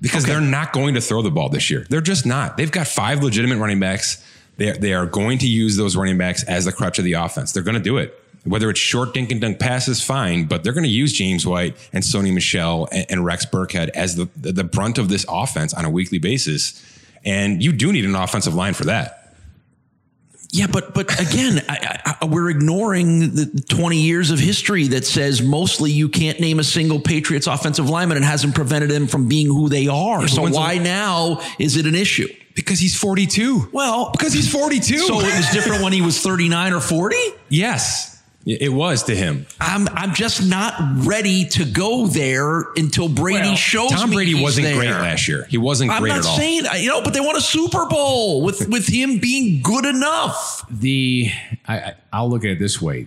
because 0.01 0.25
they're 0.25 0.41
not 0.41 0.73
going 0.73 0.95
to 0.95 1.01
throw 1.01 1.23
the 1.23 1.31
ball 1.31 1.49
this 1.49 1.71
year. 1.71 1.85
They're 1.89 2.01
just 2.01 2.25
not. 2.25 2.57
They've 2.57 2.71
got 2.71 2.87
five 2.87 3.23
legitimate 3.23 3.59
running 3.59 3.81
backs. 3.81 4.23
They 4.59 4.71
they 4.73 4.93
are 4.95 5.07
going 5.07 5.39
to 5.39 5.49
use 5.49 5.77
those 5.77 5.97
running 5.97 6.19
backs 6.19 6.45
as 6.45 6.65
the 6.67 6.73
crutch 6.73 6.99
of 6.99 7.05
the 7.05 7.15
offense. 7.15 7.53
They're 7.53 7.63
going 7.65 7.77
to 7.77 7.81
do 7.83 7.99
it. 7.99 8.17
Whether 8.45 8.71
it's 8.71 8.81
short 8.81 9.15
dink 9.15 9.31
and 9.31 9.41
dunk 9.41 9.61
passes, 9.61 10.03
fine, 10.03 10.47
but 10.47 10.65
they're 10.65 10.73
going 10.73 10.83
to 10.85 10.91
use 10.91 11.13
James 11.13 11.47
White 11.47 11.77
and 11.93 12.03
Sony 12.03 12.33
Michel 12.35 12.89
and, 12.91 13.07
and 13.09 13.25
Rex 13.25 13.47
Burkhead 13.47 13.91
as 13.91 14.17
the, 14.17 14.29
the 14.37 14.65
brunt 14.65 14.99
of 14.99 15.09
this 15.09 15.25
offense 15.29 15.73
on 15.73 15.85
a 15.85 15.91
weekly 15.91 16.19
basis. 16.19 16.81
And 17.25 17.63
you 17.63 17.73
do 17.73 17.93
need 17.93 18.05
an 18.05 18.17
offensive 18.17 18.53
line 18.55 18.75
for 18.75 18.85
that. 18.85 19.22
Yeah, 20.55 20.67
but 20.67 20.93
but 20.93 21.19
again, 21.19 21.65
I, 21.67 22.17
I, 22.21 22.27
we're 22.27 22.51
ignoring 22.51 23.35
the 23.35 23.65
20 23.71 23.97
years 23.97 24.31
of 24.31 24.39
history 24.39 24.87
that 24.89 25.07
says 25.07 25.41
mostly 25.41 25.91
you 25.91 26.11
can't 26.11 26.41
name 26.41 26.59
a 26.59 26.65
single 26.65 27.01
Patriots 27.01 27.47
offensive 27.47 27.89
lineman 27.89 28.19
and 28.19 28.25
hasn't 28.27 28.55
prevented 28.55 28.91
them 28.91 29.07
from 29.07 29.29
being 29.29 29.47
who 29.47 29.71
they 29.71 29.89
are. 29.89 30.29
so 30.29 30.43
when's 30.43 30.55
the- 30.55 30.61
why 30.61 30.77
now 30.77 31.41
is 31.59 31.77
it 31.79 31.87
an 31.87 31.95
issue? 31.95 32.29
Because 32.55 32.79
he's 32.79 32.95
42. 32.95 33.71
Well, 33.73 34.11
because 34.13 34.35
he's 34.35 34.53
42. 34.53 34.99
so 34.99 35.21
it 35.21 35.35
was 35.37 35.49
different 35.53 35.83
when 35.83 35.95
he 35.95 36.03
was 36.03 36.21
39 36.21 36.75
or 36.75 36.81
40. 36.81 37.17
yes, 37.49 38.22
it 38.45 38.73
was 38.73 39.05
to 39.05 39.15
him. 39.15 39.47
I'm 39.61 39.89
I'm 39.89 40.15
just 40.15 40.47
not 40.49 40.75
ready 41.07 41.45
to 41.51 41.65
go 41.65 42.07
there 42.07 42.63
until 42.77 43.09
Brady 43.09 43.49
Well, 43.49 43.57
shows 43.57 43.91
Tom 43.93 44.11
me 44.11 44.17
Brady 44.17 44.33
he's 44.33 44.43
wasn't 44.43 44.65
there. 44.67 44.75
great 44.77 44.91
last 44.91 45.29
year. 45.29 45.45
He 45.49 45.59
wasn't 45.59 45.91
I'm 45.91 46.01
great 46.03 46.11
not 46.11 46.19
at 46.21 46.25
all. 46.27 46.33
I'm 46.33 46.39
not 46.39 46.41
saying 46.73 46.83
you 46.83 46.89
know, 46.89 47.03
but 47.03 47.15
they 47.15 47.21
won 47.21 47.37
a 47.37 47.41
Super 47.41 47.87
Bowl 47.87 48.43
with 48.43 48.69
with 48.69 48.87
him 48.89 49.19
being 49.19 49.63
good 49.63 49.85
enough. 49.85 50.65
The 50.71 51.31
I, 51.69 51.79
I 51.79 51.95
I'll 52.13 52.29
look 52.29 52.45
at 52.45 52.51
it 52.51 52.59
this 52.59 52.83
way: 52.83 53.07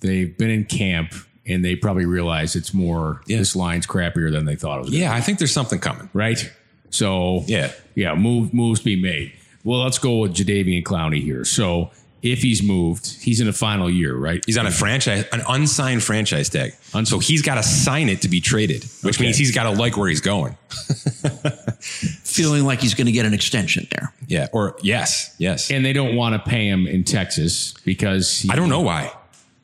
they've 0.00 0.36
been 0.36 0.50
in 0.50 0.64
camp 0.64 1.14
and 1.46 1.64
they 1.64 1.74
probably 1.74 2.04
realize 2.04 2.54
it's 2.54 2.74
more 2.74 3.22
Yeah. 3.26 3.38
this 3.38 3.56
line's 3.56 3.86
crappier 3.86 4.30
than 4.30 4.44
they 4.44 4.54
thought 4.56 4.78
it 4.78 4.80
was. 4.82 4.90
gonna 4.90 5.00
yeah, 5.02 5.14
I 5.14 5.22
think 5.22 5.38
there's 5.38 5.52
something 5.52 5.78
coming. 5.78 6.10
right? 6.12 6.50
So 6.90 7.44
Yeah. 7.46 7.72
yeah, 7.94 8.14
move 8.14 8.52
moves 8.52 8.80
be 8.80 9.00
made. 9.00 9.32
Well, 9.64 9.80
let's 9.82 9.98
go 9.98 10.18
with 10.18 10.34
Jadeveon 10.34 10.82
Clowney 10.84 11.22
here. 11.22 11.44
So 11.44 11.90
if 12.22 12.40
he's 12.40 12.62
moved, 12.62 13.06
he's 13.22 13.40
in 13.40 13.48
a 13.48 13.52
final 13.52 13.88
year, 13.88 14.14
right? 14.16 14.42
He's 14.44 14.58
on 14.58 14.66
a 14.66 14.70
franchise, 14.70 15.24
an 15.32 15.42
unsigned 15.48 16.02
franchise 16.02 16.48
tag. 16.48 16.72
So 17.04 17.18
he's 17.20 17.42
got 17.42 17.54
to 17.56 17.62
sign 17.62 18.08
it 18.08 18.22
to 18.22 18.28
be 18.28 18.40
traded, 18.40 18.84
which 19.02 19.16
Okay. 19.16 19.24
means 19.26 19.36
he's 19.36 19.54
got 19.54 19.64
to 19.64 19.70
like 19.70 19.96
where 19.96 20.08
he's 20.08 20.20
going. 20.20 20.56
Feeling 21.80 22.64
like 22.64 22.80
he's 22.80 22.94
going 22.94 23.06
to 23.06 23.12
get 23.12 23.26
an 23.26 23.34
extension 23.34 23.86
there. 23.90 24.12
Yeah. 24.26 24.48
Or 24.52 24.76
yes, 24.82 25.34
yes. 25.38 25.70
and 25.70 25.84
they 25.84 25.92
don't 25.92 26.16
want 26.16 26.34
to 26.42 26.50
pay 26.50 26.66
him 26.68 26.86
in 26.86 27.04
Texas 27.04 27.74
because 27.84 28.40
he, 28.40 28.50
I 28.50 28.56
don't 28.56 28.68
know 28.68 28.80
why. 28.80 29.12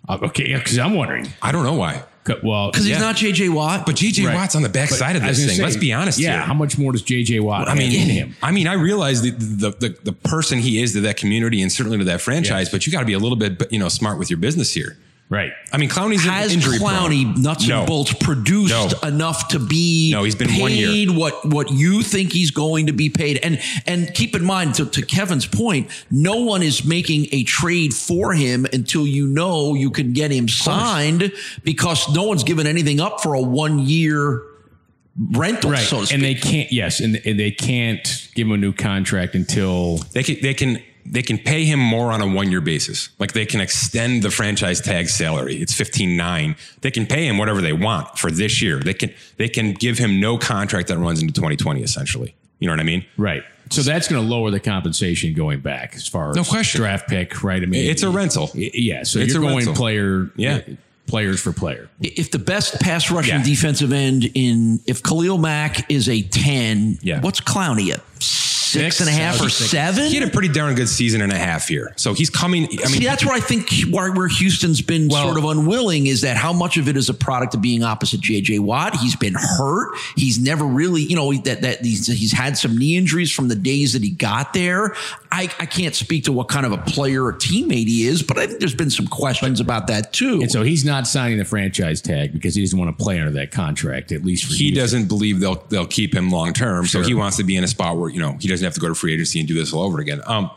Uh, 0.09 0.19
okay, 0.23 0.55
because 0.55 0.79
I'm 0.79 0.95
wondering. 0.95 1.29
I 1.43 1.51
don't 1.53 1.65
know 1.65 1.75
why. 1.75 2.03
C- 2.27 2.35
Well, 2.43 2.71
Because 2.71 2.87
he's 2.87 2.99
not 2.99 3.17
JJ 3.17 3.51
Watt. 3.51 3.85
But 3.87 3.97
JJ 3.97 4.27
Right. 4.27 4.35
Watt's 4.35 4.55
on 4.55 4.63
the 4.63 4.69
backside 4.69 5.17
of 5.17 5.23
I 5.25 5.29
was 5.29 5.37
this 5.39 5.47
thing. 5.47 5.57
say, 5.57 5.63
Let's 5.63 5.77
be 5.77 5.93
honest 5.93 6.19
Yeah, 6.19 6.33
here. 6.39 6.41
how 6.47 6.55
much 6.55 6.79
more 6.79 6.93
does 6.93 7.03
JJ 7.03 7.41
Watt? 7.41 7.69
I 7.69 7.75
mean, 7.75 7.93
in 7.93 8.09
him? 8.09 8.35
I 8.43 8.51
mean, 8.51 8.67
I 8.67 8.73
realize 8.75 9.23
the, 9.23 9.31
the 9.31 9.71
the 9.79 9.97
the 10.05 10.13
person 10.13 10.59
he 10.59 10.83
is 10.83 10.93
to 10.95 11.01
that 11.03 11.17
community 11.17 11.61
and 11.61 11.71
certainly 11.71 11.99
to 11.99 12.05
that 12.05 12.21
franchise, 12.21 12.67
Yes. 12.67 12.73
but 12.73 12.87
you 12.87 12.93
got 12.93 13.01
to 13.01 13.07
be 13.07 13.13
a 13.13 13.19
little 13.19 13.37
bit, 13.37 13.71
you 13.71 13.79
know, 13.79 13.89
smart 13.89 14.19
with 14.19 14.31
your 14.31 14.39
business 14.39 14.73
here. 14.73 14.97
Right. 15.31 15.53
I 15.73 15.79
mean, 15.79 15.89
Clowney's 15.89 16.23
has 16.25 16.53
injury 16.53 16.79
Clowney 16.79 17.25
prone. 17.25 17.43
nuts 17.43 17.67
No. 17.67 17.79
and 17.81 17.87
bolts 17.89 18.13
produced 18.13 18.71
No. 19.03 19.09
enough 19.09 19.49
to 19.49 19.59
be 19.59 20.11
No, 20.13 20.23
he's 20.23 20.35
been 20.35 20.49
paid 20.49 20.61
one 20.61 20.73
year. 20.73 21.07
what 21.13 21.45
what 21.49 21.71
you 21.73 22.03
think 22.03 22.31
he's 22.33 22.51
going 22.51 22.87
to 22.87 22.93
be 22.93 23.09
paid 23.09 23.39
and 23.43 23.59
and 23.87 24.13
keep 24.15 24.37
in 24.37 24.45
mind 24.45 24.75
to, 24.75 24.87
to 24.87 25.01
Kevin's 25.03 25.47
point 25.47 25.89
no 26.11 26.37
one 26.43 26.63
is 26.63 26.85
making 26.85 27.29
a 27.33 27.43
trade 27.45 27.95
for 27.95 28.35
him 28.35 28.67
until 28.73 29.07
you 29.07 29.27
know 29.27 29.75
you 29.75 29.91
can 29.91 30.13
get 30.13 30.31
him 30.31 30.47
signed 30.47 31.33
because 31.65 32.15
no 32.15 32.25
one's 32.25 32.45
given 32.45 32.67
anything 32.67 33.01
up 33.01 33.21
for 33.23 33.33
a 33.35 33.41
one 33.41 33.79
year 33.81 34.43
rental 35.33 35.71
Right. 35.71 35.81
so 35.81 36.01
to 36.01 36.07
speak. 36.07 36.15
and 36.15 36.23
they 36.25 36.35
can't. 36.35 36.73
Yes, 36.73 37.01
and, 37.01 37.21
and 37.25 37.39
they 37.41 37.51
can't 37.51 38.29
give 38.35 38.47
him 38.47 38.53
a 38.53 38.57
new 38.57 38.73
contract 38.73 39.35
until 39.35 39.99
They 40.13 40.23
can 40.23 40.37
they 40.43 40.55
can 40.55 40.83
they 41.07 41.23
can 41.23 41.39
pay 41.39 41.65
him 41.65 41.79
more 41.79 42.11
on 42.13 42.21
a 42.21 42.27
one 42.27 42.51
year 42.51 42.61
basis. 42.61 43.11
Like 43.19 43.33
they 43.33 43.47
can 43.47 43.61
extend 43.61 44.23
the 44.23 44.31
franchise 44.31 44.81
tag 44.81 45.09
salary. 45.09 45.57
It's 45.57 45.75
fifteen 45.75 46.17
nine. 46.17 46.57
They 46.81 46.91
can 46.91 47.07
pay 47.07 47.27
him 47.27 47.39
whatever 47.39 47.61
they 47.61 47.73
want 47.75 48.19
for 48.19 48.31
this 48.31 48.63
year. 48.63 48.81
They 48.81 48.95
can 48.95 49.13
they 49.37 49.49
can 49.49 49.73
give 49.75 49.99
him 49.99 50.21
no 50.21 50.39
contract 50.39 50.89
that 50.89 50.99
runs 50.99 51.21
into 51.21 51.33
twenty 51.39 51.57
twenty. 51.57 51.83
Essentially, 51.83 52.35
you 52.59 52.67
know 52.67 52.73
what 52.73 52.81
I 52.81 52.85
mean? 52.85 53.05
right. 53.17 53.43
So 53.71 53.81
that's 53.81 54.09
going 54.09 54.23
to 54.23 54.29
lower 54.31 54.51
the 54.51 54.61
compensation 54.61 55.33
going 55.33 55.61
back 55.61 55.95
as 55.97 56.07
far 56.07 56.29
as 56.31 56.37
No 56.37 56.45
question. 56.45 56.83
draft 56.83 57.09
pick. 57.09 57.43
Right. 57.43 57.63
I 57.63 57.65
mean, 57.67 57.91
It's 57.91 58.03
a 58.03 58.11
rental. 58.11 58.51
Yeah. 58.55 59.05
So 59.05 59.19
It's 59.21 59.33
you're 59.33 59.43
a 59.43 59.47
going 59.47 59.57
rental. 59.65 59.75
player. 59.75 60.31
Yeah. 60.37 60.61
Players 61.07 61.41
for 61.41 61.51
player. 61.53 61.89
if 62.01 62.31
the 62.31 62.39
best 62.39 62.79
pass 62.81 63.11
rushing 63.11 63.37
Yeah. 63.39 63.43
defensive 63.43 63.91
end 63.91 64.31
in 64.35 64.81
if 64.87 65.03
Khalil 65.03 65.39
Mack 65.39 65.91
is 65.91 66.11
a 66.11 66.21
10 66.21 66.99
Yeah. 67.03 67.21
what's 67.23 67.41
Clowney 67.41 67.91
at 67.91 68.01
six 68.75 68.97
Six, 68.97 69.01
and 69.01 69.09
a 69.09 69.13
half 69.13 69.37
or 69.41 69.49
six. 69.49 69.71
seven 69.71 70.05
He 70.07 70.17
had 70.17 70.29
a 70.29 70.31
pretty 70.31 70.49
darn 70.49 70.75
good 70.75 70.89
season 70.89 71.21
and 71.23 71.33
a 71.33 71.39
half 71.39 71.69
here. 71.69 71.93
So 71.97 72.13
he's 72.15 72.31
coming. 72.31 72.65
I 72.65 72.69
mean, 72.69 73.01
See, 73.01 73.05
that's 73.05 73.25
where 73.25 73.35
I 73.35 73.41
think 73.41 73.71
where, 73.91 74.13
where 74.13 74.29
Houston's 74.29 74.81
been 74.83 75.09
Well- 75.09 75.25
sort 75.25 75.39
of 75.39 75.45
unwilling 75.45 76.07
is 76.07 76.21
that 76.23 76.37
how 76.37 76.53
much 76.53 76.77
of 76.77 76.89
it 76.89 76.97
is 76.97 77.09
a 77.09 77.15
product 77.15 77.55
of 77.55 77.63
being 77.63 77.83
opposite 77.83 78.21
JJ 78.21 78.59
Watt. 78.61 78.97
He's 78.97 79.17
been 79.17 79.35
hurt. 79.35 79.95
He's 80.17 80.39
never 80.39 80.65
really, 80.65 81.03
you 81.03 81.17
know, 81.17 81.33
that 81.33 81.63
that 81.63 81.85
he's, 81.85 82.07
he's 82.07 82.33
had 82.33 82.57
some 82.59 82.77
knee 82.77 82.97
injuries 82.97 83.31
from 83.33 83.49
the 83.49 83.55
days 83.57 83.93
that 83.95 84.03
he 84.03 84.11
got 84.11 84.53
there. 84.53 84.95
I, 85.33 85.51
I 85.59 85.67
can't 85.67 85.95
speak 85.95 86.25
to 86.25 86.33
what 86.33 86.49
kind 86.49 86.65
of 86.65 86.73
a 86.73 86.79
player 86.79 87.25
or 87.25 87.33
teammate 87.33 87.87
he 87.89 88.07
is, 88.07 88.23
but 88.23 88.39
I 88.39 88.47
think 88.47 88.61
there's 88.61 88.75
been 88.75 88.91
some 88.91 89.07
questions 89.09 89.59
about 89.59 89.89
that 89.89 90.13
too. 90.13 90.41
And 90.43 90.51
so 90.51 90.63
he's 90.63 90.85
not 90.85 91.07
signing 91.09 91.39
the 91.39 91.45
franchise 91.45 92.01
tag 92.01 92.33
because 92.33 92.55
he 92.55 92.63
doesn't 92.63 92.79
want 92.79 92.97
to 92.97 93.03
play 93.05 93.19
under 93.19 93.33
that 93.33 93.51
contract, 93.51 94.13
at 94.13 94.25
least 94.25 94.45
for 94.45 94.53
he 94.53 94.67
Houston. 94.69 94.81
doesn't 94.83 95.09
believe 95.09 95.41
they'll 95.41 95.65
they'll 95.71 95.87
keep 95.87 96.15
him 96.15 96.31
long 96.31 96.53
term. 96.53 96.87
So 96.87 97.03
he 97.03 97.15
wants 97.15 97.37
to 97.39 97.45
be 97.45 97.57
in 97.57 97.65
a 97.65 97.69
spot 97.69 97.97
where 97.97 98.11
you 98.11 98.21
know 98.21 98.37
he 98.41 98.47
doesn't 98.49 98.64
have 98.65 98.75
to 98.75 98.81
go 98.81 98.89
to 98.89 98.95
free 98.95 99.15
agency 99.15 99.39
and 99.39 99.49
do 99.49 99.55
this 99.55 99.73
all 99.73 99.83
over 99.83 100.01
again. 100.01 100.21
Um, 100.27 100.51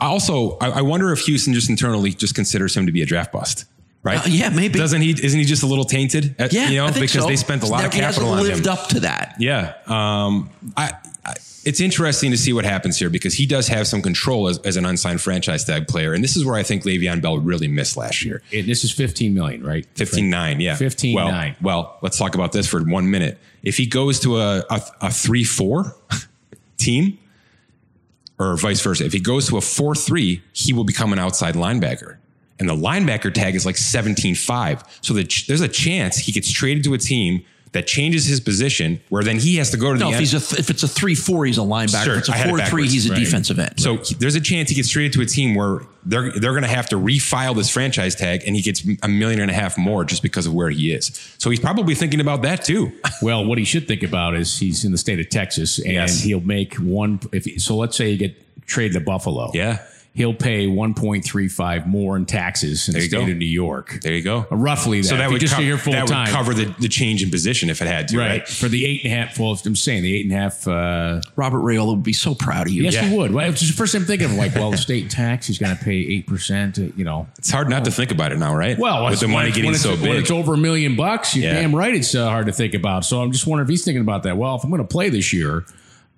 also, 0.00 0.58
I, 0.58 0.70
I 0.70 0.82
wonder 0.82 1.12
if 1.12 1.20
Houston 1.20 1.54
just 1.54 1.70
internally 1.70 2.10
just 2.10 2.34
considers 2.34 2.76
him 2.76 2.86
to 2.86 2.92
be 2.92 3.02
a 3.02 3.06
draft 3.06 3.32
bust. 3.32 3.64
Right? 4.02 4.18
Uh, 4.18 4.28
yeah, 4.28 4.50
maybe. 4.50 4.78
Doesn't 4.78 5.00
he? 5.00 5.10
Isn't 5.10 5.38
he 5.38 5.46
just 5.46 5.62
a 5.62 5.66
little 5.66 5.86
tainted? 5.86 6.34
Uh, 6.38 6.48
yeah, 6.50 6.68
you 6.68 6.76
know, 6.76 6.84
I 6.84 6.90
think 6.90 7.04
because 7.06 7.22
so. 7.22 7.26
they 7.28 7.36
spent 7.36 7.62
a 7.62 7.66
lot 7.66 7.78
Never- 7.78 7.88
of 7.88 7.94
he 7.94 8.00
hasn't 8.00 8.24
capital 8.26 8.38
on 8.38 8.46
lived 8.46 8.66
him. 8.66 8.72
up 8.72 8.88
to 8.88 9.00
that. 9.00 9.36
Yeah. 9.38 9.74
Um, 9.86 10.50
I, 10.76 10.92
I, 11.24 11.32
it's 11.64 11.80
interesting 11.80 12.30
to 12.30 12.36
see 12.36 12.52
what 12.52 12.66
happens 12.66 12.98
here 12.98 13.08
because 13.08 13.32
he 13.32 13.46
does 13.46 13.66
have 13.68 13.86
some 13.86 14.02
control 14.02 14.48
as, 14.48 14.58
as 14.58 14.76
an 14.76 14.84
unsigned 14.84 15.22
franchise 15.22 15.64
tag 15.64 15.88
player, 15.88 16.12
and 16.12 16.22
this 16.22 16.36
is 16.36 16.44
where 16.44 16.54
I 16.54 16.62
think 16.62 16.82
Le'Veon 16.84 17.22
Bell 17.22 17.38
really 17.38 17.66
missed 17.68 17.96
last 17.96 18.22
year. 18.26 18.42
And 18.52 18.66
this 18.66 18.84
is 18.84 18.92
15 18.92 19.32
million, 19.32 19.64
right? 19.64 19.86
15 19.94 20.28
9, 20.28 20.60
yeah. 20.60 20.76
15 20.76 21.14
well, 21.14 21.30
9. 21.30 21.56
Well, 21.62 21.98
let's 22.02 22.18
talk 22.18 22.34
about 22.34 22.52
this 22.52 22.66
for 22.66 22.84
one 22.84 23.10
minute. 23.10 23.38
If 23.62 23.78
he 23.78 23.86
goes 23.86 24.20
to 24.20 24.36
a, 24.36 24.64
a, 24.68 24.82
a 25.00 25.10
3 25.10 25.44
4 25.44 25.96
team, 26.76 27.18
or 28.38 28.56
vice 28.56 28.80
versa, 28.80 29.04
if 29.04 29.12
he 29.12 29.20
goes 29.20 29.48
to 29.48 29.56
a 29.56 29.60
4 29.60 29.94
3, 29.94 30.42
he 30.52 30.72
will 30.72 30.84
become 30.84 31.12
an 31.12 31.18
outside 31.18 31.54
linebacker. 31.54 32.16
And 32.58 32.68
the 32.68 32.74
linebacker 32.74 33.32
tag 33.32 33.54
is 33.54 33.66
like 33.66 33.76
17 33.76 34.34
5. 34.34 34.98
So 35.00 35.14
the, 35.14 35.44
there's 35.48 35.60
a 35.60 35.68
chance 35.68 36.16
he 36.16 36.32
gets 36.32 36.50
traded 36.50 36.84
to 36.84 36.94
a 36.94 36.98
team 36.98 37.44
that 37.74 37.86
changes 37.86 38.24
his 38.24 38.40
position, 38.40 39.00
where 39.10 39.22
then 39.22 39.38
he 39.38 39.56
has 39.56 39.70
to 39.72 39.76
go 39.76 39.92
to 39.92 39.98
No, 39.98 40.06
the 40.06 40.10
if 40.10 40.14
end. 40.14 40.20
he's 40.20 40.34
a 40.34 40.40
th- 40.40 40.58
if 40.60 40.70
it's 40.70 40.82
a 40.82 40.88
three 40.88 41.14
four, 41.14 41.44
he's 41.44 41.58
a 41.58 41.60
linebacker. 41.60 42.04
Sure, 42.04 42.12
if 42.14 42.18
it's 42.20 42.28
a 42.30 42.32
had 42.32 42.46
it 42.46 42.48
four 42.48 42.58
three, 42.58 42.64
backwards, 42.64 42.92
he's 42.92 43.06
a 43.06 43.12
right. 43.12 43.18
defensive 43.18 43.58
end. 43.58 43.78
So 43.78 43.98
he- 43.98 44.14
there's 44.14 44.34
a 44.36 44.40
chance 44.40 44.70
he 44.70 44.74
gets 44.74 44.88
traded 44.88 45.12
to 45.14 45.20
a 45.20 45.26
team 45.26 45.54
where 45.54 45.80
they're 46.06 46.30
they're 46.32 46.52
going 46.52 46.62
to 46.62 46.68
have 46.68 46.88
to 46.90 46.96
refile 46.96 47.54
this 47.54 47.68
franchise 47.70 48.14
tag, 48.14 48.42
and 48.46 48.56
he 48.56 48.62
gets 48.62 48.82
a 49.02 49.08
million 49.08 49.40
and 49.40 49.50
a 49.50 49.54
half 49.54 49.76
more 49.76 50.04
just 50.04 50.22
because 50.22 50.46
of 50.46 50.54
where 50.54 50.70
he 50.70 50.92
is. 50.92 51.06
So 51.38 51.50
he's 51.50 51.60
probably 51.60 51.94
thinking 51.94 52.20
about 52.20 52.42
that 52.42 52.64
too. 52.64 52.92
Well, 53.22 53.44
what 53.44 53.58
he 53.58 53.64
should 53.64 53.86
think 53.88 54.02
about 54.02 54.34
is 54.36 54.58
he's 54.58 54.84
in 54.84 54.92
the 54.92 54.98
state 54.98 55.18
of 55.18 55.28
Texas, 55.30 55.78
and 55.78 55.92
Yes. 55.92 56.22
he'll 56.22 56.40
make 56.40 56.74
one. 56.76 57.20
If 57.32 57.60
so, 57.62 57.76
let's 57.76 57.96
say 57.96 58.10
you 58.10 58.18
get 58.18 58.66
traded 58.66 58.92
to 58.94 59.00
Buffalo. 59.00 59.50
Yeah. 59.54 59.78
He'll 60.16 60.32
pay 60.32 60.68
one 60.68 60.94
point 60.94 61.24
three 61.24 61.48
five 61.48 61.88
more 61.88 62.16
in 62.16 62.24
taxes 62.24 62.86
in 62.86 62.92
There 62.92 63.02
the 63.02 63.08
state 63.08 63.26
go. 63.26 63.32
of 63.32 63.36
New 63.36 63.44
York. 63.46 63.98
There 64.00 64.12
you 64.14 64.22
go. 64.22 64.46
Roughly 64.48 65.00
that. 65.00 65.08
So 65.08 65.16
that 65.16 65.24
If 65.26 65.32
would, 65.32 65.40
just 65.40 65.54
co- 65.56 65.60
here 65.62 65.76
full 65.76 65.92
that 65.92 66.06
time. 66.06 66.26
would 66.28 66.32
cover 66.32 66.54
the, 66.54 66.72
the 66.78 66.86
change 66.88 67.20
in 67.24 67.30
position 67.30 67.68
if 67.68 67.82
it 67.82 67.88
had 67.88 68.06
to, 68.08 68.18
right? 68.18 68.28
right 68.28 68.48
for 68.48 68.68
the 68.68 68.86
eight 68.86 69.02
and 69.04 69.12
a 69.12 69.16
half. 69.16 69.40
Well, 69.40 69.58
I'm 69.66 69.74
saying 69.74 70.04
the 70.04 70.14
eight 70.14 70.24
and 70.24 70.32
a 70.32 70.36
half. 70.36 70.68
Uh, 70.68 71.20
Robert 71.34 71.58
Raiola 71.58 71.94
would 71.96 72.04
be 72.04 72.12
so 72.12 72.32
proud 72.36 72.68
of 72.68 72.72
you. 72.72 72.84
yes, 72.84 72.94
Yeah. 72.94 73.06
he 73.08 73.16
would. 73.16 73.32
Well, 73.32 73.50
it's 73.50 73.58
just 73.58 73.72
the 73.72 73.76
first 73.76 73.90
thing 73.90 74.02
I'm 74.02 74.06
thinking 74.06 74.30
of. 74.30 74.36
Like, 74.36 74.54
well, 74.54 74.70
the 74.70 74.76
state 74.78 75.10
tax, 75.10 75.48
he's 75.48 75.58
going 75.58 75.76
to 75.76 75.82
pay 75.84 75.96
eight 75.96 76.28
percent. 76.28 76.78
You 76.78 77.02
know, 77.04 77.26
It's 77.38 77.50
hard 77.50 77.68
not 77.68 77.84
to 77.86 77.90
think 77.90 78.12
about 78.12 78.30
it 78.30 78.38
now, 78.38 78.54
right? 78.54 78.78
Well, 78.78 79.06
with 79.06 79.18
the 79.18 79.26
money 79.26 79.48
getting 79.48 79.64
when 79.64 79.74
it's, 79.74 79.82
so 79.82 79.90
when 79.96 80.02
big. 80.02 80.16
it's 80.22 80.30
over 80.30 80.54
a 80.54 80.56
million 80.56 80.94
bucks, 80.94 81.34
you're 81.34 81.46
Yeah. 81.52 81.60
damn 81.60 81.74
right. 81.74 81.92
It's 81.92 82.14
uh, 82.14 82.28
hard 82.30 82.46
to 82.46 82.52
think 82.52 82.74
about. 82.74 83.04
So 83.04 83.20
I'm 83.20 83.32
just 83.32 83.48
wondering 83.48 83.66
if 83.66 83.70
he's 83.70 83.84
thinking 83.84 84.02
about 84.02 84.22
that. 84.22 84.36
Well, 84.36 84.54
if 84.54 84.62
I'm 84.62 84.70
going 84.70 84.80
to 84.80 84.86
play 84.86 85.08
this 85.08 85.32
year, 85.32 85.64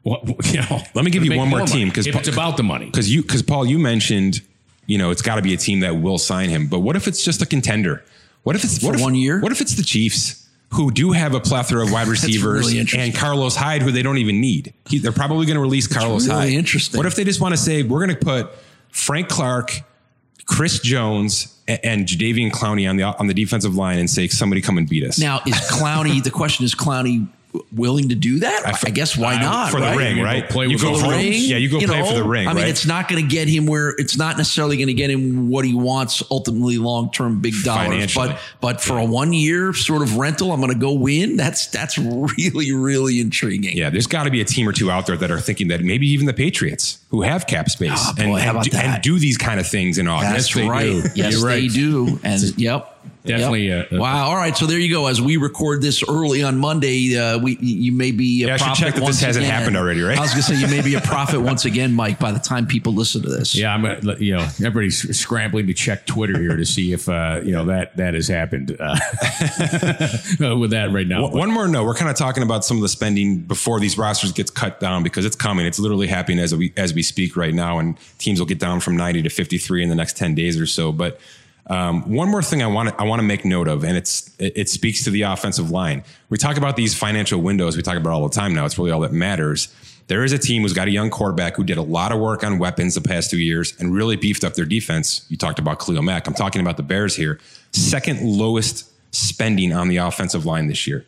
what, 0.07 0.47
you 0.53 0.61
know, 0.61 0.83
Let 0.95 1.05
me 1.05 1.11
give 1.11 1.25
you 1.25 1.37
one 1.37 1.49
more 1.49 1.59
money. 1.61 1.73
team, 1.73 1.90
'cause 1.90 2.07
if 2.07 2.14
it's 2.14 2.29
about 2.29 2.57
the 2.57 2.62
money. 2.62 2.87
Because 2.87 3.12
you, 3.12 3.23
because 3.23 3.42
Paul, 3.42 3.66
you 3.66 3.79
mentioned, 3.79 4.40
you 4.87 4.99
know, 4.99 5.11
it's 5.11 5.23
got 5.23 5.35
to 5.35 5.42
be 5.42 5.53
a 5.53 5.57
team 5.57 5.81
that 5.81 6.01
will 6.01 6.19
sign 6.19 6.49
him. 6.49 6.69
But 6.69 6.79
what 6.81 6.95
if 6.95 7.09
it's 7.09 7.25
just 7.25 7.42
a 7.42 7.47
contender? 7.47 8.05
What 8.45 8.55
if 8.55 8.62
it's 8.62 8.81
what 8.83 8.95
if, 8.95 9.01
one 9.01 9.16
year? 9.16 9.40
What 9.40 9.51
if 9.51 9.61
it's 9.61 9.75
the 9.75 9.83
Chiefs 9.83 10.47
who 10.71 10.92
do 10.92 11.11
have 11.12 11.35
a 11.35 11.40
plethora 11.40 11.83
of 11.85 11.90
wide 11.90 12.07
receivers 12.16 12.73
really 12.73 12.79
and 12.97 13.14
Carlos 13.14 13.57
Hyde 13.57 13.83
who 13.83 13.90
they 13.90 14.03
don't 14.03 14.19
even 14.19 14.40
need? 14.40 14.73
He, 14.88 14.99
they're 15.01 15.11
probably 15.11 15.45
going 15.47 15.57
to 15.57 15.61
release 15.61 15.88
Carlos 15.88 16.29
really 16.29 16.40
Hyde. 16.40 16.53
interesting. 16.53 16.99
What 16.99 17.07
if 17.07 17.16
they 17.16 17.25
just 17.25 17.40
want 17.40 17.55
to 17.55 17.61
say 17.61 17.83
we're 17.83 18.07
going 18.07 18.16
to 18.16 18.25
put 18.25 18.51
Frank 18.92 19.29
Clark, 19.29 19.81
Chris 20.45 20.79
Jones, 20.79 21.53
and 21.66 22.07
Jadeveon 22.07 22.53
Clowney 22.53 22.88
on 22.88 22.97
the 22.97 23.03
on 23.03 23.27
the 23.27 23.35
defensive 23.35 23.75
line 23.75 23.99
and 23.99 24.09
say 24.09 24.29
somebody 24.29 24.61
come 24.61 24.79
and 24.79 24.88
beat 24.88 25.03
us? 25.03 25.19
Now 25.19 25.40
is 25.45 25.55
Clowney? 25.55 26.23
the 26.23 26.31
question 26.31 26.64
is 26.64 26.77
Clowney 26.77 27.27
willing 27.73 28.09
to 28.11 28.14
do 28.14 28.40
that? 28.40 28.85
I, 28.85 28.90
guess 28.90 29.16
why 29.16 29.35
I- 29.35 29.42
not 29.42 29.71
for 29.71 29.81
the 29.81 29.87
right? 29.87 29.97
ring, 29.97 30.16
You 30.16 30.23
go 30.23 30.29
right? 30.29 30.49
play 30.49 30.66
you 30.66 30.73
with 30.73 30.83
go 30.83 30.97
the 30.97 31.05
for 31.05 31.11
ring. 31.11 31.33
Yeah, 31.35 31.57
you 31.57 31.71
go 31.71 31.79
play 31.81 32.03
for 32.03 32.14
the 32.14 32.25
ring. 32.25 32.49
I 32.49 32.53
mean, 32.53 32.62
right? 32.62 32.71
it's 32.71 32.87
not 32.87 33.09
going 33.09 33.23
to 33.23 33.29
get 33.29 33.49
him 33.49 33.66
where 33.66 33.90
it's 33.99 34.16
not 34.16 34.37
necessarily 34.37 34.77
going 34.77 34.88
to 34.88 34.95
get 34.95 35.11
him 35.11 35.49
what 35.49 35.64
he 35.64 35.75
wants 35.75 36.23
ultimately 36.31 36.79
long 36.79 37.11
term 37.11 37.40
big 37.40 37.55
dollars. 37.64 38.14
But 38.14 38.38
but 38.61 38.81
for 38.81 38.99
a 38.99 39.05
one 39.05 39.33
year 39.33 39.73
sort 39.73 40.03
of 40.03 40.16
rental, 40.16 40.53
I'm 40.53 40.61
going 40.61 40.73
to 40.73 40.79
go 40.79 40.92
win. 40.92 41.37
That's 41.37 41.66
that's 41.69 41.99
really 41.99 42.73
really 42.73 43.21
intriguing. 43.21 43.77
Yeah, 43.77 43.90
there's 43.90 44.07
got 44.07 44.25
to 44.25 44.31
be 44.31 44.40
a 44.40 44.45
team 44.45 44.69
or 44.69 44.73
two 44.73 44.90
out 44.90 45.07
there 45.07 45.16
that 45.16 45.31
are 45.31 45.40
thinking 45.40 45.69
that 45.69 45.83
maybe 45.83 46.07
even 46.09 46.27
the 46.27 46.35
Patriots, 46.35 46.99
who 47.11 47.23
have 47.23 47.47
cap 47.47 47.69
space, 47.71 47.90
ah, 47.95 48.14
and, 48.19 48.33
boy, 48.33 48.40
how 48.40 48.57
and, 48.57 48.71
do, 48.71 48.77
and 48.77 49.03
do 49.03 49.19
these 49.19 49.37
kind 49.37 49.61
of 49.61 49.66
things 49.66 49.99
in 49.99 50.09
August. 50.09 50.33
That's 50.33 50.55
they 50.55 50.69
right. 50.69 50.85
do. 50.85 51.03
Yes, 51.14 51.33
You're 51.35 51.51
they 51.51 51.69
do. 51.69 52.19
And 52.23 52.42
yep. 52.59 52.92
Definitely, 53.27 53.69
Yep. 53.69 53.93
uh, 53.93 53.97
uh, 53.97 53.99
wow. 54.01 54.29
All 54.29 54.37
right. 54.37 54.57
So 54.57 54.67
there 54.67 54.79
you 54.79 54.91
go. 54.91 55.07
As 55.07 55.21
we 55.21 55.37
record 55.37 55.83
this 55.83 56.03
early 56.09 56.43
on 56.43 56.59
Monday, 56.59 57.17
uh, 57.19 57.39
we 57.39 57.57
you 57.61 57.93
may 57.93 58.11
be 58.12 58.45
a 58.45 58.49
Yeah, 58.49 58.55
I 58.55 58.57
should 58.57 58.65
prophet 58.67 58.81
check 58.85 58.95
that 58.95 59.01
this 59.01 59.05
once 59.05 59.21
hasn't 59.21 59.45
again. 59.45 59.55
happened 59.59 59.77
already, 59.77 60.01
right? 60.03 60.17
I 60.17 60.21
was 60.21 60.31
going 60.31 60.43
to 60.43 60.55
say 60.55 60.61
you 60.61 60.69
may 60.69 60.83
be 60.83 60.95
a 60.95 61.01
prophet 61.01 61.41
once 61.41 61.65
again, 61.65 61.93
Mike. 61.93 62.19
By 62.19 62.33
the 62.33 62.39
time 62.39 62.67
people 62.67 62.93
listen 62.95 63.23
to 63.23 63.29
this, 63.29 63.55
Yeah, 63.55 63.75
I'm. 63.75 63.85
uh, 63.85 64.15
You 64.19 64.37
know, 64.37 64.43
everybody's 64.59 65.19
scrambling 65.19 65.67
to 65.67 65.75
check 65.75 66.07
Twitter 66.07 66.39
here 66.41 66.57
to 66.57 66.65
see 66.65 66.93
if 66.93 67.09
uh, 67.09 67.41
you 67.45 67.53
know 67.53 67.65
that 67.67 67.97
that 67.97 68.15
has 68.15 68.29
happened 68.29 68.77
uh, 68.81 68.97
with 70.59 70.71
that 70.71 70.91
right 70.93 71.07
now. 71.07 71.29
One 71.29 71.51
more 71.51 71.69
note: 71.69 71.85
we're 71.85 71.95
kind 71.95 72.11
of 72.11 72.17
talking 72.17 72.43
about 72.43 72.65
some 72.65 72.77
of 72.77 72.83
the 72.83 72.89
spending 72.89 73.39
before 73.41 73.81
these 73.81 73.99
rosters 73.99 74.33
gets 74.33 74.51
cut 74.51 74.81
down 74.81 75.03
because 75.03 75.25
it's 75.25 75.37
coming. 75.37 75.67
It's 75.67 75.79
literally 75.79 76.07
happening 76.07 76.39
as 76.39 76.55
we 76.55 76.73
as 76.77 76.95
we 76.95 77.03
speak 77.03 77.37
right 77.37 77.55
now, 77.55 77.79
and 77.79 77.97
teams 78.19 78.39
will 78.39 78.47
get 78.47 78.59
down 78.59 78.81
from 78.81 78.97
90 78.97 79.23
to 79.23 79.29
53 79.31 79.83
in 79.83 79.89
the 79.89 79.95
next 79.95 80.17
10 80.17 80.35
days 80.35 80.59
or 80.61 80.67
so. 80.67 80.93
But 80.93 81.21
um, 81.69 82.13
one 82.13 82.31
more 82.31 82.43
thing 82.43 82.63
I 82.63 82.69
want 82.69 82.91
to 82.91 83.01
I 83.01 83.05
want 83.05 83.21
to 83.21 83.27
make 83.27 83.45
note 83.45 83.69
of, 83.69 83.85
and 83.85 83.97
it's 83.97 84.31
it, 84.39 84.53
it 84.57 84.69
speaks 84.69 85.05
to 85.05 85.11
the 85.11 85.23
offensive 85.23 85.71
line. 85.71 86.05
We 86.29 86.39
talk 86.39 86.57
about 86.57 86.77
these 86.77 86.97
financial 86.97 87.41
windows. 87.41 87.77
We 87.77 87.83
talk 87.83 87.97
about 87.97 88.13
all 88.13 88.29
the 88.29 88.35
time 88.35 88.55
now. 88.55 88.65
It's 88.65 88.79
really 88.79 88.93
all 88.93 89.01
that 89.01 89.13
matters. 89.13 89.75
There 90.09 90.23
is 90.23 90.33
a 90.33 90.39
team 90.39 90.63
who's 90.63 90.73
got 90.73 90.87
a 90.87 90.93
young 90.93 91.11
quarterback 91.11 91.57
who 91.57 91.65
did 91.65 91.79
a 91.79 91.83
lot 91.83 92.13
of 92.13 92.21
work 92.21 92.45
on 92.45 92.59
weapons 92.59 92.95
the 92.95 93.01
past 93.01 93.31
two 93.31 93.39
years 93.39 93.75
and 93.81 93.93
really 93.93 94.15
beefed 94.15 94.45
up 94.45 94.55
their 94.55 94.65
defense. 94.65 95.27
You 95.29 95.37
talked 95.37 95.59
about 95.59 95.81
Khalil 95.81 96.03
Mack. 96.03 96.29
I'm 96.29 96.35
talking 96.35 96.61
about 96.61 96.77
the 96.77 96.85
Bears 96.85 97.17
here. 97.17 97.41
Second 97.73 98.23
lowest 98.23 98.89
spending 99.13 99.73
on 99.73 99.89
the 99.89 99.97
offensive 99.97 100.47
line 100.47 100.69
this 100.69 100.87
year 100.87 101.05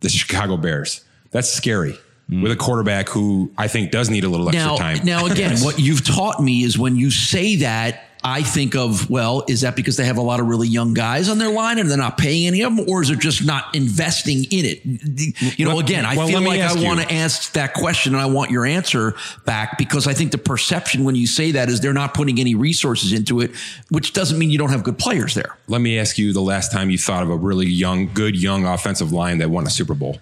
the 0.00 0.08
Chicago 0.08 0.56
Bears. 0.56 1.04
That's 1.32 1.50
scary 1.50 1.98
with 2.30 2.52
a 2.52 2.56
quarterback 2.56 3.08
who 3.08 3.50
I 3.56 3.68
think 3.68 3.90
does 3.90 4.10
need 4.10 4.24
a 4.24 4.28
little 4.28 4.48
extra 4.48 4.66
now, 4.66 4.76
time. 4.76 5.00
now 5.04 5.26
again, 5.30 5.58
what 5.58 5.78
you've 5.78 6.06
taught 6.06 6.42
me 6.42 6.62
is 6.62 6.78
when 6.78 6.96
you 6.96 7.10
say 7.10 7.56
that, 7.56 8.07
I 8.22 8.42
think 8.42 8.74
of, 8.74 9.08
well, 9.08 9.44
is 9.48 9.60
that 9.60 9.76
because 9.76 9.96
they 9.96 10.04
have 10.04 10.16
a 10.16 10.22
lot 10.22 10.40
of 10.40 10.46
really 10.46 10.68
young 10.68 10.94
guys 10.94 11.28
on 11.28 11.38
their 11.38 11.50
line 11.50 11.78
and 11.78 11.90
they're 11.90 11.96
not 11.96 12.18
paying 12.18 12.46
any 12.46 12.62
of 12.62 12.74
them, 12.74 12.88
or 12.88 13.02
is 13.02 13.10
it 13.10 13.18
just 13.18 13.44
not 13.44 13.74
investing 13.74 14.44
in 14.44 14.64
it? 14.64 15.58
You 15.58 15.64
know, 15.64 15.78
again, 15.78 16.04
I 16.04 16.16
well, 16.16 16.26
feel 16.26 16.40
like 16.40 16.60
I 16.60 16.82
want 16.82 17.00
to 17.00 17.12
ask 17.12 17.52
that 17.52 17.74
question 17.74 18.14
and 18.14 18.22
I 18.22 18.26
want 18.26 18.50
your 18.50 18.66
answer 18.66 19.14
back 19.44 19.78
because 19.78 20.06
I 20.06 20.14
think 20.14 20.32
the 20.32 20.38
perception 20.38 21.04
when 21.04 21.14
you 21.14 21.26
say 21.26 21.52
that 21.52 21.68
is 21.68 21.80
they're 21.80 21.92
not 21.92 22.14
putting 22.14 22.40
any 22.40 22.54
resources 22.54 23.12
into 23.12 23.40
it, 23.40 23.52
which 23.90 24.12
doesn't 24.12 24.38
mean 24.38 24.50
you 24.50 24.58
don't 24.58 24.70
have 24.70 24.82
good 24.82 24.98
players 24.98 25.34
there. 25.34 25.56
Let 25.68 25.80
me 25.80 25.98
ask 25.98 26.18
you 26.18 26.32
the 26.32 26.40
last 26.40 26.72
time 26.72 26.90
you 26.90 26.98
thought 26.98 27.22
of 27.22 27.30
a 27.30 27.36
really 27.36 27.66
young, 27.66 28.12
good 28.12 28.40
young 28.40 28.66
offensive 28.66 29.12
line 29.12 29.38
that 29.38 29.50
won 29.50 29.66
a 29.66 29.70
Super 29.70 29.94
Bowl. 29.94 30.18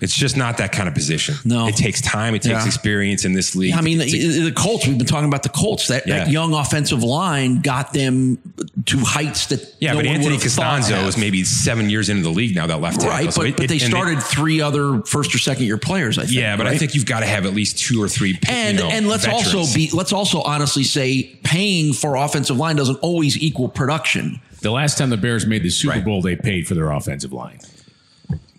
It's 0.00 0.14
just 0.14 0.36
not 0.36 0.56
that 0.58 0.72
kind 0.72 0.88
of 0.88 0.94
position. 0.94 1.34
No. 1.44 1.66
It 1.68 1.76
takes 1.76 2.00
time, 2.00 2.34
it 2.34 2.42
takes 2.42 2.52
Yeah. 2.52 2.66
experience 2.66 3.24
in 3.24 3.32
this 3.34 3.54
league. 3.54 3.74
I 3.74 3.80
mean, 3.82 3.98
to- 3.98 4.04
the, 4.06 4.40
the 4.44 4.52
Colts, 4.52 4.86
we've 4.86 4.96
been 4.96 5.06
talking 5.06 5.28
about 5.28 5.42
the 5.42 5.48
Colts. 5.50 5.88
That, 5.88 6.06
that 6.06 6.30
young 6.30 6.54
offensive 6.54 7.02
line 7.02 7.60
got 7.60 7.92
them 7.92 8.38
to 8.86 8.98
heights 8.98 9.46
that 9.46 9.74
yeah, 9.78 9.90
no 9.92 9.98
but 9.98 10.06
one 10.06 10.14
Anthony 10.14 10.34
would 10.36 10.42
have 10.42 10.52
thought 10.52 10.78
Costanzo 10.80 11.06
is 11.06 11.16
maybe 11.18 11.44
seven 11.44 11.90
years 11.90 12.08
into 12.08 12.22
the 12.22 12.30
league 12.30 12.54
now, 12.56 12.66
that 12.66 12.80
left 12.80 13.00
tackle. 13.00 13.10
Right, 13.10 13.32
So 13.32 13.40
but, 13.42 13.48
it- 13.50 13.56
but 13.56 13.68
they 13.68 13.74
and 13.74 13.82
started 13.82 14.22
three 14.22 14.60
other 14.60 15.02
first 15.02 15.34
or 15.34 15.38
second 15.38 15.64
year 15.66 15.76
players. 15.78 16.18
I 16.18 16.22
think. 16.22 16.34
yeah, 16.34 16.56
but 16.56 16.66
I 16.66 16.78
think 16.78 16.94
you've 16.94 17.06
got 17.06 17.20
to 17.20 17.26
have 17.26 17.44
at 17.46 17.54
least 17.54 17.78
two 17.78 18.02
or 18.02 18.08
three. 18.08 18.38
and 18.48 18.78
you 18.78 18.84
know, 18.84 18.90
and 18.90 19.06
let's 19.08 19.26
veterans. 19.26 19.54
also 19.54 19.74
be 19.74 19.90
let's 19.92 20.12
also 20.12 20.40
honestly 20.42 20.84
say 20.84 21.24
paying 21.44 21.92
for 21.92 22.16
offensive 22.16 22.56
line 22.56 22.76
doesn't 22.76 22.96
always 23.00 23.36
equal 23.38 23.68
production. 23.68 24.40
the 24.62 24.70
last 24.70 24.98
time 24.98 25.10
the 25.10 25.16
Bears 25.16 25.46
made 25.46 25.62
the 25.62 25.70
Super 25.70 25.94
Right. 25.96 26.04
Bowl, 26.04 26.20
they 26.22 26.36
paid 26.36 26.66
for 26.68 26.74
their 26.74 26.90
offensive 26.90 27.32
line. 27.32 27.58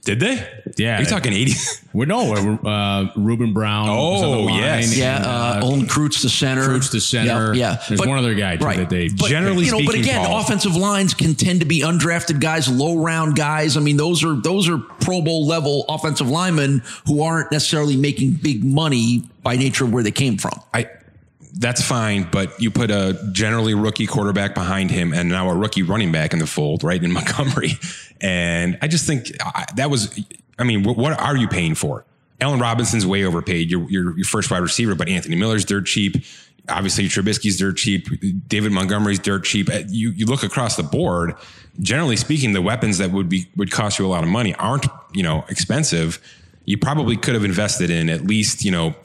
Did 0.03 0.19
they? 0.19 0.35
Yeah. 0.77 0.93
You're 0.97 1.01
you 1.01 1.05
talking 1.05 1.33
80? 1.33 1.53
Well, 1.93 2.07
no, 2.07 2.33
uh, 2.33 3.11
Ruben 3.17 3.51
Brown. 3.53 3.89
was 3.89 4.23
on 4.23 4.31
the 4.31 4.37
Oh, 4.53 4.57
yes. 4.57 4.97
Yeah, 4.97 5.17
and, 5.17 5.25
uh, 5.25 5.65
Olin 5.67 5.81
Kreutz 5.87 6.21
the 6.21 6.29
center, 6.29 6.61
Kreutz 6.69 6.89
the 6.89 7.01
center. 7.01 7.53
Yeah, 7.53 7.73
yeah. 7.73 7.83
There's 7.89 7.99
one 7.99 8.17
other 8.17 8.33
guy, 8.33 8.55
too, 8.55 8.63
right? 8.63 8.77
that 8.77 8.89
they- 8.89 9.09
but, 9.09 9.27
Generally 9.27 9.65
you 9.65 9.71
know, 9.73 9.81
but 9.85 9.95
again, 9.95 10.25
Paul- 10.25 10.39
offensive 10.39 10.77
lines 10.77 11.13
can 11.13 11.35
tend 11.35 11.59
to 11.59 11.65
be 11.65 11.81
undrafted 11.81 12.39
guys, 12.39 12.69
low 12.69 12.95
round 13.03 13.35
guys. 13.35 13.75
I 13.75 13.81
mean, 13.81 13.97
those 13.97 14.23
are 14.23 14.35
those 14.35 14.69
are 14.69 14.77
Pro 14.77 15.21
Bowl 15.21 15.45
level 15.45 15.83
offensive 15.89 16.29
linemen 16.29 16.81
who 17.07 17.21
aren't 17.23 17.51
necessarily 17.51 17.97
making 17.97 18.39
big 18.41 18.63
money 18.63 19.23
by 19.43 19.57
nature 19.57 19.83
of 19.83 19.91
where 19.91 20.01
they 20.03 20.11
came 20.11 20.37
from. 20.37 20.57
I 20.73 20.87
that's 21.53 21.81
fine, 21.81 22.27
but 22.31 22.59
you 22.61 22.71
put 22.71 22.91
a 22.91 23.19
generally 23.31 23.73
rookie 23.73 24.07
quarterback 24.07 24.53
behind 24.55 24.91
him 24.91 25.13
and 25.13 25.29
now 25.29 25.49
a 25.49 25.55
rookie 25.55 25.83
running 25.83 26.11
back 26.11 26.33
in 26.33 26.39
the 26.39 26.47
fold, 26.47 26.83
right 26.83 27.01
in 27.03 27.11
Montgomery, 27.13 27.73
and 28.19 28.77
I 28.81 28.87
just 28.87 29.05
think 29.05 29.31
that 29.75 29.89
was. 29.89 30.19
I 30.59 30.63
mean, 30.63 30.83
what, 30.83 31.19
are 31.19 31.35
you 31.35 31.47
paying 31.47 31.73
for? 31.73 32.05
Allen 32.39 32.59
Robinson's 32.59 33.05
way 33.05 33.23
overpaid. 33.23 33.69
Your 33.69 33.89
your 33.89 34.15
your 34.15 34.25
first 34.25 34.51
wide 34.51 34.59
receiver, 34.61 34.95
but 34.95 35.09
Anthony 35.09 35.35
Miller's 35.35 35.65
dirt 35.65 35.85
cheap. 35.85 36.23
Obviously, 36.69 37.05
Trubisky's 37.05 37.57
dirt 37.57 37.77
cheap. 37.77 38.07
David 38.47 38.71
Montgomery's 38.71 39.19
dirt 39.19 39.43
cheap. 39.43 39.69
Uh, 39.69 39.79
You 39.87 40.11
you 40.11 40.25
look 40.25 40.43
across 40.43 40.75
the 40.75 40.83
board. 40.83 41.33
Generally 41.79 42.17
speaking, 42.17 42.53
the 42.53 42.61
weapons 42.61 42.97
that 42.99 43.11
would 43.11 43.29
be 43.29 43.47
would 43.55 43.71
cost 43.71 43.97
you 43.97 44.05
a 44.05 44.09
lot 44.09 44.23
of 44.23 44.29
money 44.29 44.53
aren't 44.55 44.85
you 45.13 45.23
know 45.23 45.45
expensive 45.49 46.19
you 46.65 46.77
probably 46.77 47.17
could 47.17 47.33
have 47.33 47.43
invested 47.43 47.89
in 47.89 48.09
at 48.09 48.21
least 48.21 48.63
you 48.63 48.71
know 48.71 48.95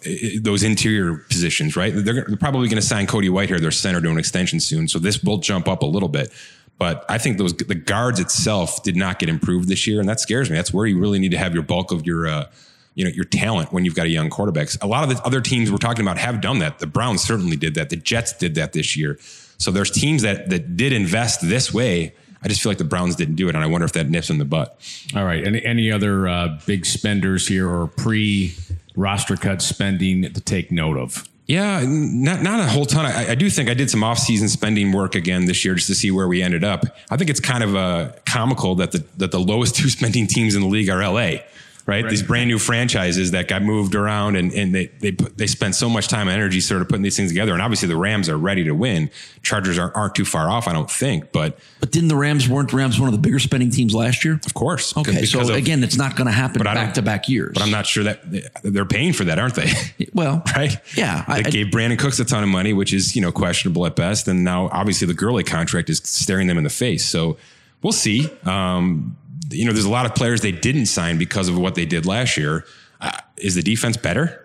those 0.41 0.63
interior 0.63 1.17
positions, 1.17 1.77
right? 1.77 1.93
They're, 1.95 2.25
they're 2.27 2.37
probably 2.37 2.69
going 2.69 2.81
to 2.81 2.87
sign 2.87 3.07
Cody 3.07 3.29
Whitehair, 3.29 3.61
their 3.61 3.71
center, 3.71 4.01
to 4.01 4.11
an 4.11 4.19
extension 4.19 4.61
soon, 4.61 4.89
so 4.89 4.99
this 4.99 5.23
will 5.23 5.39
jump 5.39 5.69
up 5.69 5.83
a 5.83 5.87
little 5.87 6.09
bit. 6.09 6.33
But 6.79 7.05
I 7.09 7.19
think 7.19 7.39
those 7.39 7.55
the 7.55 7.75
guards 7.75 8.21
itself 8.21 8.83
did 8.83 8.97
not 8.97 9.19
get 9.19 9.29
improved 9.29 9.69
this 9.69 9.87
year, 9.87 10.01
and 10.01 10.09
that 10.09 10.21
scares 10.21 10.51
me. 10.51 10.57
That's 10.57 10.73
where 10.73 10.87
you 10.87 10.99
really 10.99 11.19
need 11.19 11.31
to 11.31 11.39
have 11.39 11.55
your 11.55 11.63
bulk 11.63 11.93
of 11.93 12.07
your. 12.07 12.27
Uh, 12.27 12.47
you 12.95 13.05
know 13.05 13.11
your 13.11 13.27
talent 13.27 13.75
when 13.75 13.85
you've 13.85 13.95
got 13.95 14.07
a 14.07 14.09
young 14.09 14.31
quarterback. 14.31 14.69
A 14.81 14.87
lot 14.87 15.05
of 15.05 15.15
the 15.15 15.23
other 15.23 15.43
teams 15.43 15.71
we're 15.71 15.77
talking 15.77 16.03
about 16.03 16.17
have 16.17 16.41
done 16.41 16.61
that. 16.61 16.79
The 16.79 16.87
Browns 16.87 17.23
certainly 17.23 17.55
did 17.55 17.75
that. 17.75 17.91
The 17.91 17.97
Jets 17.97 18.33
did 18.33 18.55
that 18.55 18.73
this 18.73 18.97
year. 18.97 19.19
So 19.59 19.71
there's 19.71 19.91
teams 19.91 20.23
that 20.23 20.49
that 20.49 20.79
did 20.79 20.95
invest 20.95 21.47
this 21.47 21.75
way. 21.75 22.15
I 22.43 22.49
just 22.49 22.63
feel 22.63 22.71
like 22.71 22.79
the 22.79 22.85
Browns 22.85 23.17
didn't 23.17 23.37
do 23.37 23.49
it, 23.49 23.55
and 23.55 23.65
I 23.65 23.67
wonder 23.67 23.85
if 23.85 23.93
that 23.93 24.09
nips 24.09 24.31
in 24.31 24.39
the 24.39 24.45
butt. 24.45 24.79
All 25.15 25.25
right. 25.25 25.45
Any, 25.45 25.65
any 25.65 25.91
other 25.91 26.29
uh, 26.29 26.59
big 26.67 26.87
spenders 26.87 27.49
here 27.49 27.69
or 27.69 27.89
pre 27.89 28.55
roster 28.95 29.37
cut 29.37 29.63
spending 29.63 30.23
to 30.23 30.41
take 30.41 30.71
note 30.71 30.97
of? 30.97 31.29
Yeah, 31.47 31.85
not 31.87 32.43
not 32.43 32.59
a 32.59 32.65
whole 32.65 32.87
ton. 32.87 33.07
I, 33.07 33.31
I 33.31 33.35
do 33.37 33.49
think 33.49 33.71
I 33.71 33.75
did 33.75 33.89
some 33.89 34.03
off-season 34.03 34.49
spending 34.49 34.91
work 34.91 35.15
again 35.15 35.45
this 35.45 35.65
year 35.65 35.77
just 35.77 35.87
to 35.87 35.95
see 35.95 36.11
where 36.11 36.27
we 36.27 36.43
ended 36.43 36.65
up. 36.65 36.85
I 37.09 37.17
think 37.17 37.31
it's 37.31 37.39
kind 37.39 37.63
of 37.63 37.77
uh, 37.77 38.11
comical 38.25 38.75
that 38.77 38.91
the 38.91 39.05
that 39.19 39.31
the 39.31 39.39
lowest 39.39 39.77
two 39.77 39.89
spending 39.89 40.27
teams 40.27 40.57
in 40.57 40.63
the 40.63 40.67
league 40.67 40.89
are 40.89 41.01
LA. 41.01 41.43
Right? 41.87 42.09
These 42.09 42.25
brand 42.25 42.49
new 42.49 42.59
franchises 42.59 43.31
that 43.31 43.47
got 43.47 43.63
moved 43.63 43.95
around 43.95 44.35
and, 44.35 44.53
and 44.53 44.75
they 44.75 44.87
they 44.99 45.13
put, 45.13 45.39
they 45.39 45.47
spent 45.47 45.77
so 45.77 45.89
much 45.89 46.09
time 46.09 46.27
and 46.27 46.35
energy 46.35 46.61
sort 46.61 46.83
of 46.83 46.89
putting 46.89 47.03
these 47.03 47.17
things 47.17 47.31
together. 47.31 47.53
And 47.53 47.63
obviously 47.63 47.87
the 47.87 47.97
Rams 47.97 48.29
are 48.29 48.37
ready 48.37 48.65
to 48.65 48.73
win. 48.73 49.09
Chargers 49.43 49.79
aren't, 49.79 49.95
aren't 49.95 50.17
too 50.17 50.25
far 50.25 50.51
off, 50.51 50.67
I 50.67 50.73
don't 50.73 50.91
think. 50.91 51.31
But 51.31 51.61
But 51.79 51.93
didn't 51.93 52.09
the 52.09 52.17
Rams 52.17 52.49
weren't 52.49 52.73
the 52.73 52.77
Rams 52.77 52.99
one 52.99 53.09
of 53.09 53.13
the 53.13 53.21
bigger 53.21 53.39
spending 53.39 53.71
teams 53.71 53.95
last 53.95 54.25
year? 54.25 54.41
of 54.45 54.53
course, 54.55 54.97
Okay, 54.97 55.25
so 55.27 55.41
of- 55.43 55.51
again, 55.51 55.85
it's 55.85 55.97
not 55.97 56.17
going 56.17 56.27
to 56.27 56.33
happen 56.33 56.59
But 56.59 56.67
I 56.67 56.75
don't- 56.75 56.87
back 56.87 56.95
to 56.95 57.03
back 57.03 57.29
years. 57.29 57.53
but 57.55 57.63
I'm 57.63 57.71
not 57.71 57.87
sure 57.87 58.03
that 58.03 58.21
they're 58.65 58.85
paying 58.85 59.13
for 59.13 59.23
that, 59.23 59.39
aren't 59.39 59.55
they? 59.55 59.71
well, 60.13 60.43
right? 60.57 60.77
Yeah, 60.97 61.25
they 61.29 61.35
I- 61.35 61.37
I- 61.39 61.43
gave 61.43 61.67
Brandin 61.69 62.01
Cooks 62.01 62.19
a 62.19 62.25
ton 62.25 62.43
of 62.43 62.49
money, 62.49 62.73
which 62.73 62.93
is 62.93 63.15
you 63.15 63.23
know 63.23 63.31
questionable 63.31 63.87
at 63.87 63.95
best, 63.95 64.27
and 64.27 64.43
now 64.43 64.69
obviously 64.73 65.07
the 65.07 65.15
Gurley 65.15 65.45
contract 65.45 65.89
is 65.89 65.99
staring 65.99 66.49
them 66.49 66.59
in 66.59 66.65
the 66.65 66.69
face. 66.71 67.05
So 67.07 67.37
we'll 67.83 67.93
see. 67.93 68.29
Um, 68.45 69.17
you 69.51 69.65
know, 69.65 69.73
there's 69.73 69.85
a 69.85 69.91
lot 69.91 70.07
of 70.07 70.15
players 70.15 70.41
they 70.41 70.53
didn't 70.53 70.87
sign 70.87 71.19
because 71.19 71.49
of 71.49 71.59
what 71.59 71.75
they 71.75 71.87
did 71.87 72.07
last 72.07 72.37
year. 72.37 72.65
Uh, 73.01 73.19
is 73.37 73.55
the 73.55 73.63
defense 73.63 73.97
better? 73.97 74.45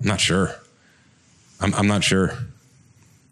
I'm 0.00 0.06
not 0.06 0.20
sure. 0.20 0.54
I'm, 1.60 1.74
I'm 1.74 1.86
not 1.86 2.02
sure. 2.02 2.36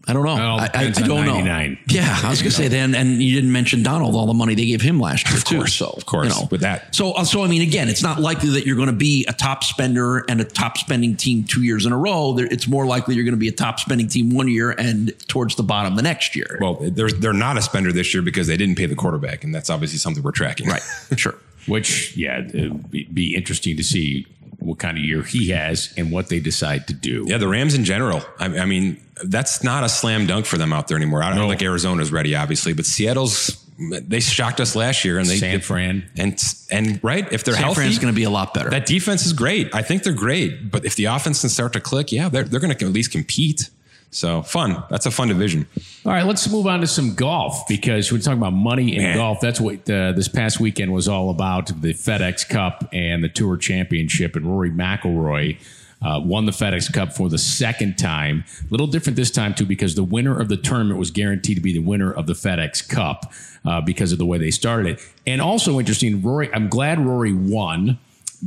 I 0.09 0.15
don't 0.15 0.25
know. 0.25 0.37
I, 0.37 0.71
I, 0.73 0.85
I 0.87 0.91
don't 0.91 1.27
know. 1.27 1.77
Yeah, 1.89 2.19
I 2.25 2.31
was 2.31 2.41
going 2.41 2.51
to 2.51 2.57
say 2.57 2.69
then, 2.69 2.95
and 2.95 3.23
you 3.23 3.35
didn't 3.35 3.53
mention 3.53 3.83
Donald, 3.83 4.15
all 4.15 4.27
the 4.27 4.33
money 4.33 4.55
they 4.55 4.65
gave 4.65 4.81
him 4.81 4.99
last 4.99 5.29
year 5.29 5.37
Of 5.37 5.45
too. 5.45 5.57
course, 5.59 5.75
So 5.75 5.91
of 5.91 6.07
course, 6.07 6.35
you 6.35 6.43
know. 6.43 6.49
with 6.51 6.63
that. 6.63 6.95
So, 6.95 7.13
uh, 7.13 7.25
so 7.25 7.45
I 7.45 7.49
mean, 7.49 7.61
again, 7.63 7.89
it's 7.91 8.03
not 8.03 8.19
likely 8.21 8.49
that 8.51 8.65
you're 8.67 8.77
going 8.77 8.87
to 8.89 8.93
be 8.95 9.27
a 9.29 9.33
top 9.35 9.63
spender 9.65 10.25
and 10.29 10.41
a 10.41 10.45
top 10.45 10.79
spending 10.79 11.15
team 11.15 11.45
two 11.45 11.63
years 11.63 11.85
in 11.85 11.93
a 11.93 11.99
row. 11.99 12.33
There, 12.33 12.47
it's 12.47 12.67
more 12.67 12.87
likely 12.87 13.15
you're 13.17 13.25
going 13.25 13.35
to 13.35 13.39
be 13.39 13.49
a 13.49 13.53
top 13.53 13.79
spending 13.81 14.09
team 14.09 14.35
one 14.35 14.49
year 14.49 14.71
and 14.71 15.13
towards 15.29 15.57
the 15.57 15.63
bottom 15.63 15.95
the 15.95 16.03
next 16.03 16.35
year. 16.35 16.59
Well, 16.61 16.79
they're 16.81 17.11
they're 17.11 17.33
not 17.35 17.59
a 17.59 17.63
spender 17.63 17.93
this 17.93 18.15
year 18.15 18.23
because 18.23 18.47
they 18.47 18.57
didn't 18.57 18.77
pay 18.77 18.87
the 18.87 18.97
quarterback, 18.97 19.45
and 19.45 19.55
that's 19.55 19.69
obviously 19.69 19.99
something 19.99 20.23
we're 20.23 20.33
tracking. 20.33 20.69
right, 20.69 20.83
sure. 21.17 21.35
Which, 21.67 22.17
yeah, 22.17 22.39
it'd 22.41 22.91
be, 22.91 23.05
be 23.13 23.35
interesting 23.37 23.77
to 23.77 23.85
see 23.85 24.27
what 24.59 24.79
kind 24.79 24.97
of 24.97 25.05
year 25.05 25.23
he 25.23 25.51
has 25.51 25.93
and 25.97 26.11
what 26.11 26.31
they 26.31 26.41
decide 26.41 26.87
to 26.89 26.95
do. 26.95 27.25
Yeah, 27.29 27.37
the 27.39 27.47
Rams 27.47 27.75
in 27.75 27.85
general. 27.85 28.23
I, 28.41 28.47
I 28.47 28.65
mean, 28.65 29.01
that's 29.25 29.63
not 29.65 29.85
a 29.85 29.89
slam 29.89 30.27
dunk 30.27 30.47
for 30.47 30.59
them 30.59 30.73
out 30.73 30.89
there 30.89 30.97
anymore. 30.97 31.23
I 31.23 31.31
don't 31.31 31.39
No. 31.39 31.49
think 31.49 31.63
Arizona's 31.63 32.13
ready, 32.13 32.35
obviously, 32.35 32.73
but 32.73 32.87
Seattle's 32.87 33.65
they 33.79 34.19
shocked 34.19 34.59
us 34.61 34.75
last 34.75 35.05
year, 35.05 35.19
and 35.19 35.29
they 35.29 35.37
San 35.37 35.61
Fran. 35.61 36.05
and 36.17 36.37
and 36.71 36.99
right 37.05 37.33
if 37.33 37.45
they're 37.45 37.55
San 37.55 37.63
healthy, 37.63 37.83
Fran's 37.83 37.99
going 38.01 38.13
to 38.13 38.17
be 38.17 38.25
a 38.25 38.31
lot 38.31 38.53
better. 38.53 38.71
that 38.71 38.87
defense 38.87 39.25
is 39.25 39.33
great. 39.33 39.73
I 39.75 39.83
think 39.83 40.03
they're 40.03 40.13
great, 40.13 40.71
but 40.71 40.85
if 40.85 40.97
the 40.97 41.05
offense 41.05 41.43
can 41.43 41.51
start 41.51 41.73
to 41.75 41.81
click, 41.81 42.11
yeah, 42.11 42.29
they're 42.29 42.43
they're 42.45 42.59
going 42.61 42.77
to 42.77 42.85
at 42.87 42.93
least 42.93 43.13
compete. 43.13 43.71
So 44.11 44.41
fun. 44.43 44.83
That's 44.89 45.05
a 45.05 45.11
fun 45.11 45.29
division. 45.29 45.67
All 46.07 46.13
right, 46.13 46.25
let's 46.25 46.51
move 46.51 46.67
on 46.67 46.81
to 46.81 46.87
some 46.87 47.15
golf 47.15 47.69
because 47.69 48.11
we're 48.11 48.19
talking 48.21 48.39
about 48.39 48.55
money 48.55 48.97
in 48.97 49.15
golf. 49.15 49.39
That's 49.41 49.61
what 49.61 49.89
uh, 49.91 50.13
this 50.13 50.29
past 50.29 50.59
weekend 50.61 50.93
was 50.95 51.07
all 51.09 51.29
about 51.29 51.67
the 51.83 51.93
FedEx 51.93 52.49
Cup 52.49 52.89
and 52.93 53.23
the 53.23 53.29
Tour 53.29 53.59
Championship. 53.59 54.35
And 54.35 54.47
Rory 54.47 54.71
McIlroy 54.71 55.59
uh, 56.01 56.21
won 56.23 56.47
the 56.47 56.53
FedEx 56.53 56.93
Cup 56.93 57.13
for 57.13 57.29
the 57.29 57.39
second 57.39 57.97
time. 57.99 58.45
A 58.63 58.67
little 58.71 58.87
different 58.87 59.17
this 59.17 59.31
time, 59.31 59.55
too, 59.55 59.67
because 59.67 59.95
the 59.95 60.05
winner 60.05 60.39
of 60.39 60.49
the 60.49 60.57
tournament 60.57 60.99
was 60.99 61.11
guaranteed 61.11 61.57
to 61.57 61.63
be 61.63 61.73
the 61.73 61.81
winner 61.81 62.13
of 62.13 62.27
the 62.27 62.35
FedEx 62.35 62.89
Cup 62.89 63.33
uh, 63.65 63.81
because 63.81 64.13
of 64.13 64.19
the 64.19 64.27
way 64.27 64.39
they 64.39 64.51
started 64.51 64.99
it. 64.99 65.13
And 65.27 65.41
also 65.41 65.79
interesting, 65.79 66.23
Rory, 66.23 66.53
I'm 66.55 66.69
glad 66.69 67.01
Rory 67.01 67.33
won 67.33 67.99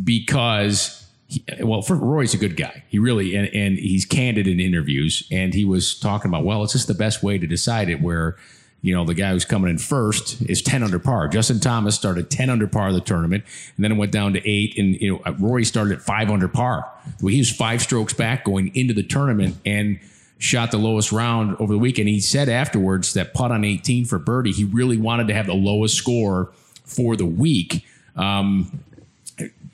because 0.04 1.02
he, 1.28 1.44
well, 1.62 1.82
for, 1.82 2.22
a 2.22 2.38
good 2.38 2.58
guy. 2.58 2.84
He 2.90 3.00
really 3.00 3.36
and, 3.36 3.48
and 3.54 3.78
he's 3.78 4.06
candid 4.06 4.48
in 4.48 4.60
interviews, 4.60 5.28
and 5.32 5.54
he 5.54 5.64
was 5.64 5.98
talking 5.98 6.30
about 6.30 6.44
well, 6.44 6.64
it's 6.64 6.74
just 6.74 6.88
the 6.88 6.94
best 6.94 7.24
way 7.24 7.38
to 7.38 7.48
decide 7.48 7.90
it. 7.90 8.02
Where 8.02 8.36
you 8.82 8.96
know 8.96 9.06
the 9.06 9.14
guy 9.14 9.32
who's 9.32 9.46
coming 9.46 9.70
in 9.70 9.78
first 9.78 10.42
is 10.44 10.62
ten 10.62 10.84
under 10.84 11.00
par. 11.00 11.28
Justin 11.28 11.60
Thomas 11.60 11.96
started 11.96 12.30
ten 12.30 12.50
under 12.50 12.68
par 12.68 12.90
of 12.90 12.94
the 12.94 13.02
tournament, 13.02 13.44
and 13.76 13.84
then 13.84 13.92
it 13.92 13.96
went 13.96 14.12
down 14.12 14.34
to 14.34 14.50
eight, 14.50 14.78
and 14.78 14.96
you 15.00 15.14
know 15.14 15.34
Rory 15.34 15.66
started 15.66 15.98
at 15.98 16.02
five 16.02 16.30
under 16.30 16.48
par. 16.48 16.92
Well, 17.22 17.32
he 17.32 17.40
was 17.40 17.52
five 17.52 17.82
strokes 17.82 18.14
back 18.14 18.46
going 18.46 18.76
into 18.76 18.94
the 18.94 19.04
tournament, 19.04 19.58
and 19.66 20.00
shot 20.42 20.72
the 20.72 20.78
lowest 20.78 21.12
round 21.12 21.56
over 21.60 21.72
the 21.72 21.80
weekend. 21.80 22.10
He 22.10 22.20
said 22.20 22.50
afterwards 22.50 23.14
that 23.14 23.34
putt 23.34 23.52
on 23.52 23.64
18 23.64 24.06
for 24.06 24.18
birdie, 24.18 24.52
he 24.52 24.64
really 24.64 24.98
wanted 24.98 25.28
to 25.28 25.36
have 25.36 25.46
the 25.46 25.54
lowest 25.54 25.96
score 25.96 26.52
for 26.84 27.16
the 27.16 27.28
week. 27.28 27.86
Um, 28.16 28.84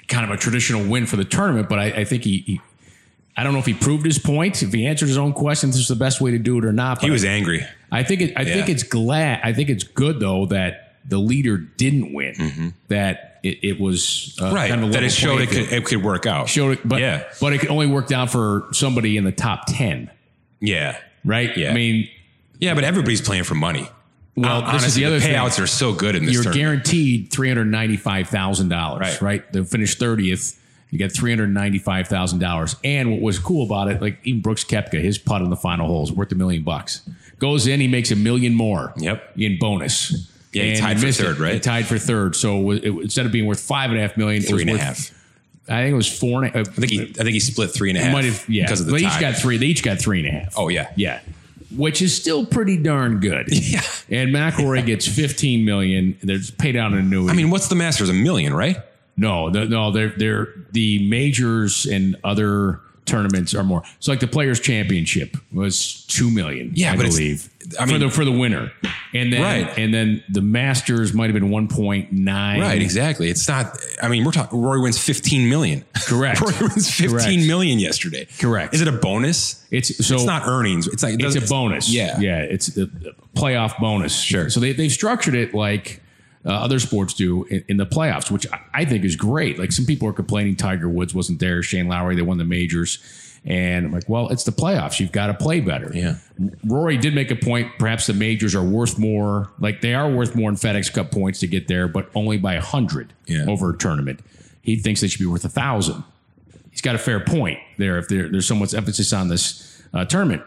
kind 0.08 0.26
of 0.26 0.30
a 0.30 0.38
traditional 0.38 0.90
win 0.90 1.06
for 1.06 1.16
the 1.16 1.24
tournament, 1.24 1.70
but 1.70 1.80
I, 1.80 1.86
I 1.86 2.04
think 2.04 2.24
he, 2.24 2.40
he, 2.40 2.62
I 3.40 3.44
don't 3.44 3.54
know 3.54 3.60
if 3.60 3.68
he 3.68 3.76
proved 3.76 4.04
his 4.06 4.18
point, 4.18 4.64
if 4.64 4.74
he 4.74 4.88
answered 4.88 5.08
his 5.08 5.18
own 5.18 5.32
questions, 5.32 5.76
this 5.76 5.84
is 5.84 5.88
the 5.88 5.96
best 5.96 6.20
way 6.22 6.32
to 6.32 6.40
do 6.40 6.58
it 6.58 6.66
or 6.66 6.74
not. 6.74 7.02
He 7.02 7.12
was 7.12 7.24
angry. 7.24 7.64
I 7.92 8.02
think 8.04 8.22
it, 8.22 8.34
I 8.36 8.44
think 8.44 8.68
it's 8.68 8.84
glad. 8.84 9.42
I 9.44 9.54
think 9.54 9.70
it's 9.70 9.84
good 9.84 10.20
though 10.20 10.48
that 10.48 10.96
the 11.08 11.20
leader 11.20 11.58
didn't 11.58 12.14
win. 12.14 12.74
That 12.88 13.40
it, 13.44 13.60
it 13.64 13.80
was 13.80 14.36
uh, 14.42 14.46
Mm-hmm. 14.46 14.56
Right. 14.56 14.70
kind 14.70 14.84
of 14.84 14.90
a 14.90 14.94
that 14.94 15.04
it 15.04 15.12
showed 15.12 15.40
it 15.42 15.50
could, 15.50 15.72
it 15.72 15.86
could 15.86 16.04
work 16.04 16.26
out. 16.26 16.50
showed 16.50 16.72
it, 16.80 16.88
but 16.88 17.00
yeah. 17.00 17.24
but 17.40 17.54
it 17.54 17.60
could 17.60 17.70
only 17.70 17.86
work 17.88 18.12
out 18.12 18.32
for 18.32 18.68
somebody 18.74 19.16
in 19.18 19.24
the 19.24 19.32
top 19.32 19.66
ten, 19.68 20.10
Yeah. 20.60 20.98
right? 21.24 21.56
Yeah. 21.56 21.70
I 21.70 21.74
mean, 21.74 22.10
Yeah, 22.60 22.74
but 22.74 22.84
everybody's 22.84 23.22
playing 23.22 23.44
for 23.44 23.54
money. 23.56 23.88
Well, 24.36 24.62
Hon- 24.64 24.74
this 24.74 24.86
is 24.86 24.96
the 24.96 25.06
other 25.06 25.20
thing. 25.20 25.34
payouts 25.34 25.62
are 25.62 25.68
so 25.68 25.94
good 25.94 26.16
in 26.16 26.26
this 26.26 26.34
you're 26.34 26.44
tournament. 26.44 26.84
guaranteed 26.86 27.32
three 27.32 27.48
hundred 27.50 27.66
ninety-five 27.66 28.30
thousand 28.30 28.70
dollars, 28.70 29.02
Right. 29.02 29.22
right? 29.22 29.54
To 29.54 29.64
finish 29.64 29.96
thirtieth, 29.96 30.60
you 30.90 30.98
get 30.98 31.12
three 31.12 31.32
hundred 31.32 31.54
ninety-five 31.54 32.08
thousand 32.08 32.40
dollars. 32.40 32.76
And 32.84 33.12
what 33.12 33.22
was 33.22 33.40
cool 33.40 33.66
about 33.66 33.90
it, 33.90 34.02
like 34.02 34.20
even 34.24 34.42
Brooks 34.42 34.64
Koepka, 34.64 35.02
his 35.02 35.18
putt 35.18 35.42
in 35.42 35.50
the 35.50 35.56
final 35.58 35.88
hole 35.88 36.04
is 36.04 36.12
worth 36.12 36.32
a 36.32 36.36
million 36.36 36.64
bucks. 36.64 37.08
Goes 37.40 37.68
in, 37.68 37.80
he 37.80 37.88
makes 37.88 38.10
a 38.12 38.16
million 38.16 38.54
more. 38.56 38.94
Yep. 38.98 39.38
in 39.38 39.58
bonus. 39.60 40.32
Yeah, 40.54 40.64
he 40.64 40.76
tied 40.78 41.00
for 41.00 41.06
missed 41.06 41.20
it. 41.20 41.24
third, 41.24 41.40
right? 41.40 41.54
He 41.56 41.60
tied 41.60 41.86
for 41.86 42.00
third. 42.00 42.36
So 42.36 42.72
it, 42.72 42.84
instead 42.86 43.26
of 43.26 43.32
being 43.32 43.46
worth 43.46 43.60
five 43.60 43.92
and 43.92 44.00
a 44.00 44.02
half 44.02 44.18
million, 44.18 44.42
it 44.42 44.48
Three 44.48 44.54
was 44.54 44.62
and 44.62 44.70
a 44.72 44.74
worth, 44.74 44.82
half. 44.82 45.12
I 45.70 45.84
think 45.84 45.94
it 45.94 45.98
was 45.98 46.20
four 46.20 46.44
and 46.44 46.56
a 46.56 46.58
half. 46.58 46.70
I 46.70 46.72
think 46.72 46.92
he 46.92 47.02
I 47.02 47.24
think 47.24 47.32
he 47.32 47.40
split 47.42 47.72
three 47.72 47.90
and 47.90 47.98
a 47.98 48.02
half. 48.02 48.14
might 48.14 48.24
have, 48.26 48.48
yeah. 48.50 48.64
because 48.64 48.80
of 48.80 48.88
the 48.88 48.94
they 48.94 49.02
tie. 49.02 49.14
each 49.14 49.22
got 49.22 49.36
three. 49.36 49.58
They 49.58 49.66
each 49.68 49.84
got 49.84 50.00
three 50.00 50.20
and 50.20 50.28
a 50.30 50.32
half. 50.32 50.54
Oh, 50.58 50.70
yeah. 50.70 50.92
yeah, 50.96 51.20
which 51.76 52.02
is 52.02 52.16
still 52.16 52.46
pretty 52.46 52.78
darn 52.78 53.20
good. 53.20 53.50
Yeah. 53.52 53.82
And 54.10 54.34
McIlroy 54.34 54.86
gets 54.86 55.06
fifteen 55.06 55.66
million. 55.66 56.18
There's 56.24 56.50
paid 56.50 56.78
out 56.78 56.94
an 56.94 57.00
annuity. 57.00 57.30
I 57.30 57.36
mean, 57.36 57.50
what's 57.50 57.68
the 57.68 57.76
Masters? 57.76 58.10
A 58.10 58.14
million, 58.14 58.54
right? 58.54 58.78
No, 59.18 59.50
the, 59.50 59.66
no, 59.66 59.92
they're 59.92 60.14
they're 60.18 60.48
the 60.72 61.08
majors 61.10 61.86
and 61.86 62.16
other 62.24 62.80
tournaments 63.06 63.56
are 63.56 63.64
more. 63.64 63.84
So 64.00 64.12
like 64.12 64.20
the 64.20 64.28
Players 64.28 64.60
Championship 64.60 65.38
was 65.52 66.06
two 66.08 66.30
million. 66.30 66.72
Yeah, 66.76 66.92
I 66.92 66.96
it's- 66.96 67.16
believe. 67.16 67.50
I 67.78 67.86
for 67.86 67.98
the 67.98 68.10
for 68.10 68.24
the 68.24 68.32
winner, 68.32 68.72
and 69.14 69.34
then 69.34 69.42
Right. 69.42 69.78
and 69.78 69.94
then 69.94 70.24
the 70.30 70.40
Masters 70.42 71.14
might 71.14 71.26
have 71.26 71.34
been 71.34 71.50
one 71.50 71.68
point 71.68 72.14
nine. 72.14 72.62
Right, 72.62 72.82
exactly. 72.82 73.30
It's 73.30 73.46
not. 73.46 73.78
I 74.02 74.08
mean, 74.08 74.24
we're 74.24 74.32
talking. 74.32 74.62
Rory 74.62 74.80
wins 74.80 74.98
fifteen 74.98 75.50
million. 75.50 75.84
Correct. 76.08 76.40
Rory 76.42 76.54
wins 76.62 76.90
fifteen 76.90 77.46
million 77.46 77.78
Correct. 77.78 77.86
yesterday. 77.86 78.26
Correct. 78.40 78.74
Is 78.74 78.80
it 78.80 78.88
a 78.88 78.94
bonus? 78.94 79.66
It's 79.70 80.06
so 80.08 80.16
it's 80.16 80.24
not 80.24 80.48
earnings. 80.48 80.88
It's 80.88 81.04
like 81.04 81.16
it 81.16 81.22
it's 81.22 81.36
a 81.36 81.42
bonus. 81.42 81.90
Yeah, 81.94 82.18
yeah. 82.22 82.38
It's 82.40 82.68
the 82.68 82.90
playoff 83.36 83.78
bonus. 83.80 84.18
Sure. 84.18 84.50
So 84.50 84.62
they 84.62 84.72
they've 84.72 84.90
structured 84.90 85.36
it 85.36 85.54
like 85.54 86.02
uh, 86.48 86.52
other 86.52 86.80
sports 86.80 87.14
do 87.14 87.44
in, 87.46 87.64
in 87.68 87.78
the 87.78 87.86
playoffs, 87.86 88.32
which 88.32 88.48
I, 88.52 88.62
I 88.74 88.86
think 88.86 89.04
is 89.04 89.16
great. 89.16 89.60
Like 89.60 89.72
some 89.72 89.86
people 89.86 90.08
are 90.08 90.14
complaining 90.14 90.56
Tiger 90.56 90.90
Woods 90.90 91.14
wasn't 91.14 91.40
there, 91.40 91.62
Shane 91.62 91.88
Lowry, 91.88 92.16
they 92.16 92.22
won 92.24 92.38
the 92.38 92.46
majors. 92.46 93.00
And 93.46 93.86
I'm 93.86 93.92
like, 93.94 94.10
well, 94.10 94.28
it's 94.30 94.44
the 94.44 94.52
playoffs. 94.52 95.00
You've 95.00 95.12
got 95.14 95.28
to 95.28 95.34
play 95.34 95.62
better. 95.62 95.92
Yeah. 95.94 96.16
Rory 96.66 96.98
did 96.98 97.14
make 97.16 97.32
a 97.32 97.36
point. 97.36 97.72
Perhaps 97.80 98.08
the 98.08 98.14
majors 98.14 98.56
are 98.56 98.64
worth 98.64 98.98
more. 99.00 99.50
Like 99.60 99.80
they 99.82 99.94
are 99.94 100.10
worth 100.12 100.36
more 100.36 100.50
in 100.50 100.56
FedEx 100.58 100.92
Cup 100.92 101.12
points 101.12 101.40
to 101.42 101.48
get 101.48 101.68
there, 101.70 101.88
but 101.88 102.10
only 102.14 102.38
by 102.38 102.56
a 102.56 102.62
hundred 102.62 103.14
Yeah. 103.26 103.46
over 103.48 103.70
a 103.70 103.78
tournament. 103.78 104.20
He 104.62 104.76
thinks 104.78 105.00
they 105.00 105.08
should 105.08 105.20
be 105.22 105.26
worth 105.28 105.46
a 105.46 105.50
thousand. 105.50 106.04
He's 106.72 106.82
got 106.82 106.96
a 106.96 107.00
fair 107.00 107.22
point 107.22 107.60
there. 107.78 107.98
If 107.98 108.10
there, 108.10 108.28
there's 108.30 108.46
so 108.48 108.56
much 108.56 108.74
emphasis 108.74 109.14
on 109.14 109.30
this 109.30 109.82
uh, 109.94 110.04
tournament, 110.04 110.42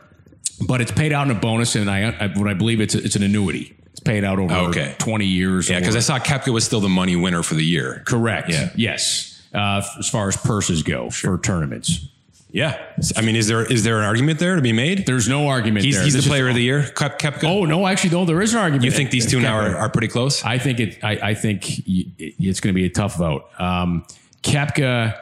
but 0.67 0.81
it's 0.83 0.93
paid 0.93 1.13
out 1.13 1.29
in 1.31 1.35
a 1.35 1.41
bonus, 1.41 1.75
and 1.77 1.91
I, 1.91 2.11
I 2.11 2.27
what 2.39 2.49
I 2.49 2.55
believe 2.55 2.81
it's 2.83 2.95
it's 2.95 3.17
an 3.17 3.23
annuity. 3.23 3.75
It's 4.01 4.09
paid 4.09 4.25
out 4.25 4.39
over 4.39 4.55
Okay. 4.71 4.95
20 4.99 5.27
years. 5.27 5.69
yeah. 5.69 5.79
Because 5.79 5.95
I 5.95 6.01
saw 6.01 6.19
Koepka 6.19 6.53
was 6.53 6.65
still 6.65 6.81
the 6.81 6.89
money 6.89 7.17
winner 7.17 7.43
for 7.43 7.55
the 7.55 7.65
year. 7.65 8.03
correct. 8.07 8.49
Yeah. 8.49 8.71
Yes. 8.75 9.43
Uh, 9.53 9.83
as 9.99 10.09
far 10.09 10.29
as 10.29 10.37
purses 10.39 10.83
go 10.83 11.11
for 11.11 11.37
tournaments, 11.39 12.07
Yeah. 12.53 12.79
I 13.17 13.21
mean, 13.21 13.37
is 13.37 13.47
there 13.49 13.65
is 13.71 13.85
there 13.85 13.99
an 13.99 14.05
argument 14.05 14.39
there 14.39 14.57
to 14.57 14.63
be 14.63 14.73
made? 14.73 15.05
there's 15.07 15.29
no 15.29 15.49
argument 15.49 15.85
He's, 15.85 15.97
there. 15.97 16.05
he's 16.05 16.15
the 16.15 16.19
This 16.19 16.27
is- 16.27 16.31
player 16.31 16.49
of 16.49 16.55
the 16.55 16.63
year, 16.63 16.83
Kep- 16.97 17.19
Koepka. 17.19 17.45
Oh 17.45 17.65
no, 17.65 17.87
actually, 17.87 18.11
no, 18.11 18.25
there 18.25 18.41
is 18.41 18.55
an 18.55 18.61
argument. 18.61 18.85
you 18.85 18.91
think 18.91 19.11
these 19.11 19.27
two 19.31 19.41
now 19.41 19.57
are, 19.57 19.77
are 19.77 19.89
pretty 19.91 20.09
close? 20.09 20.43
I 20.45 20.57
think 20.59 20.81
it. 20.81 20.99
I, 21.05 21.31
I 21.31 21.35
think 21.35 21.65
y- 21.87 22.07
it's 22.19 22.61
going 22.61 22.73
to 22.75 22.81
be 22.81 22.87
a 22.87 22.91
tough 22.91 23.17
vote. 23.17 23.45
Um, 23.61 24.05
Koepka 24.43 25.19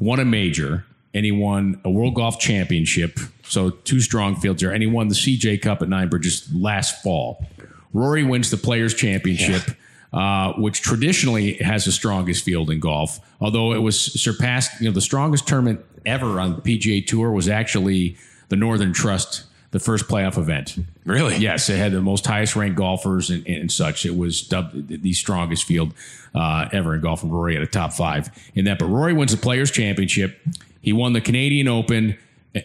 won 0.00 0.20
a 0.20 0.24
major 0.24 0.84
and 1.14 1.24
he 1.24 1.32
won 1.32 1.80
a 1.84 1.90
World 1.90 2.14
Golf 2.14 2.38
Championship. 2.38 3.18
So 3.44 3.70
two 3.70 4.00
strong 4.00 4.36
fields 4.36 4.60
there, 4.60 4.70
and 4.72 4.82
he 4.82 4.86
won 4.88 5.08
the 5.08 5.14
CJ 5.14 5.62
Cup 5.62 5.82
at 5.82 5.88
Nine 5.88 6.08
Bridges 6.08 6.48
last 6.54 7.02
fall. 7.02 7.44
Rory 7.92 8.24
wins 8.24 8.50
the 8.50 8.56
Players 8.56 8.94
Championship. 8.94 9.62
Uh, 10.10 10.54
which 10.54 10.80
traditionally 10.80 11.52
has 11.58 11.84
the 11.84 11.92
strongest 11.92 12.42
field 12.42 12.70
in 12.70 12.80
golf, 12.80 13.20
although 13.42 13.74
it 13.74 13.82
was 13.82 14.00
surpassed. 14.00 14.80
You 14.80 14.88
know, 14.88 14.94
the 14.94 15.02
strongest 15.02 15.46
tournament 15.46 15.84
ever 16.06 16.40
on 16.40 16.56
the 16.56 16.62
PGA 16.62 17.06
Tour 17.06 17.30
was 17.30 17.46
actually 17.46 18.16
the 18.48 18.56
Northern 18.56 18.94
Trust, 18.94 19.44
the 19.70 19.78
first 19.78 20.08
playoff 20.08 20.38
event. 20.38 20.78
Really? 21.04 21.36
Yes, 21.36 21.68
it 21.68 21.76
had 21.76 21.92
the 21.92 22.00
most 22.00 22.26
highest 22.26 22.56
ranked 22.56 22.78
golfers 22.78 23.28
and, 23.28 23.46
and 23.46 23.70
such. 23.70 24.06
It 24.06 24.16
was 24.16 24.40
dubbed 24.40 24.88
the 24.88 25.12
strongest 25.12 25.64
field 25.64 25.92
uh, 26.34 26.70
ever 26.72 26.94
in 26.94 27.02
golf, 27.02 27.22
and 27.22 27.30
Rory 27.30 27.52
had 27.52 27.62
a 27.62 27.66
top 27.66 27.92
five 27.92 28.30
in 28.54 28.64
that. 28.64 28.78
But 28.78 28.86
Rory 28.86 29.12
wins 29.12 29.32
the 29.32 29.38
Players 29.38 29.70
Championship. 29.70 30.40
He 30.80 30.94
won 30.94 31.12
the 31.12 31.20
Canadian 31.20 31.68
Open. 31.68 32.16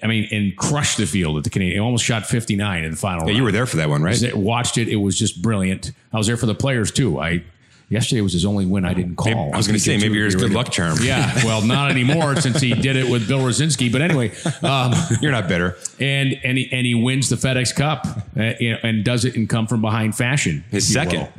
I 0.01 0.07
mean, 0.07 0.27
and 0.31 0.55
crushed 0.57 0.97
the 0.97 1.05
field 1.05 1.37
at 1.37 1.43
the 1.43 1.49
Canadian. 1.49 1.75
He 1.75 1.79
almost 1.79 2.05
shot 2.05 2.25
59 2.25 2.83
in 2.83 2.91
the 2.91 2.97
final. 2.97 3.27
Yeah, 3.29 3.35
you 3.35 3.43
were 3.43 3.51
there 3.51 3.65
for 3.65 3.77
that 3.77 3.89
one, 3.89 4.01
right? 4.01 4.21
I 4.23 4.33
watched 4.35 4.77
it. 4.77 4.87
It 4.87 4.95
was 4.95 5.17
just 5.19 5.41
brilliant. 5.41 5.91
I 6.11 6.17
was 6.17 6.27
there 6.27 6.37
for 6.37 6.45
the 6.45 6.55
players 6.55 6.91
too. 6.91 7.19
I 7.19 7.43
yesterday 7.89 8.21
was 8.21 8.33
his 8.33 8.45
only 8.45 8.65
win 8.65 8.85
I 8.85 8.93
didn't 8.93 9.17
call. 9.17 9.33
Maybe- 9.33 9.53
I 9.53 9.57
was 9.57 9.67
going 9.67 9.77
to 9.77 9.83
say 9.83 9.97
maybe 9.97 10.15
you're 10.15 10.25
his 10.25 10.35
good 10.35 10.51
luck 10.51 10.71
charm. 10.71 10.97
Yeah, 11.01 11.31
well, 11.45 11.61
not 11.61 11.91
anymore 11.91 12.35
since 12.41 12.59
he 12.61 12.73
did 12.73 12.95
it 12.95 13.09
with 13.11 13.27
Bill 13.27 13.39
Rosinski. 13.39 13.91
But 13.91 14.01
anyway, 14.01 14.31
um, 14.63 14.93
You're 15.21 15.31
not 15.33 15.47
bitter. 15.47 15.77
and 15.99 16.33
and 16.43 16.57
he, 16.57 16.69
and 16.71 16.85
he 16.87 16.95
wins 16.95 17.29
the 17.29 17.35
FedEx 17.35 17.75
Cup, 17.75 18.07
uh, 18.37 18.53
you 18.59 18.71
know, 18.71 18.79
and 18.83 19.03
does 19.03 19.25
it 19.25 19.35
in 19.35 19.47
come 19.47 19.67
from 19.67 19.81
behind 19.81 20.15
fashion. 20.15 20.63
His 20.71 20.91
second. 20.91 21.19
will. 21.19 21.29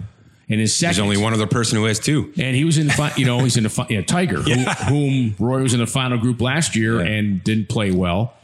And 0.48 0.60
his 0.60 0.74
second. 0.76 0.88
There's 0.96 0.98
only 1.00 1.16
one 1.16 1.32
other 1.32 1.46
person 1.46 1.78
who 1.78 1.84
has 1.86 1.98
two. 1.98 2.32
And 2.38 2.54
he 2.54 2.64
was 2.64 2.76
in 2.78 2.86
the 2.88 2.92
fi- 2.92 3.14
you 3.16 3.24
know 3.24 3.38
he's 3.40 3.56
in 3.56 3.62
the 3.62 3.70
fi- 3.70 3.86
yeah, 3.88 4.02
Tiger, 4.02 4.42
who, 4.42 4.52
whom 4.88 5.34
Roy 5.38 5.62
was 5.62 5.72
in 5.74 5.80
the 5.80 5.86
final 5.86 6.18
group 6.18 6.40
last 6.40 6.76
year 6.76 7.00
Yeah. 7.02 7.10
and 7.12 7.42
didn't 7.42 7.68
play 7.68 7.90
well, 7.92 8.34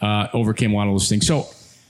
uh, 0.00 0.28
overcame 0.32 0.72
a 0.72 0.76
lot 0.76 0.86
of 0.88 0.94
those 0.94 1.08
things. 1.08 1.26
So 1.26 1.46